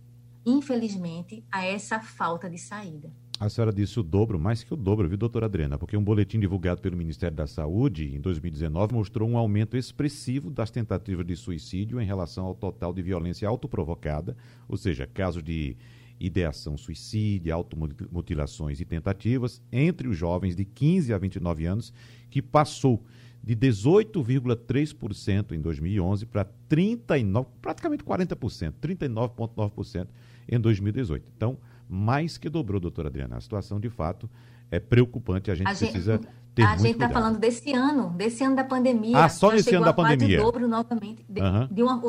infelizmente, 0.45 1.45
a 1.51 1.65
essa 1.65 2.01
falta 2.01 2.49
de 2.49 2.59
saída. 2.59 3.11
A 3.41 3.49
senhora 3.49 3.73
disse 3.73 3.99
o 3.99 4.03
dobro, 4.03 4.39
mais 4.39 4.63
que 4.63 4.75
o 4.75 4.77
dobro, 4.77 5.09
viu, 5.09 5.17
doutora 5.17 5.47
Adriana? 5.47 5.79
Porque 5.79 5.97
um 5.97 6.05
boletim 6.05 6.39
divulgado 6.39 6.83
pelo 6.83 6.95
Ministério 6.95 7.35
da 7.35 7.47
Saúde 7.47 8.15
em 8.15 8.21
2019 8.21 8.93
mostrou 8.93 9.27
um 9.27 9.39
aumento 9.39 9.79
expressivo 9.79 10.51
das 10.51 10.71
tentativas 10.71 11.25
de 11.25 11.35
suicídio 11.35 11.99
em 11.99 12.05
relação 12.05 12.45
ao 12.45 12.55
total 12.55 12.93
de 12.93 13.01
violência 13.01 13.49
autoprovocada, 13.49 14.37
ou 14.69 14.77
seja, 14.77 15.07
casos 15.07 15.43
de 15.43 15.75
ideação 16.21 16.77
suicídio, 16.77 17.55
automutilações 17.55 18.79
e 18.79 18.85
tentativas 18.85 19.63
entre 19.73 20.07
os 20.07 20.19
jovens 20.19 20.55
de 20.55 20.67
15 20.67 21.15
a 21.15 21.17
29 21.17 21.65
anos, 21.65 21.95
que 22.29 22.43
passou 22.43 23.03
de 23.43 23.57
18,3% 23.57 25.53
em 25.53 25.61
2011 25.63 26.27
para 26.27 26.45
39, 26.69 27.49
praticamente 27.63 28.05
40%, 28.05 28.75
39,9% 28.83 30.09
em 30.49 30.59
2018. 30.59 31.27
Então, 31.37 31.59
mais 31.89 32.39
que 32.39 32.49
dobrou, 32.49 32.81
doutora 32.81 33.09
Adriana. 33.09 33.37
A 33.37 33.41
situação, 33.41 33.81
de 33.81 33.91
fato, 33.91 34.31
é 34.71 34.79
preocupante. 34.79 35.51
A 35.51 35.55
gente 35.55 35.67
a 35.67 35.75
precisa 35.75 36.13
gente, 36.13 36.29
ter 36.55 36.63
A 36.63 36.77
gente 36.77 36.93
está 36.93 37.09
falando 37.09 37.39
desse 37.39 37.73
ano, 37.73 38.11
desse 38.11 38.45
ano 38.45 38.57
da 38.57 38.65
pandemia. 38.65 39.25
Ah, 39.25 39.29
só 39.29 39.51
nesse 39.51 39.75
ano 39.75 39.85
da 39.85 39.93
pandemia. 39.93 40.39
dobro 40.39 40.69
novamente, 40.69 41.25
de, 41.29 41.41
uhum. 41.41 41.67
de, 41.71 41.83
uma, 41.83 42.01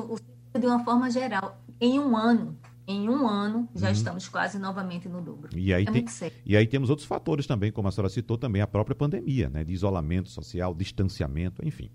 de 0.59 0.65
uma 0.65 0.83
forma 0.83 1.09
geral. 1.09 1.59
Em 1.79 1.99
um 1.99 2.15
ano, 2.15 2.55
em 2.87 3.09
um 3.09 3.27
ano, 3.27 3.67
já 3.73 3.87
uhum. 3.87 3.93
estamos 3.93 4.27
quase 4.27 4.59
novamente 4.59 5.09
no 5.09 5.21
dobro. 5.21 5.49
E 5.57 5.73
aí, 5.73 5.85
é 5.85 5.91
tem, 5.91 6.05
e 6.45 6.55
aí 6.55 6.67
temos 6.67 6.89
outros 6.89 7.07
fatores 7.07 7.47
também, 7.47 7.71
como 7.71 7.87
a 7.87 7.91
senhora 7.91 8.09
citou, 8.09 8.37
também 8.37 8.61
a 8.61 8.67
própria 8.67 8.95
pandemia, 8.95 9.49
né? 9.49 9.63
De 9.63 9.73
isolamento 9.73 10.29
social, 10.29 10.75
distanciamento, 10.75 11.65
enfim 11.65 11.89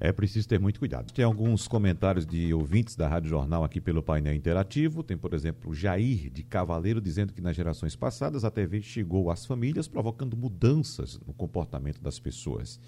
é 0.00 0.12
preciso 0.12 0.46
ter 0.46 0.60
muito 0.60 0.78
cuidado. 0.78 1.12
Tem 1.12 1.24
alguns 1.24 1.66
comentários 1.66 2.24
de 2.24 2.54
ouvintes 2.54 2.94
da 2.94 3.08
Rádio 3.08 3.30
Jornal 3.30 3.64
aqui 3.64 3.80
pelo 3.80 4.02
painel 4.02 4.34
interativo. 4.34 5.02
Tem, 5.02 5.16
por 5.16 5.34
exemplo, 5.34 5.74
Jair 5.74 6.30
de 6.30 6.44
Cavaleiro 6.44 7.00
dizendo 7.00 7.32
que 7.32 7.40
nas 7.40 7.56
gerações 7.56 7.96
passadas 7.96 8.44
a 8.44 8.50
TV 8.50 8.80
chegou 8.80 9.30
às 9.30 9.44
famílias 9.44 9.88
provocando 9.88 10.36
mudanças 10.36 11.18
no 11.26 11.32
comportamento 11.32 12.00
das 12.00 12.20
pessoas. 12.20 12.78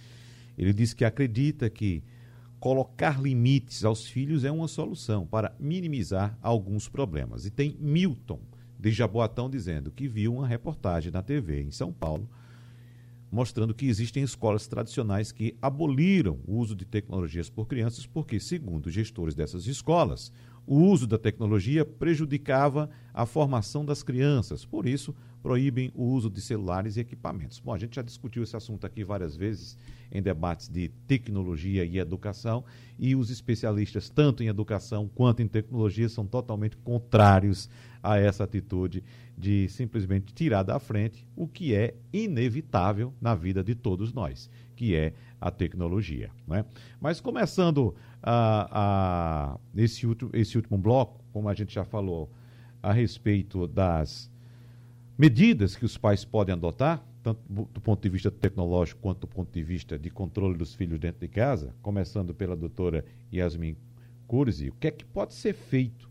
Ele 0.56 0.72
diz 0.72 0.94
que 0.94 1.04
acredita 1.04 1.68
que 1.68 2.04
colocar 2.60 3.20
limites 3.20 3.84
aos 3.84 4.06
filhos 4.06 4.44
é 4.44 4.50
uma 4.52 4.68
solução 4.68 5.26
para 5.26 5.52
minimizar 5.58 6.38
alguns 6.40 6.88
problemas. 6.88 7.44
E 7.44 7.50
tem 7.50 7.76
Milton 7.80 8.40
de 8.78 8.92
Jaboatão 8.92 9.50
dizendo 9.50 9.90
que 9.90 10.06
viu 10.06 10.36
uma 10.36 10.46
reportagem 10.46 11.10
na 11.10 11.22
TV 11.22 11.62
em 11.62 11.72
São 11.72 11.92
Paulo 11.92 12.28
mostrando 13.30 13.74
que 13.74 13.86
existem 13.86 14.22
escolas 14.22 14.66
tradicionais 14.66 15.30
que 15.32 15.56
aboliram 15.62 16.40
o 16.46 16.56
uso 16.56 16.74
de 16.74 16.84
tecnologias 16.84 17.48
por 17.48 17.66
crianças, 17.66 18.06
porque, 18.06 18.40
segundo 18.40 18.90
gestores 18.90 19.34
dessas 19.34 19.66
escolas, 19.66 20.32
o 20.66 20.76
uso 20.76 21.06
da 21.06 21.18
tecnologia 21.18 21.84
prejudicava 21.84 22.90
a 23.12 23.26
formação 23.26 23.84
das 23.84 24.02
crianças. 24.02 24.64
Por 24.64 24.86
isso, 24.86 25.14
proíbem 25.42 25.90
o 25.94 26.04
uso 26.04 26.30
de 26.30 26.40
celulares 26.40 26.96
e 26.96 27.00
equipamentos. 27.00 27.58
Bom, 27.58 27.72
a 27.72 27.78
gente 27.78 27.96
já 27.96 28.02
discutiu 28.02 28.42
esse 28.42 28.56
assunto 28.56 28.86
aqui 28.86 29.02
várias 29.02 29.36
vezes 29.36 29.76
em 30.12 30.20
debates 30.20 30.68
de 30.68 30.88
tecnologia 31.06 31.84
e 31.84 31.98
educação, 31.98 32.64
e 32.98 33.14
os 33.14 33.30
especialistas, 33.30 34.10
tanto 34.10 34.42
em 34.42 34.48
educação 34.48 35.08
quanto 35.08 35.40
em 35.40 35.48
tecnologia, 35.48 36.08
são 36.08 36.26
totalmente 36.26 36.76
contrários 36.76 37.68
a 38.02 38.18
essa 38.18 38.44
atitude 38.44 39.04
de 39.36 39.68
simplesmente 39.68 40.34
tirar 40.34 40.62
da 40.62 40.78
frente 40.78 41.26
o 41.36 41.46
que 41.46 41.74
é 41.74 41.94
inevitável 42.12 43.14
na 43.20 43.34
vida 43.34 43.62
de 43.62 43.74
todos 43.74 44.12
nós, 44.12 44.50
que 44.74 44.94
é 44.94 45.14
a 45.40 45.50
tecnologia. 45.50 46.30
Né? 46.46 46.64
Mas 47.00 47.20
começando 47.20 47.94
a, 48.22 48.68
a, 49.54 49.58
esse, 49.74 50.06
último, 50.06 50.30
esse 50.34 50.56
último 50.56 50.76
bloco, 50.76 51.24
como 51.32 51.48
a 51.48 51.54
gente 51.54 51.74
já 51.74 51.84
falou 51.84 52.30
a 52.82 52.92
respeito 52.92 53.66
das 53.66 54.30
medidas 55.16 55.76
que 55.76 55.84
os 55.84 55.96
pais 55.96 56.24
podem 56.24 56.54
adotar, 56.54 57.04
tanto 57.22 57.40
do 57.48 57.80
ponto 57.80 58.02
de 58.02 58.08
vista 58.08 58.30
tecnológico 58.30 59.00
quanto 59.00 59.20
do 59.20 59.26
ponto 59.26 59.52
de 59.52 59.62
vista 59.62 59.98
de 59.98 60.10
controle 60.10 60.56
dos 60.56 60.74
filhos 60.74 60.98
dentro 60.98 61.20
de 61.20 61.28
casa, 61.28 61.74
começando 61.82 62.34
pela 62.34 62.56
doutora 62.56 63.04
Yasmin 63.32 63.76
Curzi, 64.26 64.70
o 64.70 64.74
que 64.74 64.88
é 64.88 64.90
que 64.90 65.04
pode 65.04 65.34
ser 65.34 65.52
feito 65.52 66.08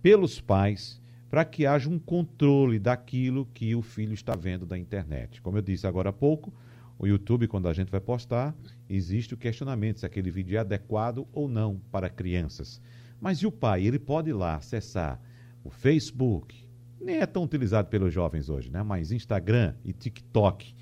pelos 0.00 0.40
pais 0.40 1.00
para 1.28 1.44
que 1.44 1.66
haja 1.66 1.90
um 1.90 1.98
controle 1.98 2.78
daquilo 2.78 3.46
que 3.52 3.74
o 3.74 3.82
filho 3.82 4.14
está 4.14 4.34
vendo 4.34 4.64
da 4.64 4.78
internet. 4.78 5.42
Como 5.42 5.58
eu 5.58 5.62
disse 5.62 5.86
agora 5.86 6.10
há 6.10 6.12
pouco, 6.12 6.52
o 6.98 7.06
YouTube, 7.06 7.46
quando 7.46 7.68
a 7.68 7.72
gente 7.72 7.90
vai 7.90 8.00
postar, 8.00 8.54
existe 8.88 9.32
o 9.32 9.36
questionamento 9.36 10.00
se 10.00 10.06
aquele 10.06 10.30
vídeo 10.30 10.56
é 10.56 10.60
adequado 10.60 11.28
ou 11.32 11.48
não 11.48 11.80
para 11.92 12.10
crianças. 12.10 12.80
Mas 13.20 13.38
e 13.38 13.46
o 13.46 13.52
pai? 13.52 13.86
Ele 13.86 13.98
pode 13.98 14.30
ir 14.30 14.32
lá 14.32 14.56
acessar 14.56 15.20
o 15.62 15.70
Facebook, 15.70 16.68
nem 17.00 17.18
é 17.18 17.26
tão 17.26 17.44
utilizado 17.44 17.88
pelos 17.88 18.12
jovens 18.12 18.48
hoje, 18.48 18.70
né? 18.70 18.82
mas 18.82 19.12
Instagram 19.12 19.74
e 19.84 19.92
TikTok. 19.92 20.74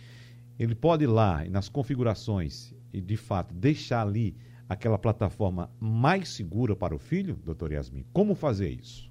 Ele 0.58 0.74
pode 0.74 1.04
ir 1.04 1.08
lá 1.08 1.44
nas 1.44 1.68
configurações 1.68 2.74
e, 2.92 3.00
de 3.00 3.16
fato, 3.16 3.54
deixar 3.54 4.00
ali 4.00 4.34
aquela 4.66 4.98
plataforma 4.98 5.70
mais 5.78 6.30
segura 6.30 6.74
para 6.74 6.94
o 6.94 6.98
filho, 6.98 7.38
doutor 7.44 7.72
Yasmin? 7.72 8.06
Como 8.12 8.34
fazer 8.34 8.70
isso? 8.70 9.10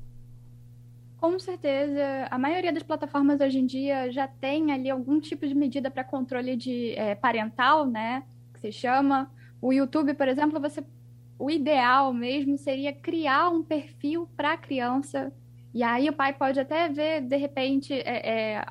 Com 1.25 1.39
certeza. 1.39 2.27
A 2.29 2.37
maioria 2.37 2.71
das 2.71 2.83
plataformas 2.83 3.41
hoje 3.41 3.57
em 3.57 3.65
dia 3.65 4.11
já 4.11 4.27
tem 4.27 4.71
ali 4.71 4.91
algum 4.91 5.19
tipo 5.19 5.47
de 5.47 5.55
medida 5.55 5.89
para 5.89 6.03
controle 6.03 6.55
de 6.55 6.91
é, 6.91 7.15
parental, 7.15 7.83
né? 7.87 8.23
Que 8.53 8.59
se 8.59 8.71
chama. 8.71 9.31
O 9.59 9.73
YouTube, 9.73 10.13
por 10.13 10.27
exemplo, 10.27 10.59
você 10.59 10.85
o 11.39 11.49
ideal 11.49 12.13
mesmo 12.13 12.59
seria 12.59 12.93
criar 12.93 13.49
um 13.49 13.63
perfil 13.63 14.29
para 14.37 14.53
a 14.53 14.57
criança. 14.57 15.33
E 15.73 15.81
aí 15.81 16.07
o 16.07 16.13
pai 16.13 16.31
pode 16.31 16.59
até 16.59 16.89
ver, 16.89 17.21
de 17.21 17.37
repente, 17.37 17.91
é, 17.91 18.59
é, 18.59 18.65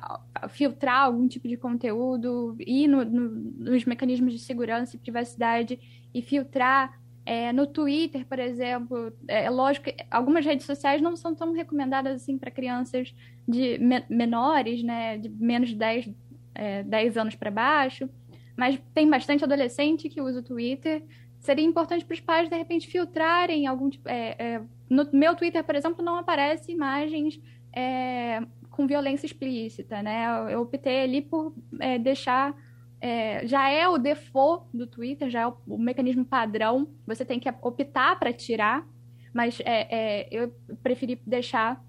filtrar 0.47 1.01
algum 1.01 1.27
tipo 1.27 1.49
de 1.49 1.57
conteúdo, 1.57 2.55
ir 2.57 2.87
no, 2.87 3.03
no, 3.03 3.29
nos 3.69 3.83
mecanismos 3.83 4.31
de 4.31 4.39
segurança 4.39 4.95
e 4.95 4.99
privacidade 4.99 5.77
e 6.13 6.21
filtrar. 6.21 6.97
É, 7.25 7.51
no 7.51 7.65
Twitter, 7.65 8.23
por 8.25 8.37
exemplo, 8.37 9.11
é, 9.27 9.45
é 9.45 9.49
lógico 9.49 9.85
que 9.85 9.95
algumas 10.11 10.45
redes 10.45 10.65
sociais 10.65 11.01
não 11.01 11.15
são 11.15 11.33
tão 11.33 11.53
recomendadas 11.53 12.21
assim 12.21 12.37
para 12.37 12.51
crianças 12.51 13.15
de 13.47 13.79
me 13.79 14.05
menores, 14.09 14.83
né, 14.83 15.17
de 15.17 15.29
menos 15.29 15.69
de 15.69 15.75
10, 15.75 16.11
é, 16.53 16.83
10 16.83 17.17
anos 17.17 17.35
para 17.35 17.49
baixo, 17.49 18.07
mas 18.55 18.79
tem 18.93 19.09
bastante 19.09 19.43
adolescente 19.43 20.07
que 20.07 20.21
usa 20.21 20.39
o 20.39 20.43
Twitter 20.43 21.03
seria 21.39 21.65
importante 21.65 22.03
para 22.03 22.13
os 22.15 22.19
pais, 22.19 22.49
de 22.49 22.57
repente, 22.57 22.87
filtrarem 22.87 23.67
algum 23.67 23.89
tipo. 23.89 24.09
É, 24.09 24.61
no 24.89 25.07
meu 25.13 25.35
Twitter, 25.35 25.63
por 25.63 25.75
exemplo, 25.75 26.03
não 26.03 26.17
aparece 26.17 26.71
imagens 26.71 27.39
é, 27.71 28.41
com 28.71 28.87
violência 28.87 29.27
explícita, 29.27 30.01
né? 30.01 30.25
Eu 30.51 30.61
optei 30.61 31.03
ali 31.03 31.21
por 31.21 31.53
deixar. 32.01 32.55
É, 33.01 33.45
já 33.45 33.69
é 33.69 33.87
o 33.87 33.97
default 33.97 34.65
do 34.73 34.87
Twitter, 34.87 35.29
já 35.29 35.41
é 35.41 35.47
o, 35.47 35.57
o 35.67 35.77
mecanismo 35.77 36.25
padrão. 36.25 36.87
Você 37.05 37.23
tem 37.23 37.39
que 37.39 37.49
optar 37.61 38.17
para 38.17 38.33
tirar, 38.33 38.87
mas 39.33 39.61
é, 39.65 40.27
eu 40.31 40.53
preferi 40.81 41.21
deixar. 41.25 41.83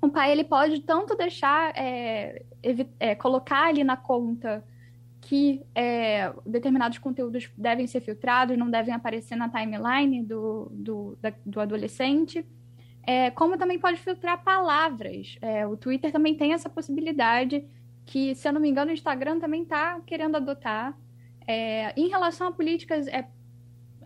O 0.00 0.08
pai 0.08 0.32
ele 0.32 0.44
pode 0.44 0.80
tanto 0.80 1.16
deixar 1.16 1.72
colocar 3.18 3.68
ali 3.68 3.82
na 3.82 3.96
conta 3.96 4.62
que 5.24 5.62
é, 5.74 6.32
determinados 6.44 6.98
conteúdos 6.98 7.50
devem 7.56 7.86
ser 7.86 8.00
filtrados, 8.00 8.58
não 8.58 8.70
devem 8.70 8.94
aparecer 8.94 9.36
na 9.36 9.48
timeline 9.48 10.22
do, 10.22 10.68
do, 10.70 11.18
da, 11.20 11.32
do 11.44 11.60
adolescente. 11.60 12.46
É, 13.06 13.30
como 13.30 13.56
também 13.56 13.78
pode 13.78 13.98
filtrar 13.98 14.42
palavras. 14.44 15.36
É, 15.40 15.66
o 15.66 15.76
Twitter 15.76 16.12
também 16.12 16.34
tem 16.34 16.52
essa 16.52 16.68
possibilidade, 16.68 17.66
que, 18.06 18.34
se 18.34 18.48
eu 18.48 18.52
não 18.52 18.60
me 18.60 18.68
engano, 18.68 18.90
o 18.90 18.94
Instagram 18.94 19.38
também 19.38 19.62
está 19.62 20.00
querendo 20.00 20.36
adotar. 20.36 20.96
É, 21.46 21.92
em 21.98 22.08
relação 22.08 22.48
a 22.48 22.52
políticas 22.52 23.06
é, 23.06 23.26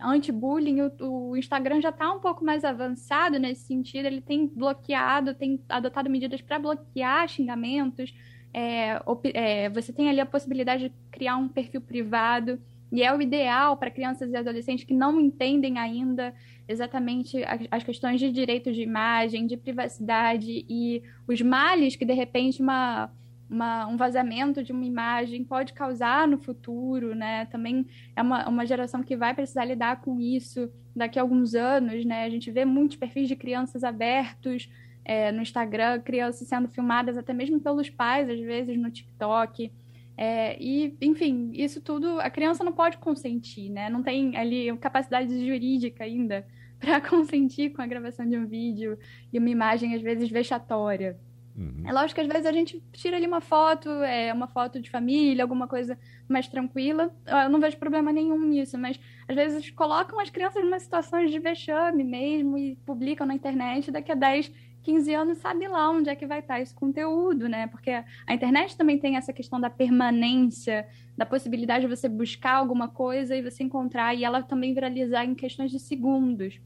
anti-bullying, 0.01 0.81
o, 0.81 1.29
o, 1.31 1.37
Instagram 1.37 1.81
já 1.81 1.89
está 1.89 2.11
um 2.11 2.19
pouco 2.19 2.43
mais 2.43 2.63
avançado 2.63 3.39
nesse 3.39 3.63
sentido. 3.63 4.05
Ele 4.05 4.21
tem 4.21 4.47
bloqueado, 4.47 5.33
tem 5.33 5.61
adotado 5.67 6.09
medidas 6.09 6.41
para 6.41 6.59
bloquear 6.59 7.27
xingamentos, 7.27 8.13
é, 8.53 8.99
é, 9.33 9.69
você 9.69 9.93
tem 9.93 10.09
ali 10.09 10.19
a 10.19 10.25
possibilidade 10.25 10.89
de 10.89 10.95
criar 11.11 11.37
um 11.37 11.47
perfil 11.47 11.81
privado, 11.81 12.59
e 12.91 13.03
é 13.03 13.15
o 13.15 13.21
ideal 13.21 13.77
para 13.77 13.91
crianças 13.91 14.31
e 14.31 14.35
adolescentes 14.35 14.83
que 14.83 14.93
não 14.93 15.19
entendem 15.19 15.77
ainda 15.77 16.33
exatamente 16.67 17.37
as 17.69 17.83
questões 17.83 18.19
de 18.19 18.31
direitos 18.31 18.75
de 18.75 18.81
imagem, 18.81 19.45
de 19.45 19.55
privacidade 19.55 20.65
e 20.67 21.03
os 21.27 21.39
males 21.41 21.95
que, 21.95 22.05
de 22.05 22.13
repente, 22.13 22.61
uma, 22.61 23.11
uma, 23.49 23.87
um 23.87 23.97
vazamento 23.97 24.63
de 24.63 24.71
uma 24.71 24.85
imagem 24.85 25.43
pode 25.43 25.73
causar 25.73 26.27
no 26.27 26.37
futuro, 26.37 27.15
né? 27.15 27.45
Também 27.45 27.85
é 28.15 28.21
uma, 28.21 28.47
uma 28.47 28.65
geração 28.65 29.01
que 29.01 29.15
vai 29.15 29.33
precisar 29.33 29.65
lidar 29.65 30.01
com 30.01 30.19
isso 30.19 30.71
daqui 30.95 31.17
a 31.17 31.21
alguns 31.21 31.55
anos, 31.55 32.05
né? 32.05 32.25
A 32.25 32.29
gente 32.29 32.51
vê 32.51 32.63
muitos 32.63 32.97
perfis 32.97 33.27
de 33.27 33.35
crianças 33.35 33.83
abertos, 33.83 34.69
é, 35.03 35.31
no 35.31 35.41
Instagram, 35.41 35.99
crianças 36.01 36.47
sendo 36.47 36.67
filmadas 36.67 37.17
até 37.17 37.33
mesmo 37.33 37.59
pelos 37.59 37.89
pais, 37.89 38.29
às 38.29 38.39
vezes 38.39 38.77
no 38.77 38.91
TikTok. 38.91 39.71
É, 40.15 40.61
e, 40.61 40.95
enfim, 41.01 41.51
isso 41.53 41.81
tudo 41.81 42.19
a 42.19 42.29
criança 42.29 42.63
não 42.63 42.73
pode 42.73 42.97
consentir, 42.97 43.69
né? 43.69 43.89
Não 43.89 44.03
tem 44.03 44.37
ali 44.37 44.75
capacidade 44.77 45.47
jurídica 45.47 46.03
ainda 46.03 46.45
para 46.79 47.01
consentir 47.01 47.71
com 47.71 47.81
a 47.81 47.87
gravação 47.87 48.27
de 48.27 48.37
um 48.37 48.45
vídeo 48.45 48.99
e 49.33 49.39
uma 49.39 49.49
imagem, 49.49 49.95
às 49.95 50.01
vezes, 50.01 50.29
vexatória. 50.29 51.17
Uhum. 51.59 51.83
É 51.85 51.91
lógico 51.91 52.15
que 52.15 52.21
às 52.21 52.27
vezes 52.27 52.45
a 52.45 52.53
gente 52.53 52.81
tira 52.93 53.17
ali 53.17 53.27
uma 53.27 53.41
foto, 53.41 53.89
é 53.89 54.31
uma 54.31 54.47
foto 54.47 54.79
de 54.79 54.89
família, 54.89 55.43
alguma 55.43 55.67
coisa 55.67 55.99
mais 56.25 56.47
tranquila. 56.47 57.13
Eu 57.27 57.49
não 57.49 57.59
vejo 57.59 57.75
problema 57.75 58.13
nenhum 58.13 58.39
nisso, 58.45 58.77
mas 58.77 58.97
às 59.27 59.35
vezes 59.35 59.69
colocam 59.71 60.21
as 60.21 60.29
crianças 60.29 60.63
numa 60.63 60.79
situação 60.79 61.25
de 61.25 61.37
vexame 61.37 62.01
mesmo 62.01 62.57
e 62.57 62.77
publicam 62.85 63.27
na 63.27 63.35
internet. 63.35 63.91
Daqui 63.91 64.09
a 64.09 64.15
10, 64.15 64.49
15 64.83 65.13
anos 65.13 65.37
sabe 65.39 65.67
lá 65.67 65.89
onde 65.89 66.09
é 66.09 66.15
que 66.15 66.25
vai 66.25 66.39
estar 66.39 66.61
esse 66.61 66.73
conteúdo, 66.73 67.49
né? 67.49 67.67
Porque 67.67 67.91
a 67.91 68.33
internet 68.33 68.77
também 68.77 68.97
tem 68.97 69.17
essa 69.17 69.33
questão 69.33 69.59
da 69.59 69.69
permanência, 69.69 70.87
da 71.17 71.25
possibilidade 71.25 71.85
de 71.85 71.93
você 71.93 72.07
buscar 72.07 72.53
alguma 72.53 72.87
coisa 72.87 73.35
e 73.35 73.41
você 73.41 73.63
encontrar 73.63 74.15
e 74.15 74.23
ela 74.23 74.41
também 74.41 74.73
viralizar 74.73 75.25
em 75.25 75.35
questões 75.35 75.71
de 75.71 75.79
segundos. 75.79 76.57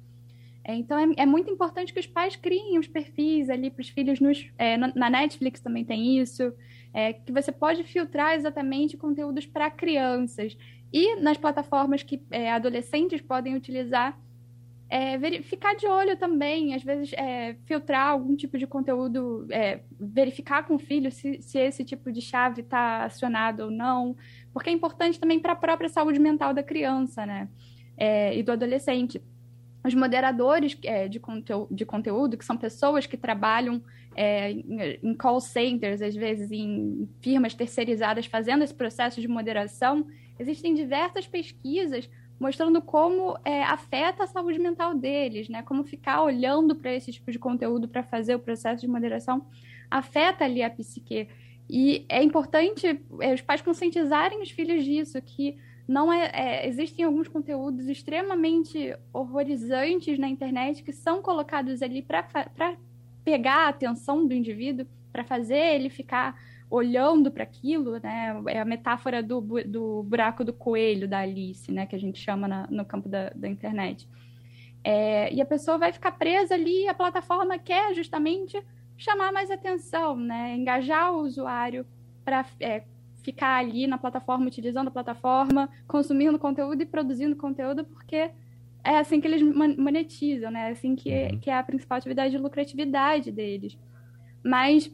É, 0.66 0.76
então 0.76 0.98
é, 0.98 1.24
é, 1.24 1.26
muito 1.26 1.52
importante 1.52 1.94
que 1.94 2.00
os 2.00 2.08
pais 2.08 2.38
criem 2.38 2.80
os 2.80 2.88
perfis 2.88 3.50
ali 3.50 3.70
para 3.70 3.82
os 3.82 3.90
filhos 3.90 4.20
nos, 4.22 4.50
é, 4.58 4.78
na 4.78 5.10
Netflix 5.10 5.60
também 5.60 5.84
tem 5.84 6.20
isso, 6.20 6.54
é, 6.94 7.12
que 7.12 7.34
você 7.34 7.52
pode 7.52 7.84
filtrar 7.84 8.34
exatamente 8.34 8.96
conteúdos 8.96 9.46
para 9.46 9.70
crianças 9.70 10.58
e 10.92 11.18
nas 11.18 11.38
plataformas 11.38 12.02
que 12.02 12.22
é, 12.32 12.50
adolescentes 12.52 13.20
podem 13.20 13.56
utilizar 13.56 14.18
é, 14.90 15.18
verificar 15.18 15.76
de 15.76 15.88
olho 15.88 16.16
também, 16.16 16.76
às 16.76 16.84
vezes 16.84 17.12
é, 17.14 17.56
filtrar 17.66 18.10
algum 18.10 18.36
tipo 18.36 18.60
de 18.60 18.68
conteúdo, 18.68 19.48
é, 19.50 19.80
verificar 20.00 20.68
com 20.68 20.76
o 20.76 20.80
filho 20.80 21.12
se, 21.12 21.42
se 21.42 21.58
esse 21.58 21.84
tipo 21.84 22.12
de 22.12 22.22
chave 22.22 22.62
está 22.62 23.04
acionado 23.04 23.64
ou 23.64 23.72
não, 23.72 24.16
porque 24.54 24.70
é 24.70 24.74
importante 24.74 25.20
também 25.20 25.40
para 25.40 25.54
a 25.54 25.56
própria 25.56 25.90
saúde 25.90 26.20
mental 26.20 26.54
da 26.54 26.62
criança, 26.62 27.26
né? 27.26 27.50
E 28.36 28.44
do 28.44 28.52
adolescente. 28.52 29.22
Os 29.84 29.94
moderadores 29.94 30.78
é, 30.84 31.08
de, 31.08 31.20
conteúdo, 31.20 31.74
de 31.74 31.86
conteúdo, 31.86 32.38
que 32.38 32.46
são 32.46 32.56
pessoas 32.56 33.06
que 33.06 33.18
trabalham 33.18 33.84
é, 34.16 34.52
em 34.52 35.14
call 35.14 35.42
centers, 35.42 36.02
às 36.02 36.16
vezes 36.16 36.52
em 36.52 37.10
firmas 37.22 37.54
terceirizadas, 37.54 38.26
fazendo 38.26 38.64
esse 38.64 38.74
processo 38.74 39.20
de 39.20 39.28
moderação, 39.28 40.08
existem 40.40 40.74
diversas 40.74 41.28
pesquisas 41.28 42.10
mostrando 42.40 42.82
como 42.82 43.38
é, 43.46 43.64
afeta 43.64 44.24
a 44.24 44.28
saúde 44.28 44.60
mental 44.60 44.94
deles, 44.94 45.48
né? 45.48 45.62
Como 45.64 45.84
ficar 45.84 46.24
olhando 46.24 46.76
para 46.76 46.94
esse 46.94 47.12
tipo 47.12 47.32
de 47.32 47.40
conteúdo 47.40 47.88
para 47.88 48.04
fazer 48.04 48.36
o 48.36 48.40
processo 48.40 48.82
de 48.82 48.88
moderação 48.88 49.46
afeta 49.90 50.44
ali 50.44 50.64
a 50.64 50.70
psique. 50.70 51.28
E 51.70 52.06
é 52.10 52.22
importante 52.22 53.00
é, 53.22 53.34
os 53.34 53.42
pais 53.42 53.62
conscientizarem 53.62 54.42
os 54.42 54.52
filhos 54.52 54.84
disso, 54.84 55.22
que 55.22 55.58
não 55.88 56.12
é, 56.12 56.32
é, 56.34 56.68
existem 56.68 57.04
alguns 57.04 57.28
conteúdos 57.28 57.88
extremamente 57.88 58.96
horrorizantes 59.12 60.18
na 60.18 60.30
internet 60.30 60.82
que 60.82 60.94
são 60.94 61.22
colocados 61.22 61.82
ali 61.82 62.02
para 62.02 62.26
pegar 63.24 63.66
a 63.66 63.70
atenção 63.70 64.26
do 64.26 64.34
indivíduo, 64.34 64.86
para 65.12 65.24
fazer 65.24 65.76
ele 65.76 65.90
ficar 65.90 66.40
olhando 66.70 67.30
para 67.30 67.44
aquilo, 67.44 68.00
né? 68.00 68.42
É 68.48 68.60
a 68.60 68.66
metáfora 68.66 69.22
do, 69.22 69.42
do 69.42 70.04
buraco 70.04 70.44
do 70.44 70.54
coelho 70.54 71.08
da 71.08 71.20
Alice, 71.20 71.72
né? 71.72 71.86
Que 71.86 71.96
a 71.96 72.00
gente 72.00 72.20
chama 72.20 72.48
na, 72.48 72.68
no 72.68 72.84
campo 72.84 73.08
da, 73.08 73.30
da 73.36 73.48
internet. 73.48 74.08
É, 74.84 75.32
e 75.34 75.40
a 75.40 75.46
pessoa 75.46 75.78
vai 75.78 75.94
ficar 75.94 76.14
presa 76.14 76.56
ali, 76.56 76.88
a 76.88 76.94
plataforma 76.94 77.60
quer 77.60 77.94
justamente 77.94 78.62
chamar 78.98 79.32
mais 79.32 79.52
atenção, 79.52 80.16
né? 80.16 80.56
Engajar 80.56 81.14
o 81.14 81.20
usuário 81.20 81.86
para 82.26 82.46
é, 82.60 82.84
ficar 83.24 83.58
ali 83.58 83.88
na 83.88 83.98
plataforma, 83.98 84.46
utilizando 84.46 84.90
a 84.90 84.92
plataforma, 84.92 85.70
consumindo 85.88 86.38
conteúdo 86.38 86.82
e 86.82 86.86
produzindo 86.86 87.36
conteúdo, 87.36 87.86
porque 87.86 88.30
é 88.84 88.98
assim 88.98 89.22
que 89.22 89.28
eles 89.28 89.42
monetizam, 89.42 90.52
né? 90.52 90.70
É 90.70 90.72
assim 90.72 90.96
que, 90.96 91.10
uhum. 91.10 91.40
que 91.40 91.50
é 91.50 91.58
a 91.58 91.64
principal 91.64 91.98
atividade 91.98 92.32
de 92.32 92.38
lucratividade 92.38 93.32
deles. 93.32 93.78
Mas 94.44 94.92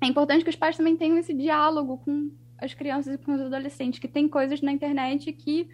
é 0.00 0.06
importante 0.06 0.42
que 0.42 0.50
os 0.50 0.56
pais 0.56 0.76
também 0.76 0.96
tenham 0.96 1.16
esse 1.16 1.32
diálogo 1.32 1.98
com 1.98 2.30
as 2.58 2.74
crianças 2.74 3.14
e 3.14 3.18
com 3.18 3.34
os 3.34 3.40
adolescentes, 3.40 4.00
que 4.00 4.08
tem 4.08 4.28
coisas 4.28 4.60
na 4.60 4.72
internet 4.72 5.32
que 5.32 5.68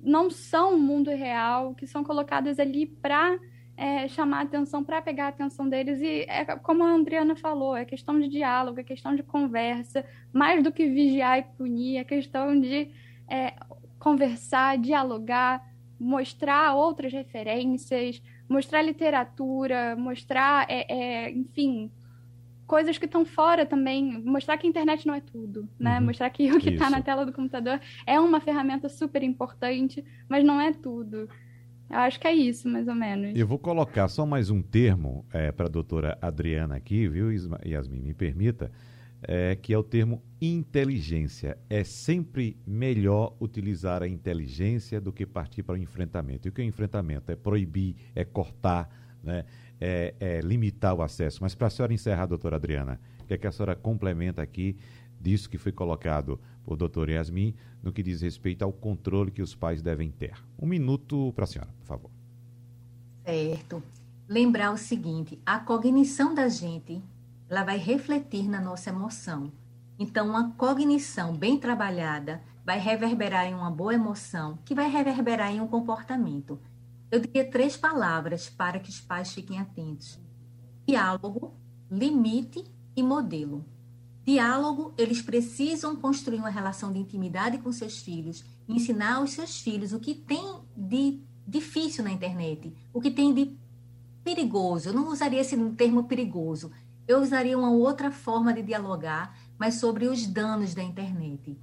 não 0.00 0.30
são 0.30 0.74
o 0.74 0.78
mundo 0.78 1.10
real, 1.10 1.74
que 1.74 1.86
são 1.86 2.04
colocadas 2.04 2.58
ali 2.58 2.86
para 2.86 3.38
é, 3.80 4.06
chamar 4.08 4.42
atenção, 4.42 4.84
para 4.84 5.00
pegar 5.00 5.24
a 5.24 5.28
atenção 5.28 5.66
deles. 5.66 6.02
E 6.02 6.26
é 6.28 6.44
como 6.44 6.84
a 6.84 6.90
Andriana 6.90 7.34
falou, 7.34 7.74
é 7.74 7.82
questão 7.82 8.20
de 8.20 8.28
diálogo, 8.28 8.78
é 8.78 8.84
questão 8.84 9.16
de 9.16 9.22
conversa, 9.22 10.04
mais 10.30 10.62
do 10.62 10.70
que 10.70 10.86
vigiar 10.86 11.38
e 11.38 11.42
punir, 11.56 11.96
é 11.96 12.04
questão 12.04 12.60
de 12.60 12.90
é, 13.26 13.54
conversar, 13.98 14.76
dialogar, 14.76 15.66
mostrar 15.98 16.74
outras 16.74 17.10
referências, 17.10 18.22
mostrar 18.46 18.82
literatura, 18.82 19.96
mostrar, 19.96 20.66
é, 20.68 20.84
é, 20.92 21.30
enfim, 21.30 21.90
coisas 22.66 22.98
que 22.98 23.06
estão 23.06 23.24
fora 23.24 23.64
também, 23.64 24.22
mostrar 24.22 24.58
que 24.58 24.66
a 24.66 24.70
internet 24.70 25.06
não 25.06 25.14
é 25.14 25.22
tudo, 25.22 25.66
né? 25.78 25.98
Uhum. 25.98 26.04
Mostrar 26.04 26.28
que 26.28 26.52
o 26.52 26.60
que 26.60 26.68
está 26.68 26.90
na 26.90 27.00
tela 27.00 27.24
do 27.24 27.32
computador 27.32 27.80
é 28.06 28.20
uma 28.20 28.40
ferramenta 28.40 28.90
super 28.90 29.22
importante, 29.22 30.04
mas 30.28 30.44
não 30.44 30.60
é 30.60 30.70
tudo. 30.70 31.30
Eu 31.90 31.98
acho 31.98 32.20
que 32.20 32.28
é 32.28 32.32
isso, 32.32 32.68
mais 32.68 32.86
ou 32.86 32.94
menos. 32.94 33.36
Eu 33.36 33.46
vou 33.46 33.58
colocar 33.58 34.06
só 34.06 34.24
mais 34.24 34.48
um 34.48 34.62
termo 34.62 35.26
é, 35.32 35.50
para 35.50 35.66
a 35.66 35.68
doutora 35.68 36.16
Adriana 36.22 36.76
aqui, 36.76 37.08
viu, 37.08 37.32
Yasmin? 37.66 38.00
Me 38.00 38.14
permita, 38.14 38.70
é, 39.22 39.56
que 39.56 39.74
é 39.74 39.78
o 39.78 39.82
termo 39.82 40.22
inteligência. 40.40 41.58
É 41.68 41.82
sempre 41.82 42.56
melhor 42.64 43.36
utilizar 43.40 44.04
a 44.04 44.08
inteligência 44.08 45.00
do 45.00 45.12
que 45.12 45.26
partir 45.26 45.64
para 45.64 45.74
o 45.74 45.78
enfrentamento. 45.78 46.46
E 46.46 46.50
o 46.50 46.52
que 46.52 46.62
é 46.62 46.64
enfrentamento? 46.64 47.32
É 47.32 47.34
proibir, 47.34 47.96
é 48.14 48.24
cortar, 48.24 48.88
né? 49.20 49.44
é, 49.80 50.14
é, 50.20 50.40
limitar 50.40 50.94
o 50.94 51.02
acesso. 51.02 51.38
Mas 51.42 51.56
para 51.56 51.66
a 51.66 51.70
senhora 51.70 51.92
encerrar, 51.92 52.26
doutora 52.26 52.54
Adriana, 52.54 53.00
o 53.20 53.24
que, 53.24 53.34
é 53.34 53.38
que 53.38 53.46
a 53.48 53.52
senhora 53.52 53.74
complementa 53.74 54.40
aqui 54.42 54.76
disso 55.20 55.50
que 55.50 55.58
foi 55.58 55.72
colocado 55.72 56.40
por 56.70 56.76
doutora 56.76 57.14
Yasmin 57.14 57.52
no 57.82 57.90
que 57.90 58.00
diz 58.00 58.20
respeito 58.20 58.62
ao 58.62 58.72
controle 58.72 59.32
que 59.32 59.42
os 59.42 59.56
pais 59.56 59.82
devem 59.82 60.08
ter? 60.08 60.34
Um 60.56 60.66
minuto 60.66 61.32
para 61.34 61.42
a 61.42 61.46
senhora, 61.48 61.74
por 61.80 61.84
favor. 61.84 62.10
Certo. 63.24 63.82
Lembrar 64.28 64.70
o 64.70 64.76
seguinte, 64.76 65.36
a 65.44 65.58
cognição 65.58 66.32
da 66.32 66.48
gente, 66.48 67.02
ela 67.48 67.64
vai 67.64 67.76
refletir 67.76 68.48
na 68.48 68.60
nossa 68.60 68.90
emoção. 68.90 69.50
Então, 69.98 70.28
uma 70.28 70.52
cognição 70.52 71.36
bem 71.36 71.58
trabalhada 71.58 72.40
vai 72.64 72.78
reverberar 72.78 73.46
em 73.46 73.54
uma 73.54 73.70
boa 73.70 73.92
emoção, 73.92 74.56
que 74.64 74.72
vai 74.72 74.88
reverberar 74.88 75.50
em 75.50 75.60
um 75.60 75.66
comportamento. 75.66 76.56
Eu 77.10 77.18
diria 77.18 77.50
três 77.50 77.76
palavras 77.76 78.48
para 78.48 78.78
que 78.78 78.90
os 78.90 79.00
pais 79.00 79.34
fiquem 79.34 79.58
atentos: 79.58 80.20
diálogo, 80.86 81.52
limite 81.90 82.64
e 82.94 83.02
modelo. 83.02 83.64
Diálogo, 84.24 84.92
eles 84.96 85.22
precisam 85.22 85.96
construir 85.96 86.38
uma 86.38 86.50
relação 86.50 86.92
de 86.92 86.98
intimidade 86.98 87.58
com 87.58 87.72
seus 87.72 87.98
filhos, 87.98 88.44
ensinar 88.68 89.16
aos 89.16 89.32
seus 89.32 89.60
filhos 89.60 89.92
o 89.92 90.00
que 90.00 90.14
tem 90.14 90.60
de 90.76 91.20
difícil 91.46 92.04
na 92.04 92.12
internet, 92.12 92.72
o 92.92 93.00
que 93.00 93.10
tem 93.10 93.34
de 93.34 93.56
perigoso. 94.22 94.90
Eu 94.90 94.92
não 94.92 95.08
usaria 95.08 95.40
esse 95.40 95.56
termo 95.70 96.04
perigoso. 96.04 96.70
Eu 97.08 97.20
usaria 97.20 97.58
uma 97.58 97.70
outra 97.70 98.10
forma 98.10 98.52
de 98.52 98.62
dialogar, 98.62 99.36
mas 99.58 99.74
sobre 99.76 100.06
os 100.06 100.26
danos 100.26 100.74
da 100.74 100.82
internet 100.82 101.58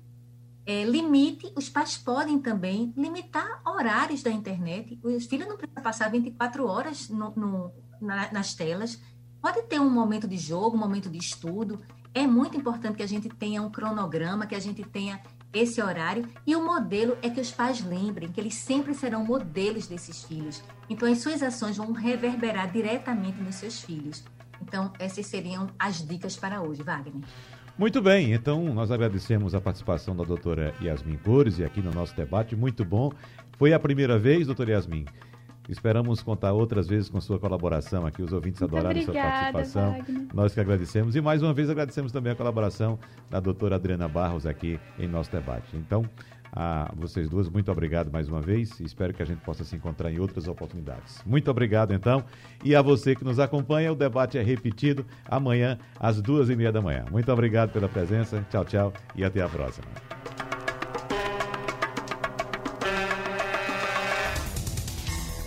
é, 0.67 0.83
limite, 0.83 1.49
os 1.55 1.69
pais 1.69 1.97
podem 1.97 2.37
também 2.37 2.93
limitar 2.97 3.61
horários 3.65 4.21
da 4.21 4.29
internet. 4.29 4.99
Os 5.01 5.25
filhos 5.25 5.47
não 5.47 5.55
precisam 5.55 5.81
passar 5.81 6.11
24 6.11 6.67
horas 6.67 7.07
no, 7.07 7.33
no, 7.37 7.71
na, 8.01 8.29
nas 8.33 8.53
telas. 8.53 9.01
Pode 9.41 9.61
ter 9.63 9.79
um 9.79 9.89
momento 9.89 10.27
de 10.27 10.37
jogo, 10.37 10.75
um 10.75 10.79
momento 10.79 11.09
de 11.09 11.17
estudo. 11.17 11.79
É 12.13 12.25
muito 12.25 12.57
importante 12.57 12.97
que 12.97 13.03
a 13.03 13.07
gente 13.07 13.29
tenha 13.29 13.61
um 13.61 13.69
cronograma, 13.69 14.45
que 14.45 14.55
a 14.55 14.59
gente 14.59 14.83
tenha 14.83 15.19
esse 15.53 15.81
horário. 15.81 16.27
E 16.45 16.55
o 16.55 16.63
modelo 16.63 17.17
é 17.21 17.29
que 17.29 17.39
os 17.39 17.51
pais 17.51 17.83
lembrem 17.83 18.31
que 18.31 18.39
eles 18.39 18.55
sempre 18.55 18.93
serão 18.93 19.25
modelos 19.25 19.87
desses 19.87 20.23
filhos. 20.23 20.63
Então, 20.89 21.11
as 21.11 21.19
suas 21.19 21.43
ações 21.43 21.77
vão 21.77 21.91
reverberar 21.91 22.71
diretamente 22.71 23.41
nos 23.41 23.55
seus 23.55 23.81
filhos. 23.81 24.23
Então, 24.61 24.91
essas 24.99 25.25
seriam 25.25 25.69
as 25.77 26.05
dicas 26.05 26.35
para 26.35 26.61
hoje, 26.61 26.81
Wagner. 26.83 27.23
Muito 27.77 28.01
bem, 28.01 28.33
então 28.33 28.73
nós 28.73 28.89
agradecemos 28.89 29.53
a 29.53 29.61
participação 29.61 30.15
da 30.15 30.23
doutora 30.23 30.73
Yasmin 30.81 31.17
Cores 31.17 31.59
e 31.59 31.63
aqui 31.63 31.79
no 31.79 31.91
nosso 31.91 32.15
debate, 32.15 32.55
muito 32.55 32.83
bom. 32.83 33.11
Foi 33.55 33.71
a 33.71 33.79
primeira 33.79 34.17
vez, 34.17 34.47
doutora 34.47 34.71
Yasmin. 34.71 35.05
Esperamos 35.69 36.21
contar 36.21 36.53
outras 36.53 36.87
vezes 36.87 37.09
com 37.09 37.19
sua 37.19 37.39
colaboração 37.39 38.05
aqui. 38.05 38.21
Os 38.21 38.31
ouvintes 38.31 38.61
Muito 38.61 38.75
adoraram 38.75 39.01
obrigada, 39.01 39.21
sua 39.21 39.31
participação. 39.31 39.91
Wagner. 39.91 40.27
Nós 40.33 40.53
que 40.53 40.59
agradecemos. 40.59 41.15
E 41.15 41.21
mais 41.21 41.43
uma 41.43 41.53
vez 41.53 41.69
agradecemos 41.69 42.11
também 42.11 42.31
a 42.31 42.35
colaboração 42.35 42.97
da 43.29 43.39
doutora 43.39 43.75
Adriana 43.75 44.07
Barros 44.07 44.45
aqui 44.45 44.79
em 44.97 45.07
nosso 45.07 45.31
debate. 45.31 45.75
Então, 45.75 46.05
a 46.51 46.91
vocês 46.95 47.29
duas, 47.29 47.49
muito 47.49 47.71
obrigado 47.71 48.11
mais 48.11 48.27
uma 48.27 48.41
vez. 48.41 48.79
Espero 48.79 49.13
que 49.13 49.21
a 49.21 49.25
gente 49.25 49.39
possa 49.41 49.63
se 49.63 49.75
encontrar 49.75 50.11
em 50.11 50.19
outras 50.19 50.47
oportunidades. 50.47 51.21
Muito 51.25 51.51
obrigado, 51.51 51.93
então. 51.93 52.23
E 52.63 52.75
a 52.75 52.81
você 52.81 53.15
que 53.15 53.23
nos 53.23 53.39
acompanha, 53.39 53.91
o 53.91 53.95
debate 53.95 54.37
é 54.37 54.41
repetido 54.41 55.05
amanhã, 55.27 55.77
às 55.99 56.21
duas 56.21 56.49
e 56.49 56.55
meia 56.55 56.71
da 56.71 56.81
manhã. 56.81 57.05
Muito 57.11 57.31
obrigado 57.31 57.71
pela 57.71 57.87
presença. 57.87 58.45
Tchau, 58.49 58.65
tchau 58.65 58.93
e 59.15 59.23
até 59.23 59.41
a 59.41 59.49
próxima. 59.49 59.85